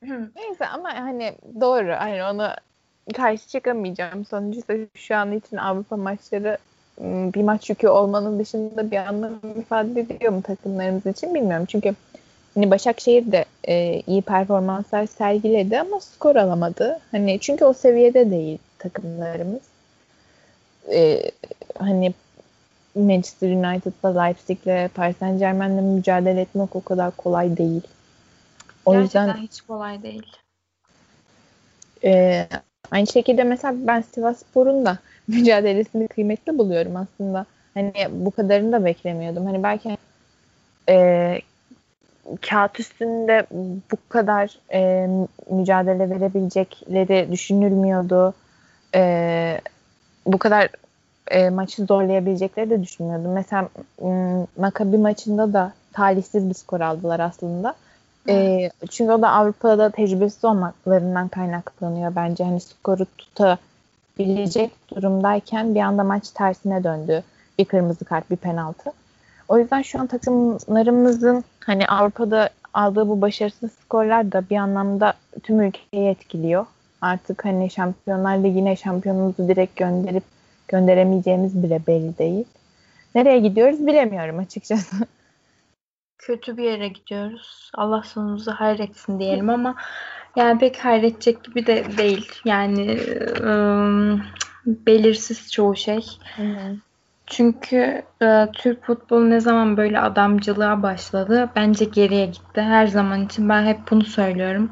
Neyse 0.35 0.67
ama 0.67 0.93
hani 0.93 1.37
doğru. 1.61 1.93
Hani 1.93 2.23
onu 2.23 2.49
karşı 3.15 3.47
çıkamayacağım. 3.47 4.25
Sonuçta 4.25 4.73
şu 4.93 5.15
an 5.15 5.31
için 5.31 5.57
Avrupa 5.57 5.97
maçları 5.97 6.57
bir 7.33 7.43
maç 7.43 7.69
yükü 7.69 7.87
olmanın 7.87 8.39
dışında 8.39 8.91
bir 8.91 8.97
anlam 8.97 9.39
ifade 9.59 9.99
ediyor 9.99 10.33
mu 10.33 10.41
takımlarımız 10.41 11.05
için 11.05 11.35
bilmiyorum. 11.35 11.65
Çünkü 11.65 11.95
hani 12.53 12.71
Başakşehir 12.71 13.31
de 13.31 13.45
e, 13.67 14.01
iyi 14.07 14.21
performanslar 14.21 15.05
sergiledi 15.05 15.79
ama 15.79 15.99
skor 15.99 16.35
alamadı. 16.35 16.99
Hani 17.11 17.39
çünkü 17.39 17.65
o 17.65 17.73
seviyede 17.73 18.31
değil 18.31 18.57
takımlarımız. 18.79 19.70
E, 20.89 21.31
hani 21.79 22.13
Manchester 22.95 23.49
United'la 23.51 24.23
Leipzig'le 24.23 24.89
Paris 24.93 25.17
Saint 25.17 25.39
Germain'le 25.39 25.83
mücadele 25.95 26.41
etmek 26.41 26.75
o 26.75 26.83
kadar 26.83 27.11
kolay 27.11 27.57
değil. 27.57 27.81
O 28.85 28.93
Gerçekten 28.93 29.27
yüzden 29.27 29.41
hiç 29.41 29.61
kolay 29.61 30.03
değil. 30.03 30.25
E, 32.03 32.47
aynı 32.91 33.07
şekilde 33.07 33.43
mesela 33.43 33.73
ben 33.77 34.01
Sivasspor'un 34.01 34.85
da 34.85 34.97
mücadelesini 35.27 36.07
kıymetli 36.07 36.57
buluyorum 36.57 36.95
aslında. 36.95 37.45
Hani 37.73 37.93
bu 38.11 38.31
kadarını 38.31 38.71
da 38.71 38.85
beklemiyordum. 38.85 39.45
Hani 39.45 39.63
belki 39.63 39.97
e, 40.89 41.41
kağıt 42.49 42.79
üstünde 42.79 43.45
bu 43.91 43.97
kadar 44.09 44.59
e, 44.73 45.09
mücadele 45.49 46.09
verebilecekleri 46.09 47.31
düşünülmüyordu. 47.31 48.33
E, 48.95 49.61
bu 50.25 50.37
kadar 50.37 50.69
e, 51.27 51.49
maçı 51.49 51.85
zorlayabilecekleri 51.85 52.69
de 52.69 52.83
düşünmüyordum. 52.83 53.31
Mesela 53.31 53.69
Makabi 54.57 54.97
maçında 54.97 55.53
da 55.53 55.73
talihsiz 55.93 56.49
bir 56.49 56.53
skor 56.53 56.81
aldılar 56.81 57.19
aslında. 57.19 57.75
E, 58.29 58.69
çünkü 58.89 59.11
o 59.11 59.21
da 59.21 59.29
Avrupa'da 59.29 59.89
tecrübesiz 59.89 60.45
olmaklarından 60.45 61.27
kaynaklanıyor 61.27 62.15
bence. 62.15 62.43
Hani 62.43 62.59
skoru 62.59 63.05
tutabilecek 63.17 64.71
durumdayken 64.95 65.75
bir 65.75 65.79
anda 65.79 66.03
maç 66.03 66.29
tersine 66.29 66.83
döndü. 66.83 67.23
Bir 67.59 67.65
kırmızı 67.65 68.05
kart, 68.05 68.31
bir 68.31 68.35
penaltı. 68.35 68.91
O 69.47 69.57
yüzden 69.57 69.81
şu 69.81 69.99
an 69.99 70.07
takımlarımızın 70.07 71.43
hani 71.59 71.87
Avrupa'da 71.87 72.49
aldığı 72.73 73.09
bu 73.09 73.21
başarısız 73.21 73.71
skorlar 73.85 74.31
da 74.31 74.43
bir 74.49 74.57
anlamda 74.57 75.13
tüm 75.43 75.61
ülkeyi 75.61 76.09
etkiliyor. 76.09 76.65
Artık 77.01 77.45
hani 77.45 77.69
Şampiyonlar 77.69 78.37
Ligi'ne 78.37 78.75
şampiyonumuzu 78.75 79.47
direkt 79.47 79.75
gönderip 79.75 80.23
gönderemeyeceğimiz 80.67 81.63
bile 81.63 81.81
belli 81.87 82.17
değil. 82.17 82.45
Nereye 83.15 83.39
gidiyoruz 83.39 83.87
bilemiyorum 83.87 84.39
açıkçası. 84.39 84.95
kötü 86.21 86.57
bir 86.57 86.63
yere 86.63 86.87
gidiyoruz. 86.87 87.71
Allah 87.73 88.03
sonumuzu 88.03 88.51
hayretsin 88.51 89.19
diyelim 89.19 89.49
ama 89.49 89.75
yani 90.35 90.59
pek 90.59 90.85
hayredecek 90.85 91.43
gibi 91.43 91.67
de 91.67 91.97
değil. 91.97 92.31
Yani 92.45 92.99
ıı, 93.39 94.19
belirsiz 94.65 95.51
çoğu 95.51 95.75
şey. 95.75 96.07
Hı 96.35 96.77
Çünkü 97.27 98.01
e, 98.21 98.47
Türk 98.53 98.83
futbolu 98.83 99.29
ne 99.29 99.39
zaman 99.39 99.77
böyle 99.77 99.99
adamcılığa 99.99 100.83
başladı 100.83 101.49
bence 101.55 101.85
geriye 101.85 102.25
gitti. 102.25 102.61
Her 102.61 102.87
zaman 102.87 103.25
için 103.25 103.49
ben 103.49 103.65
hep 103.65 103.91
bunu 103.91 104.03
söylüyorum. 104.03 104.71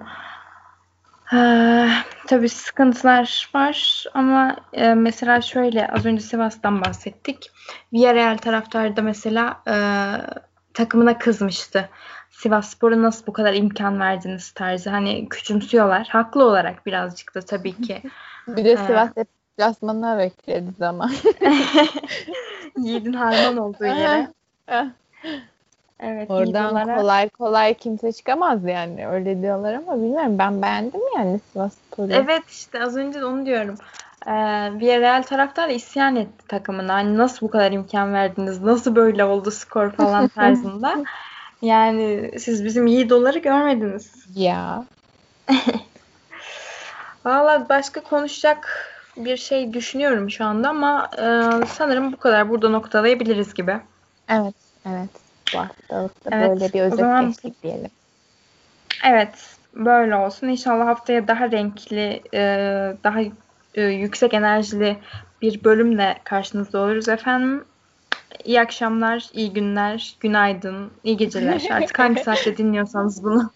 Ee, 1.34 1.90
tabii 2.28 2.50
sıkıntılar 2.50 3.50
var 3.54 4.06
ama 4.14 4.56
e, 4.74 4.94
mesela 4.94 5.42
şöyle 5.42 5.88
az 5.88 6.06
önce 6.06 6.22
Sivas'tan 6.22 6.82
bahsettik. 6.82 7.52
Villarreal 7.94 8.38
taraftarı 8.38 8.96
da 8.96 9.02
mesela 9.02 9.64
e, 9.68 9.76
takımına 10.74 11.18
kızmıştı. 11.18 11.90
Sivas 12.30 12.70
Spor'a 12.70 13.02
nasıl 13.02 13.28
bu 13.28 13.34
kadar 13.34 13.54
imkan 13.54 14.00
verdiniz 14.00 14.52
tarzı. 14.52 14.90
Hani 14.90 15.30
küçümsüyorlar. 15.30 16.08
Haklı 16.08 16.44
olarak 16.44 16.86
birazcık 16.86 17.36
da 17.36 17.42
tabii 17.42 17.82
ki. 17.82 18.02
bir 18.48 18.66
de 18.66 18.78
Sivas 18.78 19.10
ee, 19.18 19.26
deplasmanına 19.58 20.18
bekledi 20.18 20.72
zaman. 20.80 21.12
Yiğidin 22.78 23.14
harman 23.14 23.58
olduğu 23.58 23.86
yere. 23.86 24.28
Evet, 26.00 26.32
Oradan 26.32 26.72
olarak... 26.72 26.98
kolay 27.00 27.30
kolay 27.30 27.74
kimse 27.74 28.12
çıkamaz 28.12 28.64
yani. 28.64 29.08
Öyle 29.08 29.42
diyorlar 29.42 29.74
ama 29.74 29.96
bilmiyorum. 29.96 30.40
Ben 30.40 30.62
beğendim 30.62 31.02
yani 31.18 31.40
Sivas 31.54 31.74
Spor'u. 31.74 32.14
Evet 32.14 32.44
işte 32.50 32.84
az 32.84 32.98
önce 32.98 33.26
onu 33.26 33.46
diyorum. 33.46 33.76
Ee, 34.28 34.32
Villarreal 34.80 35.24
taraftar 35.24 35.70
isyan 35.70 36.16
etti 36.16 36.48
takımına. 36.48 36.94
Hani 36.94 37.18
nasıl 37.18 37.48
bu 37.48 37.52
kadar 37.52 37.72
imkan 37.72 38.14
verdiniz? 38.14 38.62
Nasıl 38.62 38.96
böyle 38.96 39.24
oldu 39.24 39.52
skor 39.52 39.92
falan 39.92 40.28
tarzında. 40.36 40.96
yani 41.62 42.32
siz 42.40 42.66
bizim 42.66 42.88
iyi 42.88 43.10
doları 43.10 43.40
görmediniz. 43.40 44.26
Ya. 44.36 44.86
Valla 47.26 47.70
başka 47.70 48.02
konuşacak 48.02 48.90
bir 49.18 49.38
şey 49.38 49.74
düşünüyorum 49.74 50.32
şu 50.32 50.46
anda 50.46 50.70
ama 50.70 51.10
e, 51.18 51.24
sanırım 51.66 52.12
bu 52.12 52.18
kadar 52.18 52.50
burada 52.50 52.70
noktalayabiliriz 52.70 53.54
gibi. 53.54 53.80
Evet, 54.30 54.56
evet. 54.86 55.29
Haftalıkta 55.58 56.30
Evet, 56.34 56.50
böyle 56.50 56.74
bir 56.74 56.82
o 56.82 56.84
özet 56.84 57.00
zaman- 57.00 57.28
geçtik 57.28 57.64
diyelim. 57.64 57.90
Evet, 59.06 59.56
böyle 59.74 60.16
olsun. 60.16 60.48
İnşallah 60.48 60.88
haftaya 60.88 61.28
daha 61.28 61.52
renkli, 61.52 62.22
e, 62.34 62.42
daha 63.04 63.20
e, 63.76 63.82
yüksek 63.82 64.34
enerjili 64.34 64.98
bir 65.42 65.64
bölümle 65.64 66.18
karşınızda 66.24 66.80
oluruz 66.80 67.10
efendim. 67.10 67.64
İyi 68.44 68.62
akşamlar, 68.62 69.30
iyi 69.34 69.54
günler, 69.54 70.16
günaydın, 70.20 70.92
iyi 71.04 71.18
geceler. 71.18 71.68
Artık 71.72 72.00
hangi 72.00 72.24
saatte 72.24 72.58
dinliyorsanız 72.58 73.24
bunu. 73.24 73.52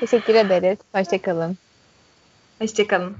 Teşekkür 0.00 0.34
ederiz. 0.34 0.78
Hoşçakalın. 0.94 1.58
Hoşçakalın. 2.58 3.16